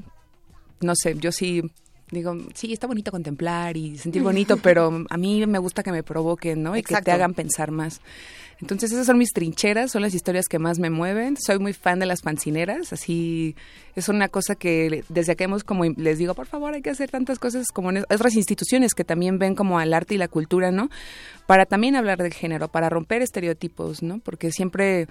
no 0.81 0.91
sé, 0.93 1.15
yo 1.17 1.31
sí 1.31 1.63
digo, 2.12 2.36
sí, 2.53 2.74
está 2.74 2.88
bonito 2.88 3.12
contemplar 3.12 3.78
y 3.78 3.97
sentir 3.97 4.24
bonito, 4.24 4.57
pero 4.57 5.05
a 5.10 5.18
mí 5.18 5.45
me 5.45 5.60
gusta 5.60 5.84
que 5.84 5.91
me 5.91 6.03
provoquen, 6.03 6.64
¿no? 6.64 6.76
Y 6.76 6.84
que 6.84 6.95
te 7.01 7.12
hagan 7.12 7.34
pensar 7.34 7.72
más. 7.72 8.01
Entonces 8.62 8.91
esas 8.91 9.05
son 9.05 9.18
mis 9.18 9.32
trincheras, 9.32 9.91
son 9.91 10.01
las 10.01 10.14
historias 10.14 10.47
que 10.47 10.60
más 10.60 10.80
me 10.80 10.89
mueven. 10.89 11.38
Soy 11.38 11.60
muy 11.60 11.72
fan 11.72 11.99
de 11.99 12.05
las 12.05 12.22
fancineras, 12.22 12.91
así 12.91 13.55
es 13.95 14.10
una 14.10 14.28
cosa 14.28 14.55
que 14.55 15.03
desde 15.07 15.36
que 15.36 15.45
hemos 15.45 15.64
como 15.64 15.86
les 15.86 16.18
digo, 16.18 16.36
por 16.36 16.45
favor, 16.45 16.74
hay 16.74 16.82
que 16.82 16.89
hacer 16.89 17.10
tantas 17.10 17.39
cosas 17.39 17.68
como 17.74 17.89
en 17.91 17.99
otras 18.10 18.36
instituciones 18.36 18.93
que 18.93 19.05
también 19.05 19.39
ven 19.39 19.55
como 19.55 19.80
al 19.80 19.93
arte 19.93 20.16
y 20.16 20.18
la 20.18 20.28
cultura, 20.28 20.72
¿no? 20.72 20.89
Para 21.47 21.66
también 21.66 21.95
hablar 21.95 22.22
del 22.22 22.34
género, 22.34 22.68
para 22.68 22.89
romper 22.89 23.22
estereotipos, 23.22 24.03
¿no? 24.03 24.20
Porque 24.20 24.51
siempre 24.51 25.07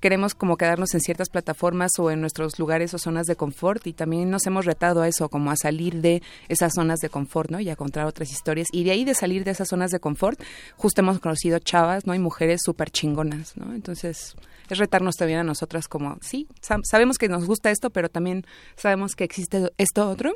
queremos 0.00 0.34
como 0.34 0.56
quedarnos 0.56 0.94
en 0.94 1.00
ciertas 1.00 1.28
plataformas 1.30 1.90
o 1.98 2.10
en 2.10 2.20
nuestros 2.20 2.58
lugares 2.58 2.92
o 2.94 2.98
zonas 2.98 3.26
de 3.26 3.36
confort 3.36 3.86
y 3.86 3.92
también 3.92 4.30
nos 4.30 4.46
hemos 4.46 4.64
retado 4.64 5.02
a 5.02 5.08
eso, 5.08 5.28
como 5.28 5.50
a 5.50 5.56
salir 5.56 6.00
de 6.00 6.22
esas 6.48 6.72
zonas 6.74 6.98
de 7.00 7.08
confort, 7.08 7.50
¿no? 7.50 7.60
Y 7.60 7.68
a 7.68 7.72
encontrar 7.72 8.06
otras 8.06 8.30
historias. 8.30 8.68
Y 8.72 8.84
de 8.84 8.90
ahí 8.92 9.04
de 9.04 9.14
salir 9.14 9.44
de 9.44 9.50
esas 9.52 9.68
zonas 9.68 9.90
de 9.90 9.98
confort, 10.00 10.40
justo 10.76 11.00
hemos 11.00 11.18
conocido 11.20 11.58
chavas, 11.58 12.06
¿no? 12.06 12.14
Y 12.14 12.18
mujeres 12.18 12.60
súper 12.64 12.90
chingonas, 12.90 13.56
¿no? 13.56 13.72
Entonces 13.74 14.34
es 14.68 14.78
retarnos 14.78 15.14
también 15.16 15.38
a 15.38 15.44
nosotras 15.44 15.88
como, 15.88 16.18
sí, 16.22 16.46
sab- 16.60 16.82
sabemos 16.84 17.18
que 17.18 17.28
nos 17.28 17.46
gusta 17.46 17.70
esto, 17.70 17.90
pero 17.90 18.08
también 18.08 18.44
sabemos 18.76 19.14
que 19.14 19.24
existe 19.24 19.70
esto 19.78 20.08
otro 20.10 20.34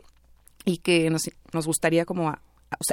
y 0.65 0.79
que 0.79 1.11
nos, 1.11 1.23
nos 1.53 1.67
gustaría 1.67 2.05
como 2.05 2.29
a- 2.29 2.41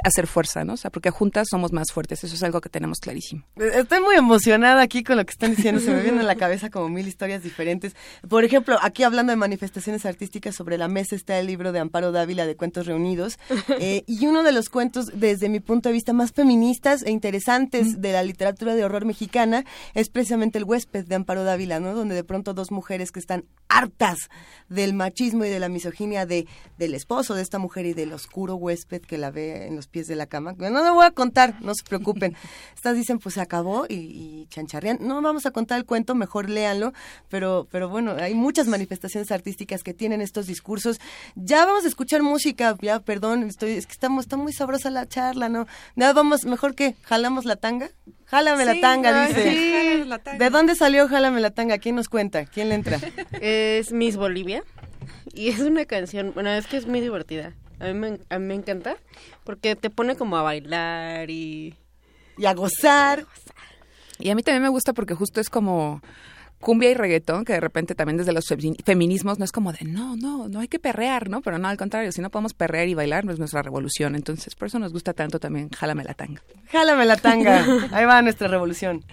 hacer 0.04 0.26
fuerza, 0.26 0.64
¿no? 0.64 0.74
O 0.74 0.76
sea, 0.76 0.90
porque 0.90 1.10
juntas 1.10 1.46
somos 1.50 1.72
más 1.72 1.92
fuertes, 1.92 2.24
eso 2.24 2.34
es 2.34 2.42
algo 2.42 2.60
que 2.60 2.68
tenemos 2.68 2.98
clarísimo. 2.98 3.44
Estoy 3.56 4.00
muy 4.00 4.16
emocionada 4.16 4.82
aquí 4.82 5.04
con 5.04 5.16
lo 5.16 5.24
que 5.24 5.30
están 5.30 5.54
diciendo, 5.54 5.80
se 5.80 5.90
me 5.90 6.02
vienen 6.02 6.20
a 6.20 6.24
la 6.24 6.34
cabeza 6.34 6.70
como 6.70 6.88
mil 6.88 7.06
historias 7.06 7.42
diferentes. 7.42 7.94
Por 8.28 8.44
ejemplo, 8.44 8.76
aquí 8.82 9.04
hablando 9.04 9.30
de 9.30 9.36
manifestaciones 9.36 10.04
artísticas, 10.04 10.56
sobre 10.56 10.78
la 10.78 10.88
mesa 10.88 11.14
está 11.14 11.38
el 11.38 11.46
libro 11.46 11.72
de 11.72 11.78
Amparo 11.78 12.12
Dávila 12.12 12.46
de 12.46 12.56
Cuentos 12.56 12.86
Reunidos, 12.86 13.38
eh, 13.80 14.02
y 14.06 14.26
uno 14.26 14.42
de 14.42 14.52
los 14.52 14.68
cuentos, 14.68 15.10
desde 15.14 15.48
mi 15.48 15.60
punto 15.60 15.88
de 15.88 15.92
vista, 15.92 16.12
más 16.12 16.32
feministas 16.32 17.02
e 17.02 17.10
interesantes 17.10 18.00
de 18.00 18.12
la 18.12 18.22
literatura 18.22 18.74
de 18.74 18.84
horror 18.84 19.04
mexicana 19.04 19.64
es 19.94 20.08
precisamente 20.08 20.58
El 20.58 20.64
huésped 20.64 21.06
de 21.06 21.14
Amparo 21.14 21.44
Dávila, 21.44 21.80
¿no? 21.80 21.94
Donde 21.94 22.14
de 22.14 22.24
pronto 22.24 22.52
dos 22.52 22.70
mujeres 22.70 23.12
que 23.12 23.20
están 23.20 23.44
hartas 23.68 24.28
del 24.68 24.94
machismo 24.94 25.44
y 25.44 25.50
de 25.50 25.60
la 25.60 25.68
misoginia 25.68 26.26
de, 26.26 26.46
del 26.78 26.94
esposo 26.94 27.34
de 27.34 27.42
esta 27.42 27.58
mujer 27.58 27.86
y 27.86 27.94
del 27.94 28.12
oscuro 28.12 28.56
huésped 28.56 29.02
que 29.02 29.18
la 29.18 29.30
ve 29.30 29.67
en 29.68 29.76
los 29.76 29.86
pies 29.86 30.06
de 30.08 30.16
la 30.16 30.26
cama. 30.26 30.54
No, 30.58 30.70
no 30.70 30.94
voy 30.94 31.06
a 31.06 31.10
contar, 31.12 31.60
no 31.60 31.74
se 31.74 31.84
preocupen. 31.84 32.34
Estas 32.74 32.96
dicen, 32.96 33.18
pues 33.18 33.36
se 33.36 33.40
acabó 33.40 33.86
y, 33.88 33.94
y 33.94 34.46
chancharrean. 34.50 34.98
No 35.00 35.22
vamos 35.22 35.46
a 35.46 35.50
contar 35.50 35.78
el 35.78 35.84
cuento, 35.84 36.14
mejor 36.14 36.50
léanlo, 36.50 36.92
pero, 37.28 37.68
pero 37.70 37.88
bueno, 37.88 38.16
hay 38.18 38.34
muchas 38.34 38.66
manifestaciones 38.66 39.30
artísticas 39.30 39.82
que 39.82 39.94
tienen 39.94 40.20
estos 40.20 40.46
discursos. 40.46 41.00
Ya 41.36 41.64
vamos 41.64 41.84
a 41.84 41.88
escuchar 41.88 42.22
música, 42.22 42.76
ya, 42.80 43.00
perdón, 43.00 43.44
estoy, 43.44 43.72
es 43.72 43.86
que 43.86 43.92
estamos, 43.92 44.24
está 44.24 44.36
muy 44.36 44.52
sabrosa 44.52 44.90
la 44.90 45.06
charla, 45.06 45.48
¿no? 45.48 45.66
Nada, 45.94 46.12
vamos, 46.12 46.44
mejor 46.44 46.74
que, 46.74 46.96
jalamos 47.02 47.44
la 47.44 47.56
tanga. 47.56 47.90
Jálame 48.26 48.66
la 48.66 48.78
tanga, 48.80 49.24
ay, 49.24 49.32
dice. 49.32 49.50
sí. 49.50 49.72
Jálame 49.72 50.04
la 50.04 50.18
tanga. 50.18 50.44
¿De 50.44 50.50
dónde 50.50 50.74
salió 50.74 51.08
Jálame 51.08 51.40
la 51.40 51.50
tanga? 51.50 51.78
¿Quién 51.78 51.96
nos 51.96 52.08
cuenta? 52.08 52.44
¿Quién 52.44 52.68
le 52.68 52.74
entra? 52.74 52.98
Es 53.40 53.92
Miss 53.92 54.16
Bolivia 54.16 54.64
y 55.32 55.48
es 55.48 55.60
una 55.60 55.84
canción, 55.84 56.32
bueno, 56.34 56.50
es 56.50 56.66
que 56.66 56.76
es 56.76 56.86
muy 56.86 57.00
divertida. 57.00 57.54
A 57.80 57.86
mí 57.86 57.94
me, 57.94 58.18
a 58.28 58.38
mí 58.38 58.44
me 58.46 58.54
encanta 58.54 58.96
porque 59.44 59.76
te 59.76 59.90
pone 59.90 60.16
como 60.16 60.36
a 60.36 60.42
bailar 60.42 61.30
y... 61.30 61.74
Y 62.36 62.46
a 62.46 62.54
gozar. 62.54 63.26
Y 64.20 64.30
a 64.30 64.34
mí 64.34 64.42
también 64.42 64.62
me 64.62 64.68
gusta 64.68 64.92
porque 64.92 65.14
justo 65.14 65.40
es 65.40 65.48
como 65.50 66.00
cumbia 66.60 66.90
y 66.90 66.94
reggaetón, 66.94 67.44
que 67.44 67.52
de 67.52 67.60
repente 67.60 67.94
también 67.94 68.16
desde 68.16 68.32
los 68.32 68.44
femi- 68.50 68.76
feminismos 68.84 69.38
no 69.38 69.44
es 69.44 69.52
como 69.52 69.72
de 69.72 69.84
no, 69.84 70.16
no, 70.16 70.48
no 70.48 70.58
hay 70.60 70.66
que 70.66 70.80
perrear, 70.80 71.28
¿no? 71.30 71.40
Pero 71.40 71.58
no, 71.58 71.68
al 71.68 71.76
contrario, 71.76 72.10
si 72.10 72.20
no 72.20 72.30
podemos 72.30 72.52
perrear 72.54 72.88
y 72.88 72.94
bailar, 72.94 73.24
no 73.24 73.32
es 73.32 73.38
nuestra 73.38 73.62
revolución. 73.62 74.16
Entonces, 74.16 74.56
por 74.56 74.66
eso 74.66 74.80
nos 74.80 74.92
gusta 74.92 75.12
tanto 75.12 75.38
también 75.38 75.68
Jálame 75.70 76.02
la 76.02 76.14
tanga. 76.14 76.42
Jálame 76.72 77.06
la 77.06 77.16
tanga. 77.16 77.64
Ahí 77.92 78.04
va 78.06 78.22
nuestra 78.22 78.48
revolución. 78.48 79.04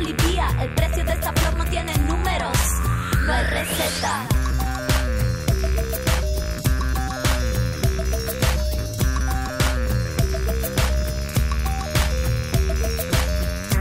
Bolivia. 0.00 0.48
El 0.62 0.70
precio 0.70 1.04
de 1.04 1.12
esta 1.12 1.30
flor 1.34 1.58
no 1.58 1.64
tiene 1.66 1.94
números, 1.98 2.56
no 3.26 3.32
hay 3.34 3.44
receta. 3.44 4.26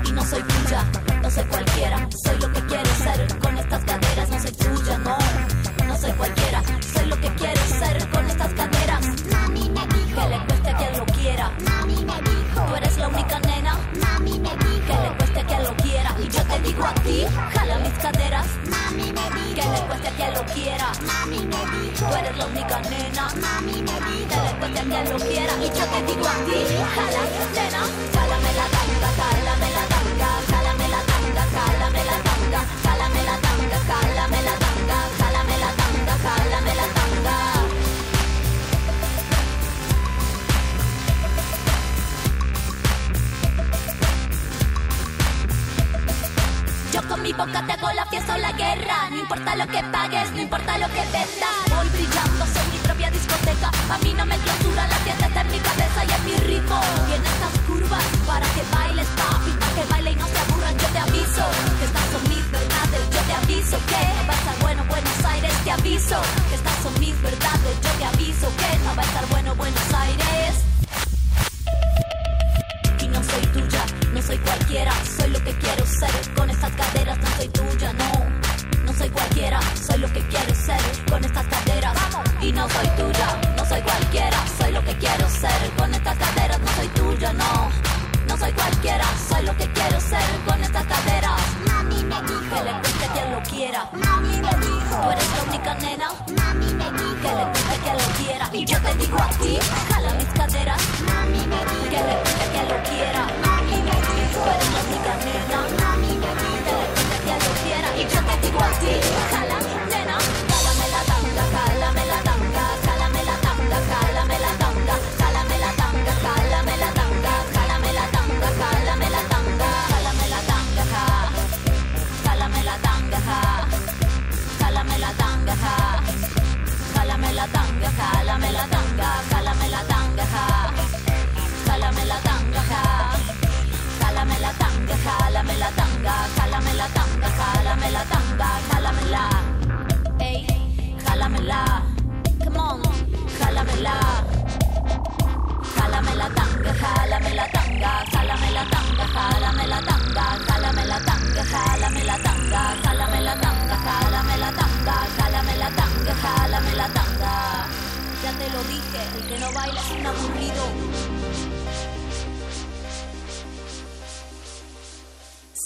y 0.04 0.12
no 0.12 0.26
soy 0.26 0.44
tuya, 0.44 0.84
no 1.22 1.32
soy 1.32 1.44
cualquiera, 1.46 2.10
caderas. 18.12 18.48
Mami 18.70 19.12
me 19.14 19.26
dijo 19.30 19.56
que 19.56 19.68
le 19.70 19.88
cueste 19.88 20.08
a 20.08 20.12
quien 20.12 20.34
lo 20.34 20.44
quiera. 20.46 20.92
Mami 21.06 21.40
me 21.40 21.62
dijo 21.72 22.06
tú 22.10 22.16
eres 22.16 22.38
la 22.38 22.46
única 22.46 22.80
nena. 22.82 23.28
Mami 23.36 23.82
me 23.82 23.96
dijo 24.08 24.28
que 24.30 24.40
le 24.46 24.52
cueste 24.60 24.80
a 24.80 24.84
quien 24.84 25.10
lo 25.10 25.18
quiera 25.20 25.54
y 25.58 25.68
yo 25.68 25.86
te 25.92 26.00
digo 26.08 26.28
a 26.28 26.38
ti, 26.46 26.60
jala 26.96 27.24
nena, 27.56 27.82
jálame 28.14 28.52
la 28.60 28.66
tanga, 28.74 28.89
hago 47.80 47.92
la 47.94 48.06
fiesta 48.06 48.36
o 48.36 48.38
la 48.38 48.52
guerra. 48.52 49.10
No 49.10 49.20
importa 49.20 49.56
lo 49.56 49.68
que 49.68 49.82
pagues, 49.84 50.32
no 50.32 50.42
importa 50.42 50.78
lo 50.78 50.88
que 50.88 51.02
vendas. 51.12 51.59
Radioactive 99.12 99.89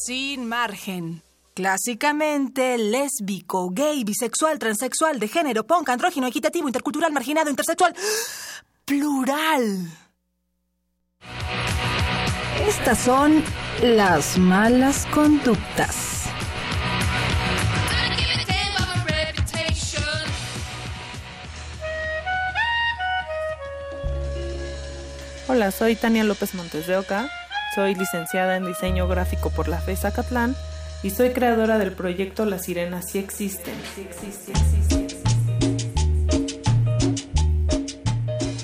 Sin 0.06 0.48
margen. 0.48 1.22
Clásicamente 1.54 2.78
lésbico, 2.78 3.70
gay, 3.70 4.04
bisexual, 4.04 4.58
transexual, 4.60 5.20
de 5.20 5.28
género, 5.28 5.66
punk, 5.66 5.90
andrógino, 5.90 6.28
equitativo, 6.28 6.68
intercultural, 6.68 7.12
marginado, 7.12 7.50
intersexual. 7.50 7.96
Plural. 8.86 9.88
Estas 12.68 12.98
son 13.00 13.44
las 13.82 14.38
malas 14.38 15.06
conductas. 15.14 16.23
Hola, 25.56 25.70
soy 25.70 25.96
Tania 25.96 26.24
López 26.24 26.56
Montes 26.56 26.88
de 26.88 26.98
Oca, 26.98 27.30
soy 27.76 27.94
licenciada 27.94 28.58
en 28.58 28.66
diseño 28.66 29.08
gráfico 29.08 29.52
por 29.52 29.68
la 29.68 29.78
FES 29.78 30.06
Acatlán 30.06 30.56
y 31.04 31.12
soy 31.12 31.30
creadora 31.30 31.78
del 31.78 31.92
proyecto 31.92 32.46
Las 32.46 32.64
Sirenas 32.64 33.12
Sí 33.12 33.20
Existen. 33.20 33.76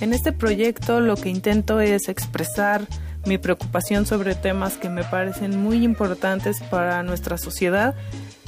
En 0.02 0.14
este 0.14 0.32
proyecto 0.32 1.00
lo 1.00 1.16
que 1.16 1.30
intento 1.30 1.80
es 1.80 2.10
expresar 2.10 2.88
mi 3.24 3.38
preocupación 3.38 4.08
sobre 4.08 4.34
temas 4.34 4.78
que 4.78 4.90
me 4.90 5.04
parecen 5.04 5.62
muy 5.62 5.84
importantes 5.84 6.60
para 6.72 7.04
nuestra 7.04 7.38
sociedad, 7.38 7.94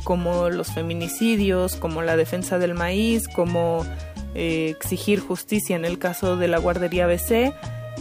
como 0.04 0.50
los 0.50 0.72
feminicidios, 0.74 1.76
como 1.76 2.02
la 2.02 2.16
defensa 2.16 2.58
del 2.58 2.74
maíz, 2.74 3.28
como 3.28 3.86
eh, 4.34 4.74
exigir 4.76 5.20
justicia 5.20 5.76
en 5.76 5.86
el 5.86 6.00
caso 6.00 6.38
de 6.38 6.48
la 6.48 6.58
guardería 6.58 7.06
BC, 7.06 7.54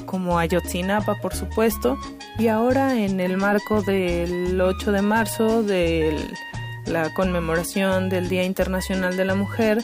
como 0.06 0.38
Ayotzinapa, 0.38 1.16
por 1.16 1.34
supuesto, 1.34 1.98
y 2.38 2.48
ahora 2.48 2.96
en 2.98 3.20
el 3.20 3.36
marco 3.36 3.82
del 3.82 4.60
8 4.60 4.92
de 4.92 5.02
marzo 5.02 5.62
de 5.62 6.16
la 6.86 7.12
conmemoración 7.14 8.08
del 8.08 8.28
Día 8.28 8.44
Internacional 8.44 9.16
de 9.16 9.24
la 9.24 9.34
Mujer, 9.34 9.82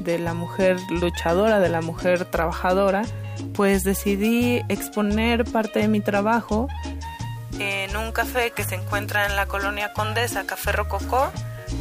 de 0.00 0.18
la 0.18 0.34
mujer 0.34 0.78
luchadora, 0.90 1.60
de 1.60 1.68
la 1.68 1.82
mujer 1.82 2.24
trabajadora, 2.24 3.02
pues 3.54 3.84
decidí 3.84 4.62
exponer 4.68 5.44
parte 5.44 5.80
de 5.80 5.88
mi 5.88 6.00
trabajo 6.00 6.68
en 7.60 7.94
un 7.96 8.10
café 8.12 8.52
que 8.52 8.64
se 8.64 8.74
encuentra 8.74 9.26
en 9.26 9.36
la 9.36 9.46
colonia 9.46 9.92
Condesa, 9.92 10.46
Café 10.46 10.72
Rococó, 10.72 11.30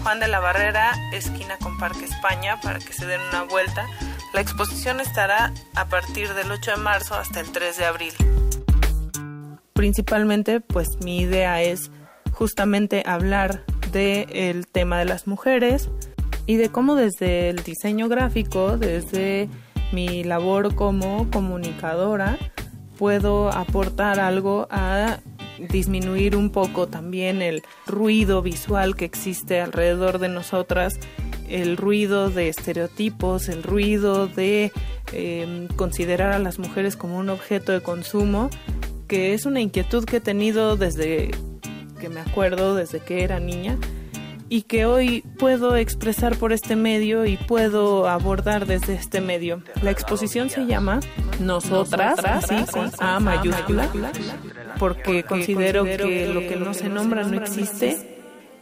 Juan 0.04 0.20
de 0.20 0.28
la 0.28 0.40
Barrera, 0.40 0.94
esquina 1.14 1.58
con 1.58 1.78
Parque 1.78 2.06
España, 2.06 2.60
para 2.62 2.80
que 2.80 2.94
se 2.94 3.06
den 3.06 3.22
una 3.30 3.44
vuelta. 3.44 3.88
La 4.34 4.42
exposición 4.42 5.00
estará 5.00 5.54
a 5.76 5.90
partir 5.90 6.34
del 6.34 6.52
8 6.52 6.72
de 6.72 6.78
marzo 6.78 7.16
hasta 7.16 7.40
el 7.40 7.52
3 7.52 7.78
de 7.78 7.86
abril. 7.86 8.14
Principalmente, 9.74 10.62
pues 10.62 10.88
mi 11.04 11.20
idea 11.20 11.62
es 11.64 11.90
justamente 12.32 13.02
hablar 13.06 13.64
del 13.92 14.68
tema 14.68 15.00
de 15.00 15.06
las 15.06 15.26
mujeres 15.26 15.90
y 16.46 16.58
de 16.58 16.70
cómo 16.70 16.96
desde 16.96 17.50
el 17.50 17.64
diseño 17.64 18.08
gráfico, 18.08 18.78
desde 18.78 19.50
mi 19.92 20.24
labor 20.24 20.76
como 20.76 21.30
comunicadora, 21.32 22.38
puedo 22.98 23.50
aportar 23.50 24.20
algo 24.20 24.68
a 24.70 25.20
disminuir 25.58 26.36
un 26.36 26.52
poco 26.52 26.88
también 26.88 27.42
el 27.42 27.64
ruido 27.88 28.42
visual 28.42 28.96
que 28.96 29.06
existe 29.06 29.60
alrededor 29.60 30.20
de 30.20 30.30
nosotras, 30.30 31.00
el 31.50 31.78
ruido 31.78 32.30
de 32.30 32.50
estereotipos, 32.50 33.50
el 33.50 33.64
ruido 33.64 34.28
de 34.28 34.72
eh, 35.14 35.68
considerar 35.76 36.32
a 36.32 36.40
las 36.40 36.60
mujeres 36.60 36.96
como 36.96 37.18
un 37.18 37.30
objeto 37.30 37.72
de 37.72 37.82
consumo, 37.82 38.50
que 39.08 39.34
es 39.34 39.46
una 39.46 39.60
inquietud 39.60 40.06
que 40.06 40.18
he 40.18 40.22
tenido 40.22 40.78
desde 40.78 41.32
que 42.00 42.10
me 42.10 42.22
acuerdo, 42.22 42.76
desde 42.76 43.00
que 43.00 43.24
era 43.24 43.40
niña 43.40 43.78
y 44.50 44.64
que 44.64 44.86
hoy 44.86 45.24
puedo 45.38 45.76
expresar 45.76 46.36
por 46.36 46.52
este 46.52 46.76
medio 46.76 47.26
y 47.26 47.38
puedo 47.38 48.08
abordar 48.08 48.66
desde 48.66 48.96
este 48.96 49.22
medio. 49.22 49.62
La 49.84 49.92
exposición 49.92 50.50
se 50.50 50.66
llama 50.66 51.00
Nosotras, 51.40 52.20
así 52.26 52.56
con 52.72 52.92
A 53.00 53.20
mayúscula, 53.20 53.90
porque 54.80 55.24
considero 55.24 55.84
que 55.84 56.28
lo 56.34 56.42
que 56.42 56.56
no 56.56 56.74
se 56.74 56.90
nombra 56.90 57.24
no 57.24 57.40
existe. 57.40 58.18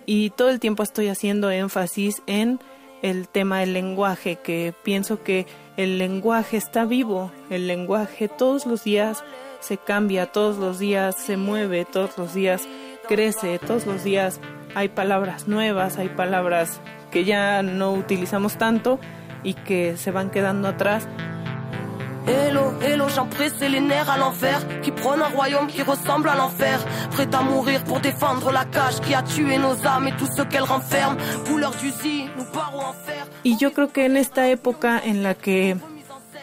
Y 0.06 0.30
todo 0.32 0.50
el 0.50 0.60
tiempo 0.60 0.84
estoy 0.84 1.08
haciendo 1.08 1.50
énfasis 1.52 2.22
en 2.28 2.60
el 3.02 3.28
tema 3.28 3.60
del 3.60 3.74
lenguaje, 3.74 4.38
que 4.38 4.74
pienso 4.84 5.24
que 5.24 5.46
el 5.78 5.98
lenguaje 5.98 6.58
está 6.58 6.86
vivo, 6.86 7.32
el 7.50 7.68
lenguaje 7.68 8.28
todos 8.28 8.66
los 8.66 8.84
días 8.84 9.24
se 9.60 9.78
cambia, 9.78 10.32
todos 10.32 10.58
los 10.58 10.80
días 10.80 11.16
se 11.16 11.38
mueve, 11.38 11.86
todos 11.86 12.18
los 12.18 12.34
días 12.34 12.68
crece, 13.08 13.60
todos 13.60 13.86
los 13.86 14.04
días 14.04 14.40
hay 14.76 14.90
palabras 14.90 15.48
nuevas, 15.48 15.98
hay 15.98 16.10
palabras 16.10 16.82
que 17.12 17.26
ya 17.26 17.64
no 17.64 17.94
utilizamos 17.94 18.58
tanto 18.58 19.00
y 19.44 19.54
que 19.54 19.98
se 19.98 20.12
van 20.12 20.30
quedando 20.30 20.68
atrás. 20.68 21.08
Y 33.44 33.58
yo 33.58 33.74
creo 33.74 33.94
que 33.94 34.06
en 34.06 34.18
esta 34.18 34.50
época 34.50 35.00
en 35.04 35.24
la 35.24 35.36
que 35.36 35.78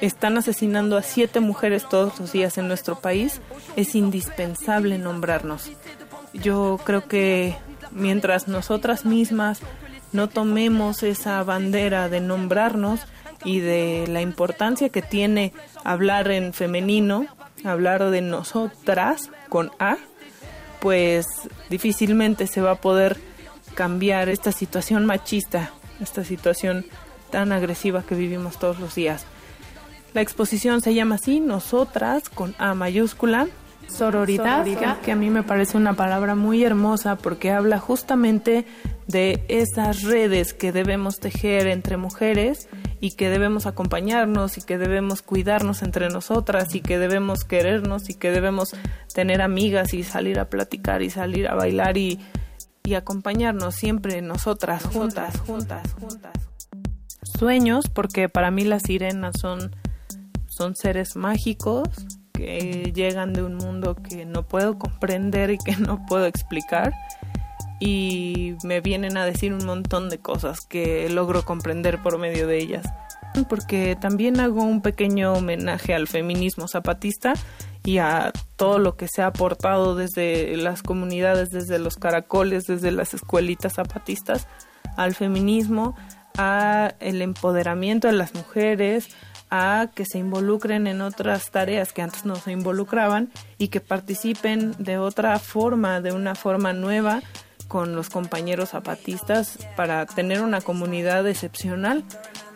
están 0.01 0.39
asesinando 0.39 0.97
a 0.97 1.03
siete 1.03 1.41
mujeres 1.41 1.89
todos 1.89 2.19
los 2.19 2.33
días 2.33 2.59
en 2.59 2.69
nuestro 2.69 2.99
país, 2.99 3.41
es 3.77 3.95
indispensable 3.95 4.99
nombrarnos. 4.99 5.71
Yo 6.33 6.81
creo 6.85 7.07
que 7.07 7.57
mientras 7.91 8.49
nosotras 8.49 9.05
mismas 9.05 9.61
no 10.13 10.29
tomemos 10.29 11.03
esa 11.03 11.43
bandera 11.43 12.09
de 12.09 12.21
nombrarnos 12.21 13.01
y 13.45 13.61
de 13.61 14.07
la 14.09 14.21
importancia 14.21 14.89
que 14.89 15.03
tiene 15.03 15.53
hablar 15.85 16.31
en 16.31 16.53
femenino, 16.53 17.27
hablar 17.65 18.11
de 18.11 18.21
nosotras 18.23 19.31
con 19.49 19.71
A, 19.79 19.97
pues 20.81 21.27
difícilmente 21.71 22.47
se 22.47 22.61
va 22.61 22.73
a 22.73 22.81
poder 22.81 23.19
cambiar 23.75 24.29
esta 24.29 24.53
situación 24.53 25.07
machista, 25.07 25.71
esta 26.01 26.25
situación 26.25 26.85
tan 27.31 27.53
agresiva 27.53 28.03
que 28.03 28.15
vivimos 28.15 28.59
todos 28.59 28.81
los 28.81 28.95
días. 28.95 29.27
La 30.13 30.21
exposición 30.21 30.81
se 30.81 30.95
llama 30.95 31.17
así, 31.17 31.41
Nosotras, 31.41 32.29
con 32.29 32.55
A 32.59 32.75
mayúscula, 32.75 33.49
Sororidad, 33.89 34.65
Que, 35.03 35.13
a 35.13 35.17
mí 35.17 35.31
me 35.31 35.43
parece 35.43 35.77
una 35.77 35.95
palabra 35.95 36.35
muy 36.35 36.65
hermosa 36.65 37.17
porque 37.17 37.51
habla 37.51 37.79
justamente 37.79 38.65
de 39.07 39.45
esas 39.49 40.03
redes 40.03 40.55
que 40.55 40.73
debemos 40.73 41.21
tejer 41.21 41.67
entre 41.67 41.97
mujeres 41.97 42.69
y 43.05 43.11
que 43.11 43.29
debemos 43.29 43.67
acompañarnos 43.67 44.57
y 44.57 44.63
que 44.63 44.79
debemos 44.79 45.21
cuidarnos 45.21 45.83
entre 45.83 46.09
nosotras 46.09 46.75
y 46.75 46.81
que 46.81 46.99
debemos 46.99 47.45
querernos 47.45 48.09
y 48.09 48.15
que 48.15 48.31
debemos 48.31 48.75
tener 49.13 49.43
amigas 49.43 49.93
y 49.93 50.05
salir 50.05 50.39
a 50.39 50.49
platicar 50.49 51.03
y 51.03 51.11
salir 51.11 51.49
a 51.49 51.55
bailar 51.55 51.99
y, 51.99 52.19
y 52.83 52.95
acompañarnos 52.95 53.75
siempre 53.75 54.23
nosotras, 54.23 54.87
juntas, 54.87 55.39
juntas, 55.41 55.93
juntas. 56.01 56.33
Sueños, 57.21 57.91
porque 57.91 58.31
para 58.31 58.51
mí 58.51 58.65
las 58.65 58.85
sirenas 58.85 59.35
son, 59.39 59.77
son 60.47 60.75
seres 60.75 61.15
mágicos 61.15 61.87
que 62.33 62.91
llegan 62.95 63.35
de 63.35 63.43
un 63.43 63.57
mundo 63.57 63.97
que 63.97 64.25
no 64.25 64.49
puedo 64.49 64.79
comprender 64.79 65.51
y 65.51 65.59
que 65.59 65.77
no 65.77 66.07
puedo 66.07 66.25
explicar 66.25 66.95
y 67.87 68.57
me 68.65 68.81
vienen 68.81 69.19
a 69.19 69.27
decir 69.27 69.53
un 69.53 69.67
montón 69.67 70.09
de 70.09 70.17
cosas 70.17 70.61
que 70.67 71.07
logro 71.11 71.45
comprender 71.45 72.03
por 72.03 72.19
medio 72.19 72.47
de 72.47 72.57
ellas. 72.57 72.87
Porque 73.47 73.95
también 74.01 74.41
hago 74.41 74.63
un 74.63 74.81
pequeño 74.81 75.35
homenaje 75.35 75.93
al 75.93 76.09
feminismo 76.09 76.67
zapatista 76.67 77.35
y 77.85 77.99
a 77.99 78.33
todo 78.57 78.79
lo 78.79 78.97
que 78.97 79.07
se 79.07 79.21
ha 79.21 79.27
aportado 79.27 79.97
desde 79.97 80.57
las 80.57 80.83
comunidades, 80.83 81.51
desde 81.51 81.79
los 81.79 81.97
caracoles, 81.97 82.65
desde 82.65 82.91
las 82.91 83.13
escuelitas 83.13 83.75
zapatistas, 83.75 84.49
al 84.97 85.15
feminismo, 85.15 85.95
a 86.39 86.95
el 87.01 87.21
empoderamiento 87.21 88.07
de 88.07 88.15
las 88.15 88.35
mujeres, 88.35 89.09
a 89.51 89.91
que 89.95 90.07
se 90.07 90.17
involucren 90.19 90.87
en 90.87 91.03
otras 91.03 91.51
tareas 91.51 91.93
que 91.93 92.01
antes 92.01 92.25
no 92.25 92.37
se 92.37 92.53
involucraban 92.53 93.31
y 93.59 93.69
que 93.69 93.81
participen 93.81 94.75
de 94.79 94.97
otra 94.97 95.39
forma, 95.39 96.01
de 96.01 96.13
una 96.13 96.35
forma 96.35 96.73
nueva, 96.73 97.21
con 97.75 97.97
los 97.97 98.09
compañeros 98.09 98.69
zapatistas 98.69 99.59
para 99.75 100.07
tener 100.07 100.43
una 100.43 100.61
comunidad 100.61 101.27
excepcional 101.27 102.05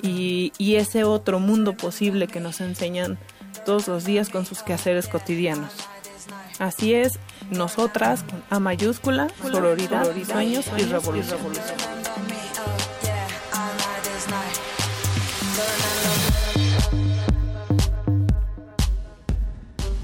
y, 0.00 0.52
y 0.58 0.76
ese 0.76 1.02
otro 1.02 1.40
mundo 1.40 1.76
posible 1.76 2.28
que 2.28 2.38
nos 2.38 2.60
enseñan 2.60 3.18
todos 3.66 3.88
los 3.88 4.04
días 4.04 4.28
con 4.28 4.46
sus 4.46 4.62
quehaceres 4.62 5.08
cotidianos. 5.08 5.72
Así 6.60 6.94
es, 6.94 7.18
nosotras 7.50 8.22
con 8.22 8.44
A 8.48 8.60
mayúscula, 8.60 9.26
sororidad, 9.42 10.06
sueños 10.24 10.66
y 10.78 10.82
revolución. 10.82 11.40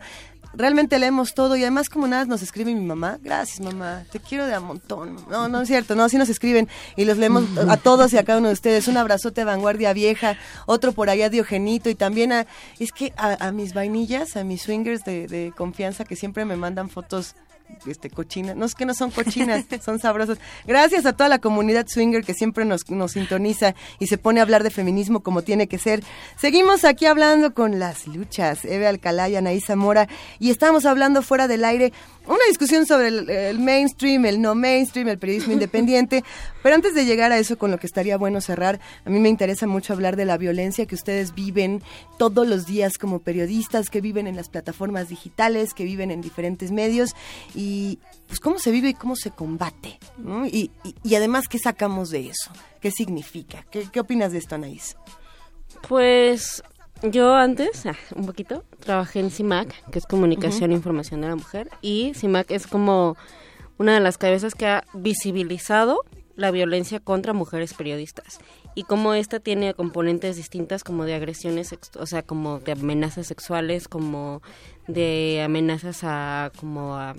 Realmente 0.58 1.00
leemos 1.00 1.34
todo 1.34 1.58
y 1.58 1.64
además 1.64 1.90
como 1.90 2.08
nada 2.08 2.24
nos 2.26 2.42
escribe 2.42 2.74
mi 2.74 2.86
mamá. 2.86 3.20
Gracias 3.22 3.60
mamá, 3.60 4.06
te 4.12 4.20
quiero 4.20 4.46
de 4.46 4.54
a 4.54 4.62
montón. 4.62 5.18
No, 5.30 5.50
no 5.50 5.62
es 5.62 5.68
cierto, 5.68 5.96
no, 5.96 6.08
sí 6.08 6.18
nos 6.18 6.30
escriben 6.30 6.70
y 6.96 7.04
los 7.04 7.18
leemos 7.18 7.44
a 7.70 7.78
todos 7.78 8.14
y 8.14 8.18
a 8.18 8.24
cada 8.24 8.40
uno 8.40 8.48
de 8.48 8.54
ustedes. 8.54 8.88
Un 8.88 8.98
abrazote 8.98 9.42
a 9.42 9.46
Vanguardia 9.46 9.92
Vieja, 9.92 10.38
otro 10.66 10.94
por 10.94 11.10
allá 11.10 11.30
Diogenito 11.30 11.90
y 11.90 11.96
también 11.96 12.32
a, 12.32 12.48
es 12.80 12.94
que 12.94 13.14
a, 13.18 13.48
a 13.48 13.52
mis 13.52 13.74
vainillas, 13.74 14.38
a 14.38 14.44
mis 14.44 14.62
swingers 14.62 15.04
de, 15.04 15.28
de 15.28 15.52
confianza 15.56 16.06
que 16.06 16.16
siempre 16.16 16.46
me 16.46 16.56
mandan 16.56 16.90
fotos 16.90 17.36
este 17.88 18.10
cochinas, 18.10 18.56
no 18.56 18.66
es 18.66 18.76
que 18.76 18.86
no 18.86 18.94
son 18.94 19.12
cochinas, 19.12 19.66
son 19.84 20.00
sabrosas. 20.00 20.38
Gracias 20.66 21.06
a 21.06 21.14
toda 21.14 21.30
la 21.30 21.40
comunidad 21.40 21.88
swinger 21.88 22.24
que 22.24 22.34
siempre 22.34 22.66
nos, 22.66 22.90
nos 22.90 23.14
sintoniza 23.14 23.76
y 24.00 24.08
se 24.08 24.18
pone 24.18 24.40
a 24.40 24.44
hablar 24.44 24.64
de 24.64 24.70
feminismo 24.70 25.22
como 25.22 25.42
tiene 25.42 25.68
que 25.68 25.78
ser. 25.78 26.04
Seguimos 26.38 26.84
aquí 26.84 27.06
hablando 27.06 27.54
con 27.54 27.80
las 27.80 28.08
luchas, 28.08 28.66
Eve 28.66 28.88
Alcalá 28.88 29.30
y 29.30 29.36
Anaí 29.36 29.62
Zamora, 29.62 30.08
y 30.40 30.52
estamos 30.52 30.86
hablando 30.86 31.22
fuera 31.22 31.48
del 31.48 31.66
aire 31.66 31.94
una 32.28 32.46
discusión 32.50 32.86
sobre 32.86 33.08
el, 33.50 33.60
mainstream, 33.60 34.26
el 34.26 34.42
no 34.42 34.56
mainstream, 34.56 35.08
el 35.10 35.18
periodismo 35.20 35.54
independiente. 35.54 36.24
Pero 36.64 36.76
antes 36.76 36.94
de 36.96 37.06
llegar 37.06 37.32
a 37.32 37.38
eso, 37.38 37.58
con 37.58 37.72
lo 37.72 37.78
que 37.78 37.88
estaría 37.88 38.18
bueno 38.18 38.42
cerrar, 38.42 38.80
a 39.06 39.10
mí 39.10 39.20
me 39.20 39.30
interesa 39.30 39.68
mucho 39.68 39.94
hablar 39.94 40.16
de 40.16 40.26
la 40.26 40.38
violencia 40.38 40.86
que 40.86 40.96
ustedes 40.96 41.34
viven 41.36 41.82
todos 42.18 42.48
los 42.48 42.66
días 42.66 42.98
como 42.98 43.20
periodistas, 43.20 43.90
que 43.90 44.02
viven 44.02 44.28
en 44.28 44.36
las 44.36 44.50
plataformas 44.50 45.10
digitales, 45.10 45.74
que 45.74 45.84
viven 45.84 46.12
en 46.12 46.22
diferentes 46.22 46.72
medios 46.72 47.12
y 47.54 48.00
pues 48.28 48.40
cómo 48.40 48.58
se 48.60 48.72
vive 48.72 48.90
y 48.90 48.94
cómo 48.96 49.16
se 49.16 49.32
combate. 49.32 50.00
¿no? 50.18 50.46
Y, 50.46 50.72
y- 50.84 50.96
y 51.04 51.16
además, 51.16 51.48
¿qué 51.48 51.60
sacamos 51.60 52.10
de 52.10 52.30
eso? 52.30 52.52
¿Qué 52.82 52.92
significa? 52.92 53.66
¿Qué, 53.72 53.88
qué 53.92 54.00
opinas 54.00 54.32
de 54.32 54.40
esto, 54.40 54.56
Anaís? 54.56 54.96
Pues 55.88 56.64
yo 57.04 57.36
antes, 57.36 57.86
ah, 57.86 57.96
un 58.16 58.26
poquito, 58.26 58.64
trabajé 58.80 59.20
en 59.20 59.32
CIMAC, 59.32 59.90
que 59.92 60.00
es 60.00 60.06
Comunicación 60.06 60.72
e 60.72 60.76
Información 60.76 61.22
de 61.22 61.28
la 61.28 61.36
Mujer, 61.36 61.70
y 61.82 62.14
CIMAC 62.16 62.52
es 62.52 62.68
como 62.68 63.18
una 63.78 63.94
de 63.94 64.00
las 64.00 64.18
cabezas 64.18 64.56
que 64.56 64.68
ha 64.68 64.84
visibilizado 64.94 66.02
la 66.36 66.52
violencia 66.52 67.00
contra 67.00 67.34
mujeres 67.34 67.74
periodistas 67.74 68.40
y 68.76 68.84
como 68.84 69.14
esta 69.14 69.40
tiene 69.40 69.74
componentes 69.74 70.36
distintas 70.36 70.84
como 70.84 71.06
de 71.06 71.16
agresiones, 71.16 71.74
o 71.98 72.06
sea, 72.06 72.24
como 72.24 72.60
de 72.60 72.74
amenazas 72.74 73.26
sexuales, 73.26 73.88
como 73.88 74.42
de 74.88 75.42
amenazas 75.44 76.02
a 76.04 76.52
como 76.60 76.96
a 76.96 77.16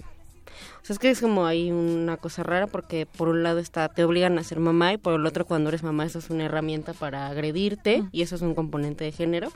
sea, 0.87 0.95
es 0.95 0.99
que 0.99 1.11
es 1.11 1.21
como 1.21 1.47
hay 1.47 1.73
una 1.73 2.17
cosa 2.17 2.43
rara 2.43 2.67
porque 2.67 3.07
por 3.07 3.29
un 3.29 3.43
lado 3.43 3.59
está 3.59 3.89
te 3.89 4.05
obligan 4.05 4.39
a 4.39 4.45
ser 4.45 4.61
mamá 4.61 4.93
y 4.93 4.99
por 4.99 5.15
el 5.15 5.27
otro 5.27 5.45
cuando 5.45 5.69
eres 5.69 5.83
mamá 5.83 6.07
eso 6.07 6.19
es 6.19 6.31
una 6.31 6.45
herramienta 6.45 6.93
para 6.93 7.27
agredirte 7.27 8.05
y 8.13 8.23
eso 8.23 8.37
es 8.37 8.43
un 8.43 8.55
componente 8.55 9.05
de 9.05 9.13
género 9.13 9.51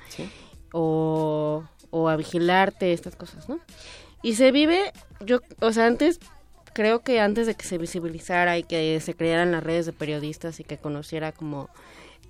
o, 0.72 1.64
o 1.91 2.09
a 2.09 2.16
vigilarte, 2.16 2.93
estas 2.93 3.16
cosas, 3.16 3.49
¿no? 3.49 3.61
Y 4.22 4.35
se 4.35 4.53
vive, 4.53 4.93
yo, 5.24 5.41
o 5.61 5.72
sea, 5.72 5.87
antes, 5.87 6.20
creo 6.72 7.01
que 7.01 7.20
antes 7.20 7.47
de 7.47 7.55
que 7.55 7.64
se 7.64 7.78
visibilizara 7.78 8.59
y 8.59 8.62
que 8.62 9.01
se 9.01 9.14
crearan 9.14 9.53
las 9.53 9.62
redes 9.62 9.87
de 9.87 9.93
periodistas 9.93 10.61
y 10.61 10.64
que 10.64 10.76
conociera 10.76 11.33
como 11.33 11.70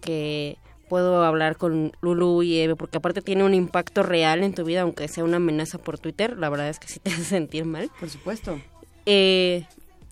que 0.01 0.57
puedo 0.89 1.25
hablar 1.25 1.57
con 1.57 1.93
Lulu 2.01 2.43
y 2.43 2.59
Eve, 2.59 2.77
porque 2.77 2.99
aparte 2.99 3.23
tiene 3.23 3.45
un 3.45 3.55
impacto 3.55 4.03
real 4.03 4.43
en 4.43 4.55
tu 4.55 4.65
vida, 4.65 4.83
aunque 4.83 5.09
sea 5.09 5.25
una 5.25 5.37
amenaza 5.37 5.79
por 5.79 5.99
Twitter, 5.99 6.37
la 6.37 6.49
verdad 6.49 6.69
es 6.69 6.79
que 6.79 6.89
sí 6.89 6.99
te 7.01 7.11
hace 7.11 7.25
sentir 7.25 7.65
mal. 7.65 7.91
Por 7.99 8.11
supuesto. 8.11 8.59
Eh, 9.07 9.67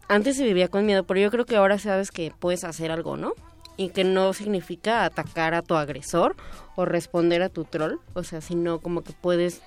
antes 0.09 0.37
se 0.37 0.45
vivía 0.45 0.69
con 0.69 0.87
miedo, 0.87 1.05
pero 1.05 1.21
yo 1.21 1.31
creo 1.31 1.45
que 1.45 1.57
ahora 1.57 1.79
sabes 1.79 2.11
que 2.11 2.33
puedes 2.39 2.65
hacer 2.65 2.91
algo, 2.91 3.17
¿no? 3.17 3.35
Y 3.77 3.91
que 3.91 4.05
no 4.05 4.33
significa 4.33 5.05
atacar 5.05 5.55
a 5.55 5.63
tu 5.63 5.75
agresor 5.75 6.35
o 6.77 6.85
responder 6.85 7.43
a 7.43 7.49
tu 7.49 7.65
troll, 7.65 7.99
o 8.15 8.25
sea, 8.25 8.41
sino 8.41 8.81
como 8.81 9.03
que 9.03 9.13
puedes 9.13 9.63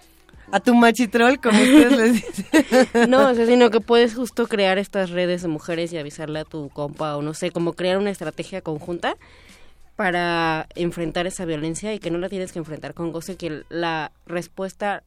A 0.52 0.60
tu 0.60 0.76
machitrol, 0.76 1.40
como 1.40 1.62
ustedes 1.62 1.92
les 1.92 2.14
dicen. 2.14 3.10
no, 3.10 3.30
o 3.30 3.36
sea, 3.36 3.46
sino 3.46 3.70
que 3.70 3.80
puedes 3.80 4.16
justo 4.16 4.48
crear 4.48 4.78
estas 4.78 5.12
redes 5.12 5.44
de 5.44 5.48
mujeres 5.48 5.94
y 5.94 5.98
avisarle 5.98 6.40
a 6.40 6.46
tu 6.46 6.70
compa 6.70 7.16
o 7.16 7.22
no 7.22 7.34
sé, 7.34 7.52
como 7.52 7.74
crear 7.74 7.98
una 7.98 8.10
estrategia 8.10 8.62
conjunta 8.62 9.16
para 9.96 10.68
enfrentar 10.76 11.28
esa 11.28 11.46
violencia 11.46 11.94
y 11.94 12.00
que 12.00 12.10
no 12.10 12.18
la 12.18 12.28
tienes 12.28 12.52
que 12.52 12.60
enfrentar 12.60 12.94
con 12.96 13.12
goce, 13.12 13.38
que 13.38 13.64
la 13.70 14.12
respuesta, 14.26 15.04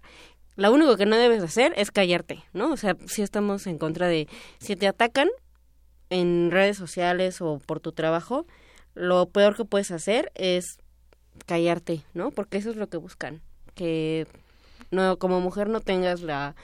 lo 0.57 0.73
único 0.73 0.97
que 0.97 1.07
no 1.07 1.17
debes 1.17 1.43
hacer 1.43 1.73
es 1.77 1.91
callarte, 1.91 2.43
¿no? 2.53 2.73
O 2.73 2.77
sea, 2.77 2.97
si 3.07 3.23
estamos 3.23 3.67
en 3.67 3.79
contra 3.79 4.09
de, 4.09 4.29
si 4.59 4.77
te 4.77 4.87
atacan 4.87 5.29
en 6.11 6.51
redes 6.51 6.77
sociales 6.77 7.41
o 7.41 7.59
por 7.65 7.81
tu 7.81 7.93
trabajo, 7.93 8.47
lo 8.95 9.27
peor 9.27 9.57
que 9.57 9.65
puedes 9.65 9.91
hacer 9.91 10.31
es 10.35 10.79
callarte, 11.47 12.03
¿no? 12.15 12.31
Porque 12.31 12.59
eso 12.59 12.71
es 12.71 12.77
lo 12.77 12.89
que 12.89 12.97
buscan, 12.97 13.41
que 13.75 14.27
no 14.91 15.19
como 15.19 15.41
mujer 15.41 15.69
no 15.69 15.81
tengas 15.81 16.21
la, 16.21 16.55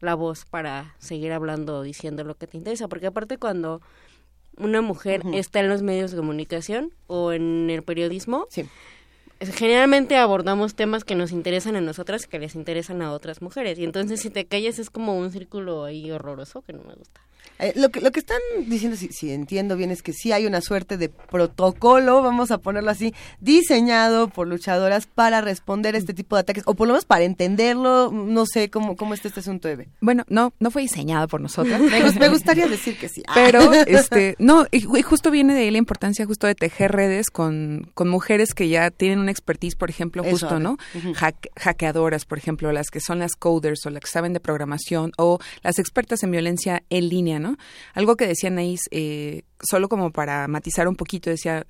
la 0.00 0.14
voz 0.14 0.44
para 0.46 0.94
seguir 0.98 1.32
hablando 1.32 1.78
o 1.78 1.82
diciendo 1.82 2.24
lo 2.24 2.34
que 2.36 2.46
te 2.46 2.56
interesa, 2.56 2.88
porque 2.88 3.06
aparte 3.08 3.36
cuando 3.36 3.82
una 4.56 4.80
mujer 4.80 5.20
está 5.34 5.60
en 5.60 5.68
los 5.68 5.82
medios 5.82 6.10
de 6.12 6.16
comunicación 6.16 6.92
o 7.08 7.32
en 7.32 7.68
el 7.68 7.82
periodismo, 7.82 8.46
es- 8.50 8.66
generalmente 9.40 10.16
abordamos 10.16 10.74
temas 10.74 11.04
que 11.04 11.14
nos 11.14 11.32
interesan 11.32 11.76
a 11.76 11.80
nosotras 11.80 12.24
y 12.24 12.28
que 12.28 12.38
les 12.38 12.54
interesan 12.54 13.02
a 13.02 13.12
otras 13.12 13.42
mujeres. 13.42 13.78
Y 13.78 13.84
entonces 13.84 14.20
si 14.20 14.30
te 14.30 14.46
callas 14.46 14.78
es 14.78 14.90
como 14.90 15.16
un 15.16 15.30
círculo 15.30 15.84
ahí 15.84 16.10
horroroso 16.10 16.62
que 16.62 16.72
no 16.72 16.82
me 16.84 16.94
gusta. 16.94 17.20
Eh, 17.58 17.72
lo, 17.76 17.90
que, 17.90 18.00
lo 18.00 18.10
que 18.12 18.20
están 18.20 18.38
diciendo, 18.66 18.96
si, 18.96 19.08
si 19.08 19.30
entiendo 19.32 19.76
bien, 19.76 19.90
es 19.90 20.02
que 20.02 20.12
sí 20.12 20.32
hay 20.32 20.46
una 20.46 20.60
suerte 20.60 20.96
de 20.98 21.08
protocolo, 21.08 22.22
vamos 22.22 22.50
a 22.50 22.58
ponerlo 22.58 22.90
así, 22.90 23.14
diseñado 23.40 24.28
por 24.28 24.46
luchadoras 24.46 25.06
para 25.06 25.40
responder 25.40 25.94
a 25.94 25.98
este 25.98 26.12
tipo 26.12 26.36
de 26.36 26.40
ataques, 26.40 26.64
o 26.66 26.74
por 26.74 26.86
lo 26.86 26.92
menos 26.94 27.04
para 27.06 27.24
entenderlo, 27.24 28.10
no 28.12 28.44
sé 28.46 28.68
cómo, 28.70 28.96
cómo 28.96 29.14
está 29.14 29.28
este 29.28 29.40
asunto, 29.40 29.68
Eve. 29.68 29.88
Bueno, 30.00 30.24
no, 30.28 30.52
no 30.60 30.70
fue 30.70 30.82
diseñado 30.82 31.28
por 31.28 31.40
nosotras. 31.40 31.80
Me, 31.90 32.02
gus- 32.02 32.16
me 32.18 32.28
gustaría 32.28 32.66
decir 32.66 32.98
que 32.98 33.08
sí. 33.08 33.22
Ah. 33.28 33.32
Pero, 33.34 33.72
este, 33.86 34.34
no, 34.38 34.66
y, 34.70 34.82
ju- 34.82 34.98
y 34.98 35.02
justo 35.02 35.30
viene 35.30 35.54
de 35.54 35.60
ahí 35.60 35.70
la 35.70 35.78
importancia 35.78 36.26
justo 36.26 36.46
de 36.46 36.54
tejer 36.54 36.92
redes 36.92 37.30
con, 37.30 37.90
con 37.94 38.08
mujeres 38.08 38.52
que 38.54 38.68
ya 38.68 38.90
tienen 38.90 39.20
una 39.20 39.30
expertise, 39.30 39.76
por 39.76 39.88
ejemplo, 39.90 40.22
justo. 40.24 40.58
¿no? 40.60 40.76
Hack- 41.14 41.48
hackeadoras, 41.56 42.24
por 42.24 42.38
ejemplo, 42.38 42.72
las 42.72 42.90
que 42.90 43.00
son 43.00 43.18
las 43.18 43.36
coders 43.36 43.86
o 43.86 43.90
las 43.90 44.00
que 44.02 44.08
saben 44.10 44.32
de 44.32 44.40
programación 44.40 45.12
o 45.16 45.38
las 45.62 45.78
expertas 45.78 46.22
en 46.22 46.30
violencia 46.32 46.82
en 46.90 47.08
línea, 47.08 47.38
¿no? 47.38 47.45
Algo 47.94 48.16
que 48.16 48.26
decía 48.26 48.50
Anaís, 48.50 48.80
eh, 48.90 49.42
solo 49.60 49.88
como 49.88 50.10
para 50.10 50.48
matizar 50.48 50.88
un 50.88 50.96
poquito, 50.96 51.30
decía, 51.30 51.66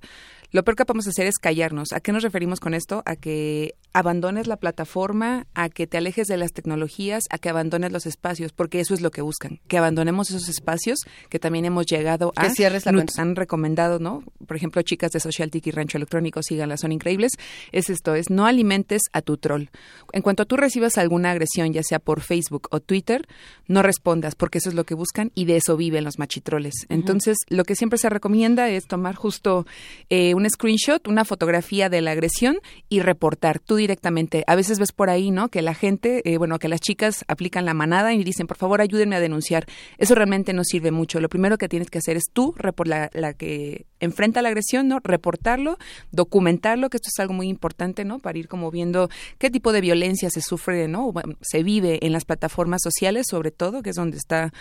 lo 0.50 0.64
peor 0.64 0.76
que 0.76 0.84
podemos 0.84 1.06
hacer 1.06 1.26
es 1.26 1.36
callarnos. 1.36 1.92
¿A 1.92 2.00
qué 2.00 2.12
nos 2.12 2.22
referimos 2.22 2.60
con 2.60 2.74
esto? 2.74 3.02
A 3.06 3.16
que 3.16 3.74
abandones 3.92 4.46
la 4.46 4.56
plataforma, 4.56 5.46
a 5.54 5.68
que 5.68 5.86
te 5.86 5.96
alejes 5.96 6.26
de 6.26 6.36
las 6.36 6.52
tecnologías, 6.52 7.24
a 7.30 7.38
que 7.38 7.48
abandones 7.48 7.92
los 7.92 8.06
espacios, 8.06 8.52
porque 8.52 8.80
eso 8.80 8.94
es 8.94 9.00
lo 9.00 9.10
que 9.10 9.22
buscan, 9.22 9.60
que 9.68 9.78
abandonemos 9.78 10.30
esos 10.30 10.48
espacios 10.48 10.98
que 11.30 11.38
también 11.38 11.64
hemos 11.64 11.86
llegado 11.86 12.32
a... 12.36 12.44
Que 12.44 12.50
cierres 12.50 12.86
la 12.86 12.92
nos 12.92 13.04
cuenta. 13.04 13.22
han 13.22 13.36
recomendado, 13.36 13.98
¿no? 13.98 14.22
Por 14.46 14.56
ejemplo, 14.56 14.82
chicas 14.82 15.12
de 15.12 15.20
Social 15.20 15.50
Tiki 15.50 15.70
y 15.70 15.72
Rancho 15.72 15.98
Electrónico, 15.98 16.42
síganlas, 16.42 16.80
son 16.80 16.92
increíbles. 16.92 17.32
Es 17.72 17.90
esto, 17.90 18.14
es 18.14 18.30
no 18.30 18.46
alimentes 18.46 19.02
a 19.12 19.22
tu 19.22 19.36
troll. 19.38 19.64
En 20.12 20.22
cuanto 20.22 20.46
tú 20.46 20.56
recibas 20.56 20.98
alguna 20.98 21.30
agresión, 21.30 21.72
ya 21.72 21.82
sea 21.82 21.98
por 21.98 22.20
Facebook 22.20 22.68
o 22.70 22.80
Twitter, 22.80 23.26
no 23.66 23.82
respondas, 23.82 24.34
porque 24.34 24.58
eso 24.58 24.68
es 24.68 24.74
lo 24.74 24.84
que 24.84 24.94
buscan 24.94 25.32
y 25.34 25.46
de 25.46 25.56
eso 25.56 25.76
viven 25.76 26.04
los 26.04 26.18
machitroles. 26.18 26.74
Entonces, 26.88 27.38
lo 27.48 27.64
que 27.64 27.74
siempre 27.74 27.98
se 27.98 28.08
recomienda 28.08 28.68
es 28.68 28.86
tomar 28.86 29.14
justo 29.14 29.66
eh, 30.10 30.34
un 30.36 30.48
screenshot, 30.48 31.06
una 31.08 31.24
fotografía 31.24 31.88
de 31.88 32.00
la 32.00 32.12
agresión 32.12 32.58
y 32.88 33.00
reportar 33.00 33.58
tú 33.58 33.76
directamente. 33.76 34.44
A 34.46 34.54
veces 34.54 34.78
ves 34.78 34.92
por 34.92 35.10
ahí, 35.10 35.30
¿no? 35.30 35.48
Que 35.48 35.62
la 35.62 35.74
gente, 35.74 36.22
eh, 36.24 36.38
bueno, 36.38 36.58
que 36.58 36.68
las 36.68 36.80
chicas 36.80 37.24
aplican 37.28 37.64
la 37.64 37.74
manada 37.74 38.12
y 38.12 38.22
dicen, 38.22 38.46
por 38.46 38.56
favor, 38.56 38.80
ayúdenme 38.80 39.16
a 39.16 39.20
denunciar. 39.20 39.66
Eso 39.98 40.14
realmente 40.14 40.52
no 40.52 40.62
sirve 40.64 40.90
mucho. 40.90 41.20
Lo 41.20 41.28
primero 41.28 41.58
que 41.58 41.68
tienes 41.68 41.90
que 41.90 41.98
hacer 41.98 42.16
es 42.16 42.24
tú, 42.32 42.54
la, 42.84 43.10
la 43.12 43.32
que 43.32 43.86
enfrenta 44.00 44.42
la 44.42 44.48
agresión, 44.48 44.88
¿no? 44.88 45.00
Reportarlo, 45.02 45.78
documentarlo, 46.10 46.90
que 46.90 46.98
esto 46.98 47.08
es 47.14 47.20
algo 47.20 47.34
muy 47.34 47.48
importante, 47.48 48.04
¿no? 48.04 48.18
Para 48.18 48.38
ir 48.38 48.48
como 48.48 48.70
viendo 48.70 49.08
qué 49.38 49.50
tipo 49.50 49.72
de 49.72 49.80
violencia 49.80 50.30
se 50.30 50.40
sufre, 50.40 50.88
¿no? 50.88 51.12
se 51.40 51.62
vive 51.62 52.04
en 52.04 52.12
las 52.12 52.24
plataformas 52.24 52.82
sociales, 52.82 53.26
sobre 53.28 53.50
todo, 53.50 53.82
que 53.82 53.90
es 53.90 53.96
donde 53.96 54.16
está 54.16 54.52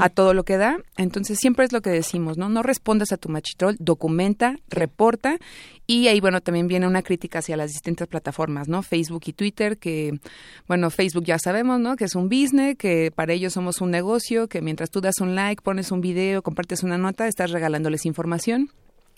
a 0.00 0.08
todo 0.08 0.34
lo 0.34 0.44
que 0.44 0.56
da. 0.56 0.78
Entonces, 0.96 1.38
siempre 1.38 1.64
es 1.64 1.72
lo 1.72 1.82
que 1.82 1.90
decimos, 1.90 2.38
¿no? 2.38 2.48
No 2.48 2.62
respondas 2.62 3.12
a 3.12 3.16
tu 3.16 3.28
machitrol, 3.28 3.76
documenta, 3.78 4.56
reporta 4.68 5.38
y 5.86 6.08
ahí, 6.08 6.20
bueno, 6.20 6.40
también 6.40 6.66
viene 6.66 6.86
una 6.86 7.02
crítica 7.02 7.40
hacia 7.40 7.56
las 7.56 7.70
distintas 7.70 8.08
plataformas, 8.08 8.68
¿no? 8.68 8.82
Facebook 8.82 9.22
y 9.26 9.32
Twitter, 9.34 9.76
que, 9.78 10.18
bueno, 10.66 10.90
Facebook 10.90 11.24
ya 11.24 11.38
sabemos, 11.38 11.78
¿no? 11.80 11.96
Que 11.96 12.04
es 12.04 12.14
un 12.14 12.28
business, 12.28 12.76
que 12.78 13.12
para 13.14 13.34
ellos 13.34 13.52
somos 13.52 13.80
un 13.80 13.90
negocio, 13.90 14.48
que 14.48 14.62
mientras 14.62 14.90
tú 14.90 15.00
das 15.00 15.20
un 15.20 15.34
like, 15.34 15.62
pones 15.62 15.92
un 15.92 16.00
video, 16.00 16.42
compartes 16.42 16.82
una 16.82 16.96
nota, 16.96 17.28
estás 17.28 17.50
regalándoles 17.50 18.06
información 18.06 18.63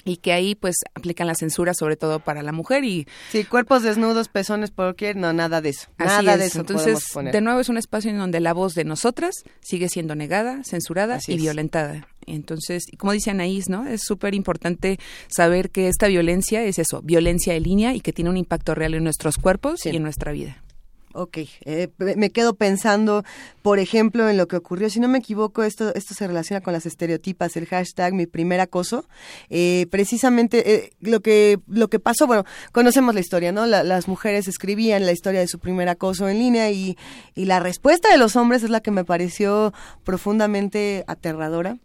y 0.07 0.19
que 0.19 0.33
ahí 0.33 0.55
pues 0.55 0.77
aplican 0.95 1.27
la 1.27 1.35
censura 1.35 1.75
sobre 1.75 1.97
todo 1.97 2.21
para 2.21 2.43
la 2.43 2.53
mujer 2.53 2.85
y 2.85 3.07
sí 3.31 3.45
cuerpos 3.45 3.83
desnudos 3.83 4.29
pezones 4.29 4.71
por 4.71 4.87
cualquier 4.87 5.17
no 5.17 5.33
nada 5.33 5.61
de 5.61 5.71
eso. 5.71 5.89
Nada 5.99 6.37
de 6.37 6.47
eso 6.47 6.61
entonces 6.61 7.05
de 7.33 7.41
nuevo 7.41 7.61
es 7.61 7.69
un 7.69 7.77
espacio 7.77 8.11
en 8.11 8.19
donde 8.19 8.41
la 8.41 8.55
voz 8.55 8.75
de 8.75 8.85
nosotras 8.85 9.35
sigue 9.61 9.89
siendo 9.89 10.15
negada 10.15 10.63
censurada 10.65 11.19
y 11.27 11.37
violentada. 11.37 12.07
Entonces 12.27 12.85
como 12.97 13.13
dice 13.13 13.31
Anaís 13.31 13.69
no 13.69 13.87
es 13.87 14.03
súper 14.05 14.35
importante 14.35 14.99
saber 15.29 15.71
que 15.71 15.89
esta 15.89 16.07
violencia 16.07 16.63
es 16.63 16.79
eso 16.79 17.03
violencia 17.03 17.55
en 17.55 17.65
línea 17.65 17.95
y 17.95 18.01
que 18.01 18.13
tiene 18.13 18.31
un 18.31 18.37
impacto 18.37 18.75
real 18.75 18.95
en 18.95 19.05
nuestros 19.05 19.37
cuerpos 19.37 19.85
y 19.85 19.91
en 19.91 20.03
nuestra 20.03 20.33
vida 20.33 20.63
Ok, 21.19 21.39
eh, 21.65 21.89
me 21.99 22.29
quedo 22.29 22.57
pensando, 22.57 23.25
por 23.63 23.79
ejemplo, 23.79 24.29
en 24.29 24.37
lo 24.37 24.49
que 24.49 24.57
ocurrió. 24.57 24.91
Si 24.91 25.01
no 25.01 25.09
me 25.09 25.17
equivoco, 25.17 25.63
esto, 25.63 25.95
esto 25.95 26.13
se 26.13 26.27
relaciona 26.27 26.61
con 26.61 26.75
las 26.75 26.85
estereotipas, 26.85 27.57
el 27.57 27.65
hashtag 27.65 28.13
mi 28.13 28.27
primer 28.27 28.61
acoso. 28.61 29.07
Eh, 29.49 29.87
precisamente 29.91 30.75
eh, 30.75 30.91
lo 31.01 31.21
que 31.21 31.59
lo 31.69 31.89
que 31.89 32.01
pasó, 32.01 32.27
bueno, 32.27 32.45
conocemos 32.71 33.15
la 33.15 33.21
historia, 33.21 33.51
¿no? 33.51 33.65
las 33.65 34.09
mujeres 34.09 34.47
escribían 34.47 35.07
la 35.07 35.13
historia 35.13 35.41
de 35.41 35.49
su 35.49 35.59
primer 35.59 35.89
acoso 35.89 36.29
en 36.29 36.39
línea 36.39 36.71
y, 36.71 36.99
y 37.35 37.47
la 37.47 37.61
respuesta 37.61 38.11
de 38.11 38.19
los 38.19 38.37
hombres 38.37 38.63
es 38.63 38.69
la 38.69 38.81
que 38.81 38.91
me 38.91 39.05
pareció 39.05 39.73
profundamente 40.05 41.03
aterradora 41.07 41.79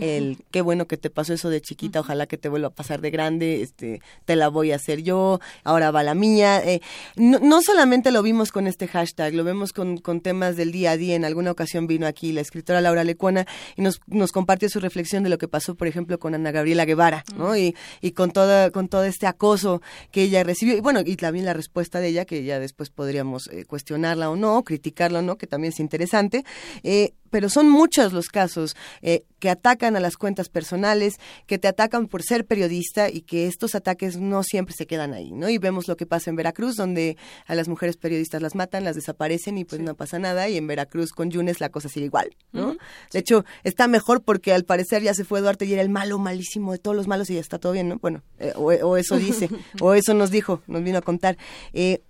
el 0.00 0.38
qué 0.50 0.60
bueno 0.60 0.86
que 0.86 0.96
te 0.96 1.10
pasó 1.10 1.34
eso 1.34 1.50
de 1.50 1.60
chiquita, 1.60 2.00
ojalá 2.00 2.26
que 2.26 2.38
te 2.38 2.48
vuelva 2.48 2.68
a 2.68 2.74
pasar 2.74 3.00
de 3.00 3.10
grande, 3.10 3.62
este, 3.62 4.00
te 4.24 4.36
la 4.36 4.48
voy 4.48 4.72
a 4.72 4.76
hacer 4.76 5.02
yo, 5.02 5.40
ahora 5.64 5.90
va 5.90 6.02
la 6.02 6.14
mía. 6.14 6.62
Eh, 6.64 6.80
no, 7.16 7.62
solamente 7.62 8.10
lo 8.10 8.22
vimos 8.22 8.52
con 8.52 8.66
este 8.66 8.88
hashtag, 8.88 9.34
lo 9.34 9.44
vemos 9.44 9.72
con, 9.72 9.98
con, 9.98 10.20
temas 10.20 10.56
del 10.56 10.72
día 10.72 10.92
a 10.92 10.96
día. 10.96 11.14
En 11.14 11.24
alguna 11.24 11.50
ocasión 11.50 11.86
vino 11.86 12.06
aquí 12.06 12.32
la 12.32 12.40
escritora 12.40 12.80
Laura 12.80 13.04
Lecuona 13.04 13.46
y 13.76 13.82
nos, 13.82 14.00
nos 14.06 14.32
compartió 14.32 14.68
su 14.68 14.80
reflexión 14.80 15.22
de 15.22 15.30
lo 15.30 15.38
que 15.38 15.48
pasó, 15.48 15.74
por 15.74 15.88
ejemplo, 15.88 16.18
con 16.18 16.34
Ana 16.34 16.50
Gabriela 16.52 16.84
Guevara, 16.84 17.24
¿no? 17.36 17.56
Y, 17.56 17.74
y 18.00 18.12
con 18.12 18.30
toda, 18.30 18.70
con 18.70 18.88
todo 18.88 19.04
este 19.04 19.26
acoso 19.26 19.82
que 20.10 20.22
ella 20.22 20.44
recibió. 20.44 20.76
Y 20.76 20.80
bueno, 20.80 21.00
y 21.04 21.16
también 21.16 21.44
la 21.44 21.54
respuesta 21.54 22.00
de 22.00 22.08
ella, 22.08 22.24
que 22.24 22.44
ya 22.44 22.58
después 22.58 22.90
podríamos 22.90 23.48
eh, 23.48 23.64
cuestionarla 23.64 24.30
o 24.30 24.36
no, 24.36 24.62
criticarla 24.64 25.20
o 25.20 25.22
no, 25.22 25.36
que 25.36 25.46
también 25.46 25.72
es 25.72 25.80
interesante. 25.80 26.44
Eh, 26.82 27.14
pero 27.32 27.48
son 27.48 27.68
muchos 27.70 28.12
los 28.12 28.28
casos 28.28 28.76
eh, 29.00 29.24
que 29.38 29.48
atacan 29.48 29.96
a 29.96 30.00
las 30.00 30.18
cuentas 30.18 30.50
personales, 30.50 31.14
que 31.46 31.58
te 31.58 31.66
atacan 31.66 32.06
por 32.06 32.22
ser 32.22 32.44
periodista 32.44 33.08
y 33.08 33.22
que 33.22 33.46
estos 33.46 33.74
ataques 33.74 34.18
no 34.18 34.42
siempre 34.42 34.74
se 34.76 34.86
quedan 34.86 35.14
ahí, 35.14 35.32
¿no? 35.32 35.48
Y 35.48 35.56
vemos 35.56 35.88
lo 35.88 35.96
que 35.96 36.04
pasa 36.04 36.28
en 36.28 36.36
Veracruz, 36.36 36.76
donde 36.76 37.16
a 37.46 37.54
las 37.54 37.68
mujeres 37.68 37.96
periodistas 37.96 38.42
las 38.42 38.54
matan, 38.54 38.84
las 38.84 38.96
desaparecen 38.96 39.56
y 39.56 39.64
pues 39.64 39.80
no 39.80 39.94
pasa 39.94 40.18
nada, 40.18 40.46
y 40.50 40.58
en 40.58 40.66
Veracruz 40.66 41.12
con 41.12 41.30
Yunes 41.30 41.58
la 41.58 41.70
cosa 41.70 41.88
sigue 41.88 42.06
igual, 42.06 42.36
¿no? 42.52 42.76
De 43.10 43.18
hecho, 43.18 43.46
está 43.64 43.88
mejor 43.88 44.22
porque 44.22 44.52
al 44.52 44.64
parecer 44.64 45.02
ya 45.02 45.14
se 45.14 45.24
fue 45.24 45.40
Duarte 45.40 45.64
y 45.64 45.72
era 45.72 45.80
el 45.80 45.88
malo 45.88 46.18
malísimo 46.18 46.72
de 46.72 46.78
todos 46.78 46.94
los 46.94 47.08
malos 47.08 47.30
y 47.30 47.34
ya 47.34 47.40
está 47.40 47.58
todo 47.58 47.72
bien, 47.72 47.88
¿no? 47.88 47.96
Bueno, 47.96 48.22
eh, 48.38 48.52
o, 48.54 48.96
eso 48.98 49.16
dice, 49.16 49.48
o 49.80 49.94
eso 49.94 50.12
nos 50.12 50.30
dijo, 50.30 50.60
nos 50.66 50.84
vino 50.84 50.98
a 50.98 51.02
contar. 51.02 51.38
Eh, 51.72 52.02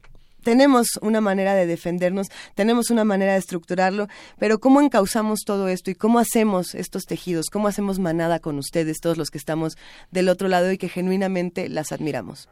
tenemos 0.42 0.88
una 1.00 1.20
manera 1.20 1.54
de 1.54 1.66
defendernos, 1.66 2.28
tenemos 2.54 2.90
una 2.90 3.04
manera 3.04 3.32
de 3.32 3.38
estructurarlo, 3.38 4.08
pero 4.38 4.58
¿cómo 4.58 4.80
encauzamos 4.80 5.40
todo 5.44 5.68
esto 5.68 5.90
y 5.90 5.94
cómo 5.94 6.18
hacemos 6.18 6.74
estos 6.74 7.04
tejidos? 7.04 7.46
¿Cómo 7.50 7.68
hacemos 7.68 7.98
manada 7.98 8.40
con 8.40 8.58
ustedes, 8.58 9.00
todos 9.00 9.18
los 9.18 9.30
que 9.30 9.38
estamos 9.38 9.76
del 10.10 10.28
otro 10.28 10.48
lado 10.48 10.70
y 10.72 10.78
que 10.78 10.88
genuinamente 10.88 11.68
las 11.68 11.92
admiramos? 11.92 12.48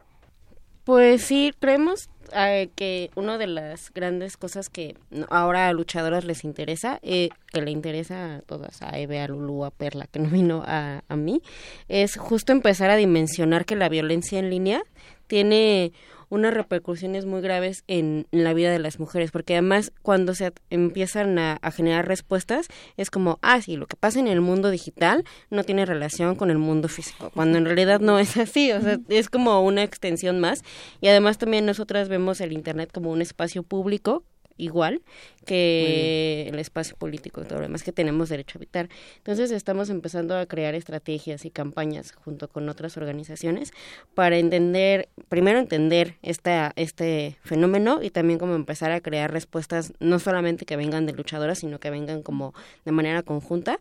Pues 0.85 1.23
sí, 1.23 1.53
creemos 1.61 2.09
eh, 2.35 2.71
que 2.75 3.11
una 3.15 3.39
de 3.39 3.47
las 3.47 3.93
grandes 3.93 4.37
cosas 4.37 4.69
que 4.69 4.97
ahora 5.29 5.69
a 5.69 5.73
luchadoras 5.73 6.25
les 6.25 6.43
interesa, 6.43 6.99
eh, 7.03 7.29
que 7.53 7.61
le 7.61 7.71
interesa 7.71 8.37
a 8.37 8.41
todas, 8.41 8.83
a 8.83 8.99
Eve, 8.99 9.21
a 9.21 9.29
Lulu, 9.29 9.65
a 9.65 9.71
Perla, 9.71 10.07
que 10.07 10.19
no 10.19 10.31
vino 10.31 10.63
a, 10.67 11.03
a 11.07 11.17
mí, 11.17 11.43
es 11.89 12.17
justo 12.17 12.53
empezar 12.53 12.91
a 12.91 12.97
dimensionar 12.97 13.67
que 13.67 13.77
la 13.77 13.89
violencia 13.89 14.39
en 14.39 14.51
línea 14.51 14.83
tiene 15.27 15.93
unas 16.31 16.55
repercusiones 16.55 17.27
muy 17.27 17.43
graves 17.43 17.85
en, 17.87 18.27
la 18.31 18.55
vida 18.55 18.71
de 18.71 18.79
las 18.79 18.99
mujeres, 18.99 19.31
porque 19.33 19.55
además 19.55 19.93
cuando 20.03 20.35
se 20.35 20.53
empiezan 20.71 21.39
a, 21.39 21.59
generar 21.71 22.09
respuestas 22.09 22.69
es 22.97 23.11
como, 23.11 23.39
ah, 23.43 23.61
sí, 23.61 23.77
lo 23.77 23.87
que 23.87 23.97
pasa 23.97 24.19
en 24.19 24.29
el 24.29 24.41
mundo 24.41 24.71
digital 24.71 25.25
no 25.51 25.65
tiene 25.65 25.85
relación 25.85 26.37
con 26.37 26.51
el 26.51 26.59
mundo 26.59 26.89
físico, 26.89 27.31
cuando 27.35 27.59
en 27.59 27.65
realidad 27.65 28.01
no 28.01 28.19
es 28.19 28.37
así, 28.37 28.73
o 28.73 28.81
sea, 28.81 28.99
es 29.09 29.29
como 29.29 29.61
una 29.61 29.83
extensión 29.83 30.41
más. 30.41 30.63
Y 31.01 31.09
además 31.09 31.39
también 31.39 31.67
nosotras 31.67 32.09
vemos 32.09 32.41
el 32.41 32.53
Internet 32.53 32.91
como 32.93 33.11
un 33.11 33.21
espacio 33.21 33.63
público 33.63 34.25
igual 34.61 35.03
que 35.47 36.47
el 36.49 36.59
espacio 36.59 36.97
político 36.97 37.41
y 37.41 37.45
todo 37.45 37.59
lo 37.59 37.63
demás 37.63 37.83
que 37.83 37.93
tenemos 37.93 38.29
derecho 38.29 38.57
a 38.57 38.59
habitar. 38.59 38.89
Entonces 39.17 39.51
estamos 39.51 39.91
empezando 39.91 40.37
a 40.37 40.47
crear 40.47 40.75
estrategias 40.75 41.45
y 41.45 41.51
campañas 41.51 42.13
junto 42.13 42.49
con 42.49 42.69
otras 42.69 42.97
organizaciones 42.97 43.73
para 44.15 44.37
entender, 44.37 45.09
primero 45.29 45.59
entender 45.59 46.17
esta, 46.23 46.73
este 46.77 47.39
fenómeno 47.43 48.03
y 48.03 48.11
también 48.11 48.39
como 48.39 48.55
empezar 48.55 48.93
a 48.93 49.01
crear 49.01 49.33
respuestas 49.33 49.93
no 49.99 50.19
solamente 50.19 50.67
que 50.67 50.77
vengan 50.77 51.07
de 51.07 51.13
luchadoras, 51.13 51.59
sino 51.59 51.81
que 51.81 51.91
vengan 51.91 52.23
como 52.23 52.55
de 52.85 52.93
manera 52.93 53.23
conjunta 53.23 53.79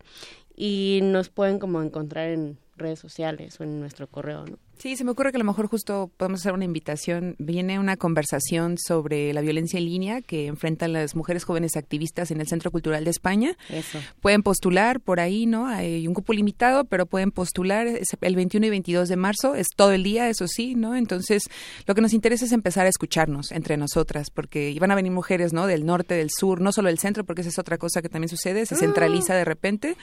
y 0.55 0.99
nos 1.03 1.29
pueden 1.29 1.59
como 1.59 1.81
encontrar 1.81 2.29
en 2.29 2.57
redes 2.77 2.99
sociales 2.99 3.59
o 3.59 3.63
en 3.63 3.79
nuestro 3.79 4.07
correo, 4.07 4.45
¿no? 4.45 4.57
Sí, 4.79 4.95
se 4.95 5.03
me 5.03 5.11
ocurre 5.11 5.31
que 5.31 5.37
a 5.37 5.39
lo 5.39 5.45
mejor 5.45 5.67
justo 5.67 6.09
podemos 6.15 6.39
hacer 6.39 6.53
una 6.53 6.63
invitación. 6.63 7.35
Viene 7.37 7.79
una 7.79 7.97
conversación 7.97 8.77
sobre 8.77 9.33
la 9.33 9.41
violencia 9.41 9.77
en 9.77 9.83
línea 9.83 10.21
que 10.21 10.47
enfrentan 10.47 10.93
las 10.93 11.17
mujeres 11.17 11.43
jóvenes 11.43 11.75
activistas 11.75 12.31
en 12.31 12.39
el 12.39 12.47
Centro 12.47 12.71
Cultural 12.71 13.03
de 13.03 13.11
España. 13.11 13.57
Eso. 13.67 13.99
Pueden 14.21 14.41
postular 14.41 15.01
por 15.01 15.19
ahí, 15.19 15.47
¿no? 15.47 15.67
Hay 15.67 16.07
un 16.07 16.13
cupo 16.13 16.31
limitado, 16.31 16.85
pero 16.85 17.07
pueden 17.07 17.31
postular 17.31 17.87
el 17.87 18.35
21 18.37 18.67
y 18.67 18.69
22 18.69 19.09
de 19.09 19.17
marzo. 19.17 19.53
Es 19.53 19.67
todo 19.75 19.91
el 19.91 20.01
día, 20.01 20.29
eso 20.29 20.47
sí, 20.47 20.75
¿no? 20.75 20.95
Entonces, 20.95 21.43
lo 21.85 21.93
que 21.93 21.99
nos 21.99 22.13
interesa 22.13 22.45
es 22.45 22.53
empezar 22.53 22.85
a 22.85 22.89
escucharnos 22.89 23.51
entre 23.51 23.75
nosotras, 23.75 24.29
porque 24.29 24.77
van 24.79 24.91
a 24.91 24.95
venir 24.95 25.11
mujeres, 25.11 25.51
¿no? 25.51 25.67
Del 25.67 25.85
norte, 25.85 26.13
del 26.13 26.29
sur, 26.29 26.61
no 26.61 26.71
solo 26.71 26.87
del 26.87 26.99
centro, 26.99 27.25
porque 27.25 27.41
esa 27.41 27.49
es 27.49 27.59
otra 27.59 27.77
cosa 27.77 28.01
que 28.01 28.07
también 28.07 28.29
sucede, 28.29 28.65
se 28.65 28.77
centraliza 28.77 29.35
de 29.35 29.43
repente. 29.43 29.97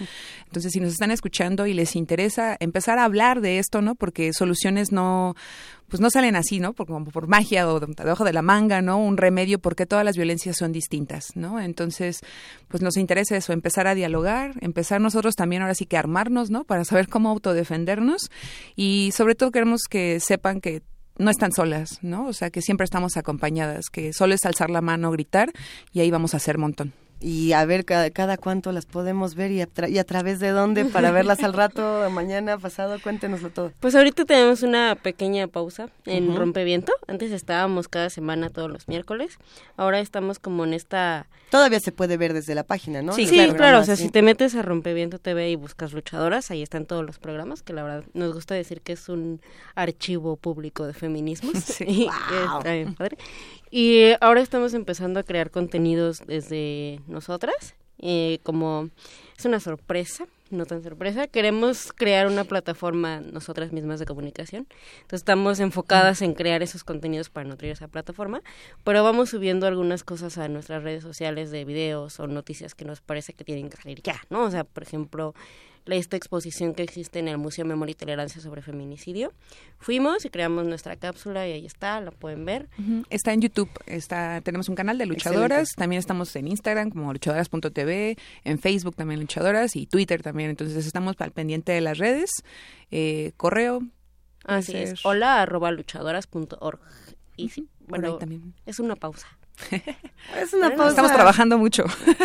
Entonces, 0.45 0.71
si 0.71 0.81
nos 0.81 0.93
están 0.93 1.13
escuchando 1.13 1.67
y 1.67 1.73
les 1.73 1.97
interesa 1.97 2.59
empezar 2.61 2.99
a 2.99 3.05
hablar 3.05 3.41
de 3.41 3.59
esto, 3.59 3.81
¿no? 3.81 3.95
Porque 3.95 4.35
no 4.73 5.35
pues 5.89 6.01
no 6.01 6.11
salen 6.11 6.37
así, 6.37 6.59
¿no? 6.59 6.73
Por, 6.73 6.87
por 7.13 7.29
magia 7.29 7.69
o 7.69 7.79
debajo 7.79 8.25
de 8.25 8.33
la 8.33 8.43
manga, 8.43 8.83
¿no? 8.83 8.99
Un 8.99 9.17
remedio 9.17 9.59
porque 9.59 9.87
todas 9.87 10.05
las 10.05 10.17
violencias 10.17 10.57
son 10.57 10.73
distintas, 10.73 11.37
¿no? 11.37 11.61
Entonces, 11.61 12.21
pues 12.69 12.83
nos 12.83 12.97
interesa 12.97 13.37
eso, 13.37 13.53
empezar 13.53 13.87
a 13.87 13.95
dialogar, 13.95 14.55
empezar 14.61 15.01
nosotros 15.01 15.37
también 15.37 15.63
ahora 15.63 15.75
sí 15.75 15.87
que 15.87 15.97
armarnos, 15.97 16.51
¿no? 16.51 16.65
Para 16.65 16.85
saber 16.85 17.09
cómo 17.09 17.31
autodefendernos 17.31 18.31
y 18.75 19.11
sobre 19.15 19.35
todo 19.35 19.53
queremos 19.53 19.83
que 19.89 20.19
sepan 20.21 20.61
que 20.61 20.83
no 21.19 21.31
están 21.31 21.53
solas, 21.53 21.99
¿no? 22.03 22.27
O 22.27 22.33
sea, 22.33 22.51
que 22.51 22.63
siempre 22.63 22.85
estamos 22.85 23.17
acompañadas, 23.17 23.87
que 23.91 24.13
solo 24.13 24.35
es 24.35 24.45
alzar 24.45 24.71
la 24.71 24.81
mano, 24.81 25.11
gritar 25.13 25.53
y 25.93 26.01
ahí 26.01 26.11
vamos 26.11 26.35
a 26.35 26.39
hacer 26.39 26.59
montón 26.59 26.93
y 27.21 27.53
a 27.53 27.65
ver 27.65 27.85
cada, 27.85 28.11
cada 28.11 28.37
cuánto 28.37 28.73
las 28.73 28.87
podemos 28.87 29.35
ver 29.35 29.51
y 29.51 29.63
a, 29.63 29.69
y 29.89 29.99
a 29.99 30.05
través 30.05 30.39
de 30.39 30.51
dónde 30.51 30.85
para 30.85 31.11
verlas 31.11 31.43
al 31.43 31.55
rato, 31.55 32.09
mañana, 32.11 32.59
pasado, 32.59 32.99
cuéntenoslo 33.03 33.51
todo. 33.51 33.73
Pues 33.81 33.95
ahorita 33.95 34.25
tenemos 34.25 34.63
una 34.63 34.97
pequeña 34.97 35.47
pausa 35.47 35.89
en 36.05 36.37
Rompeviento. 36.37 36.93
Antes 37.07 37.33
estábamos 37.33 37.89
cada 37.89 38.11
semana 38.11 38.51
todos 38.51 38.71
los 38.71 38.89
miércoles. 38.89 39.39
Ahora 39.77 40.01
estamos 40.01 40.39
como 40.39 40.65
en 40.65 40.75
esta... 40.75 41.27
Todavía 41.51 41.81
se 41.81 41.93
puede 41.93 42.17
ver 42.17 42.33
desde 42.35 42.55
la 42.55 42.65
página, 42.65 43.03
¿no? 43.03 43.13
Sí, 43.13 43.27
claro. 43.57 43.79
O 43.79 43.85
sea, 43.85 43.97
si 43.97 44.09
te 44.09 44.21
metes 44.21 44.55
a 44.57 44.63
Rompeviento 44.63 45.19
TV 45.19 45.51
y 45.51 45.57
buscas 45.57 45.93
luchadoras, 45.93 46.51
ahí 46.51 46.63
están 46.63 46.87
todos 46.87 47.05
los 47.05 47.19
programas, 47.19 47.63
que 47.63 47.73
la 47.73 47.83
verdad 47.85 48.05
nos 48.15 48.35
gusta 48.35 48.55
decir 48.55 48.81
que 48.81 48.93
es 48.93 49.09
un 49.09 49.41
archivo 49.75 50.37
público 50.37 50.87
de 50.87 50.93
feminismo. 50.93 51.53
Sí. 51.67 52.09
Está 52.59 52.73
bien 52.73 52.95
padre. 52.95 53.19
Y 53.71 54.13
ahora 54.21 54.41
estamos 54.41 54.75
empezando 54.75 55.21
a 55.21 55.23
crear 55.23 55.51
contenidos 55.51 56.23
desde 56.27 57.01
nosotras, 57.09 57.75
eh, 57.99 58.41
como 58.43 58.91
es 59.37 59.45
una 59.45 59.61
sorpresa 59.61 60.27
no 60.51 60.67
tan 60.67 60.83
sorpresa, 60.83 61.27
queremos 61.27 61.93
crear 61.93 62.27
una 62.27 62.45
plataforma 62.45 63.21
nosotras 63.21 63.73
mismas 63.73 63.99
de 63.99 64.07
comunicación. 64.07 64.67
Entonces 64.97 65.21
estamos 65.21 65.61
enfocadas 65.61 66.23
en 66.23 66.35
crear 66.35 66.63
esos 66.63 66.85
contenidos 66.85 67.31
para 67.31 67.49
nutrir 67.49 67.73
esa 67.73 67.89
plataforma, 67.89 68.43
pero 68.85 69.03
vamos 69.03 69.31
subiendo 69.31 69.67
algunas 69.67 70.05
cosas 70.05 70.39
a 70.39 70.49
nuestras 70.49 70.83
redes 70.83 71.03
sociales 71.03 71.51
de 71.51 71.65
videos 71.65 72.21
o 72.21 72.27
noticias 72.27 72.75
que 72.75 72.85
nos 72.85 73.01
parece 73.01 73.33
que 73.33 73.45
tienen 73.45 73.69
que 73.69 73.77
salir 73.77 74.03
ya, 74.03 74.21
¿no? 74.31 74.45
O 74.45 74.51
sea, 74.51 74.65
por 74.65 74.83
ejemplo, 74.83 75.35
esta 75.95 76.17
exposición 76.17 76.75
que 76.75 76.83
existe 76.83 77.19
en 77.19 77.29
el 77.29 77.39
Museo 77.39 77.65
Memoria 77.65 77.93
y 77.93 77.95
Tolerancia 77.95 78.41
sobre 78.41 78.63
Feminicidio. 78.63 79.33
Fuimos 79.79 80.25
y 80.25 80.31
creamos 80.31 80.65
nuestra 80.65 80.97
cápsula 80.97 81.47
y 81.47 81.53
ahí 81.53 81.67
está, 81.67 82.01
la 82.01 82.11
pueden 82.11 82.45
ver. 82.45 82.69
Está 83.11 83.33
en 83.33 83.41
YouTube, 83.41 83.71
está 83.87 84.41
tenemos 84.41 84.69
un 84.69 84.75
canal 84.75 84.99
de 84.99 85.07
luchadoras, 85.07 85.71
también 85.77 86.01
estamos 86.01 86.35
en 86.35 86.49
Instagram 86.49 86.91
como 86.91 87.13
luchadoras.tv, 87.13 88.17
en 88.45 88.59
Facebook 88.59 88.97
también 88.97 89.21
luchadoras 89.21 89.77
y 89.77 89.87
Twitter 89.87 90.23
también, 90.23 90.51
entonces 90.51 90.87
estamos 90.87 91.15
al 91.19 91.31
pendiente 91.31 91.73
de 91.73 91.81
las 91.81 91.99
redes, 91.99 92.31
eh, 92.91 93.33
correo. 93.37 93.83
Así 94.45 94.77
es, 94.77 95.05
hola 95.05 95.43
arroba 95.43 95.71
luchadoras.org. 95.71 96.81
Y 97.37 97.51
sí, 97.51 97.69
bueno, 97.87 98.17
también. 98.17 98.55
es 98.65 98.81
una 98.81 98.97
pausa. 98.97 99.27
Es 100.43 100.53
una 100.53 100.71
pausa. 100.71 100.89
Estamos 100.91 101.13
trabajando 101.13 101.57
mucho. 101.57 101.85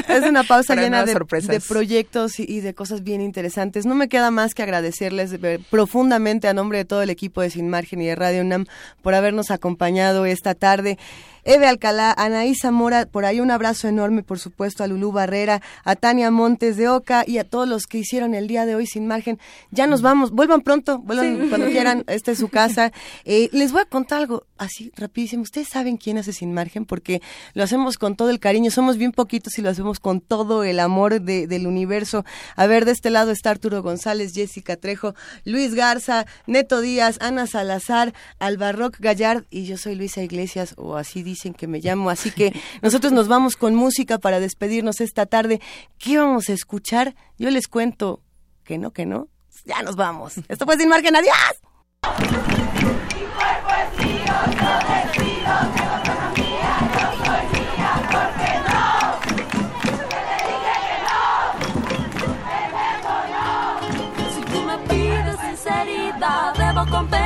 Es 0.10 0.24
una 0.24 0.44
pausa 0.44 0.76
llena 0.82 1.06
de, 1.06 1.14
de, 1.14 1.60
proyectos 1.60 2.40
y, 2.40 2.60
de 2.60 2.74
cosas 2.74 3.04
bien 3.04 3.22
interesantes. 3.22 3.86
No 3.86 3.94
me 3.94 4.10
queda 4.10 4.32
más 4.32 4.54
que 4.56 4.64
agradecerles 4.64 5.36
profundamente 5.70 6.48
a 6.48 6.54
nombre 6.54 6.80
de 6.80 6.86
todo 6.86 7.04
el 7.04 7.10
equipo 7.12 7.42
de 7.42 7.52
Sin 7.52 7.70
Margen 7.70 8.02
y 8.02 8.08
de 8.08 8.16
Radio 8.16 8.42
UNAM 8.42 8.66
por 9.02 9.14
habernos 9.14 9.52
acompañado 9.52 10.26
esta 10.26 10.56
tarde. 10.56 10.98
Eve 11.44 11.68
Alcalá, 11.68 12.14
Anaí 12.18 12.56
Zamora, 12.56 13.06
por 13.06 13.26
ahí 13.26 13.40
un 13.40 13.52
abrazo 13.52 13.88
enorme, 13.88 14.24
por 14.24 14.40
supuesto, 14.40 14.84
a 14.84 14.88
Lulú 14.88 15.12
Barrera, 15.12 15.62
a 15.84 15.96
Tania 15.96 16.32
Montes 16.32 16.78
de 16.78 16.90
Oca 16.90 17.24
y 17.26 17.38
a 17.38 17.44
todos 17.44 17.68
los 17.68 17.86
que 17.88 17.98
hicieron 17.98 18.34
el 18.34 18.48
día 18.48 18.66
de 18.66 18.76
hoy 18.76 18.86
sin 18.86 19.08
margen. 19.08 19.40
Ya 19.72 19.88
nos 19.88 20.02
vamos, 20.02 20.32
vuelvan 20.32 20.62
pronto, 20.62 21.00
vuelvan 21.00 21.50
cuando 21.50 21.68
quieran, 21.72 22.04
esta 22.08 22.32
es 22.32 22.40
su 22.40 22.50
casa. 22.50 22.92
Eh, 23.26 23.50
les 23.52 23.72
voy 23.72 23.82
a 23.82 23.86
contar 23.86 24.20
algo 24.20 24.46
así 24.58 24.92
rapidísimo. 24.96 25.44
Ustedes 25.44 25.70
saben 25.70 25.98
quién 25.98 26.18
hace 26.18 26.34
sin 26.34 26.54
margen 26.54 26.86
porque 26.86 27.22
lo 27.54 27.64
hacemos 27.64 27.98
con 27.98 28.16
todo 28.16 28.30
el 28.30 28.40
cariño, 28.40 28.72
somos 28.72 28.98
bien 28.98 29.12
poquitos 29.12 29.58
y 29.58 29.62
lo 29.62 29.70
hacemos 29.70 30.00
con 30.00 30.22
todo 30.22 30.64
el 30.64 30.80
amor 30.80 31.22
del 31.22 31.68
universo. 31.68 32.26
A 32.56 32.68
ver, 32.68 32.86
de 32.86 32.92
este 32.92 33.10
lado 33.10 33.32
está 33.32 33.50
Arturo 33.50 33.82
González, 33.82 34.34
Jessica 34.34 34.78
Trejo, 34.78 35.16
Luis 35.46 35.74
Garza, 35.74 36.26
Neto 36.46 36.82
Díaz, 36.82 37.18
Ana 37.22 37.48
Salazar, 37.48 38.14
Albarroc 38.40 38.98
Gallard 39.00 39.46
y 39.50 39.66
yo 39.66 39.78
soy 39.78 39.96
Luisa 39.96 40.22
Iglesias 40.22 40.74
o 40.78 40.96
así 40.96 41.24
dicen 41.32 41.54
que 41.54 41.68
me 41.68 41.80
llamo. 41.80 42.10
Así 42.10 42.32
que 42.32 42.54
nosotros 42.82 43.12
nos 43.12 43.28
vamos 43.28 43.56
con 43.56 43.76
música 43.76 44.18
para 44.18 44.40
despedirnos 44.40 45.02
esta 45.02 45.26
tarde. 45.26 45.62
¿Qué 45.98 46.18
vamos 46.18 46.50
a 46.50 46.54
escuchar? 46.54 47.16
Yo 47.38 47.50
les 47.50 47.68
cuento 47.68 48.22
que 48.64 48.78
no, 48.78 48.92
que 48.92 49.06
no. 49.06 49.28
Ya 49.66 49.82
nos 49.82 49.96
vamos. 49.96 50.34
Esto 50.48 50.66
fue 50.66 50.78
Sin 50.78 50.90
Margen. 50.90 51.16
Adiós. 51.16 51.36
Debo 66.58 66.86
con 66.90 67.21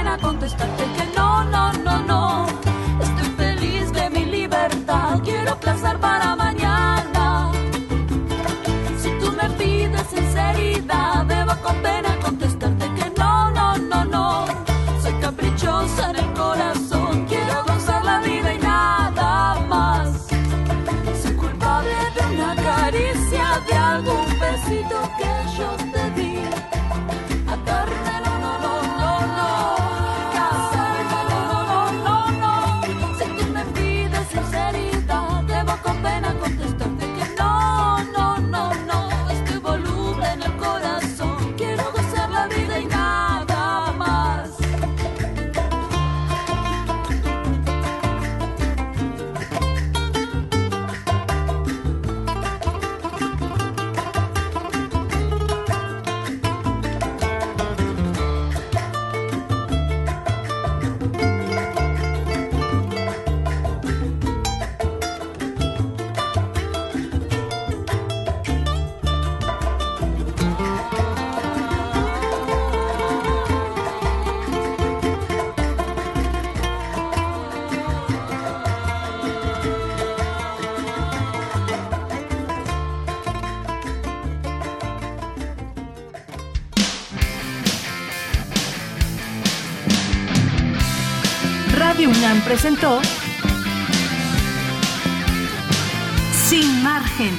Sin 96.49 96.82
margen. 96.82 97.30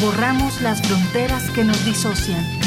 Borramos 0.00 0.60
las 0.60 0.82
fronteras 0.82 1.48
que 1.50 1.62
nos 1.62 1.84
disocian. 1.84 2.57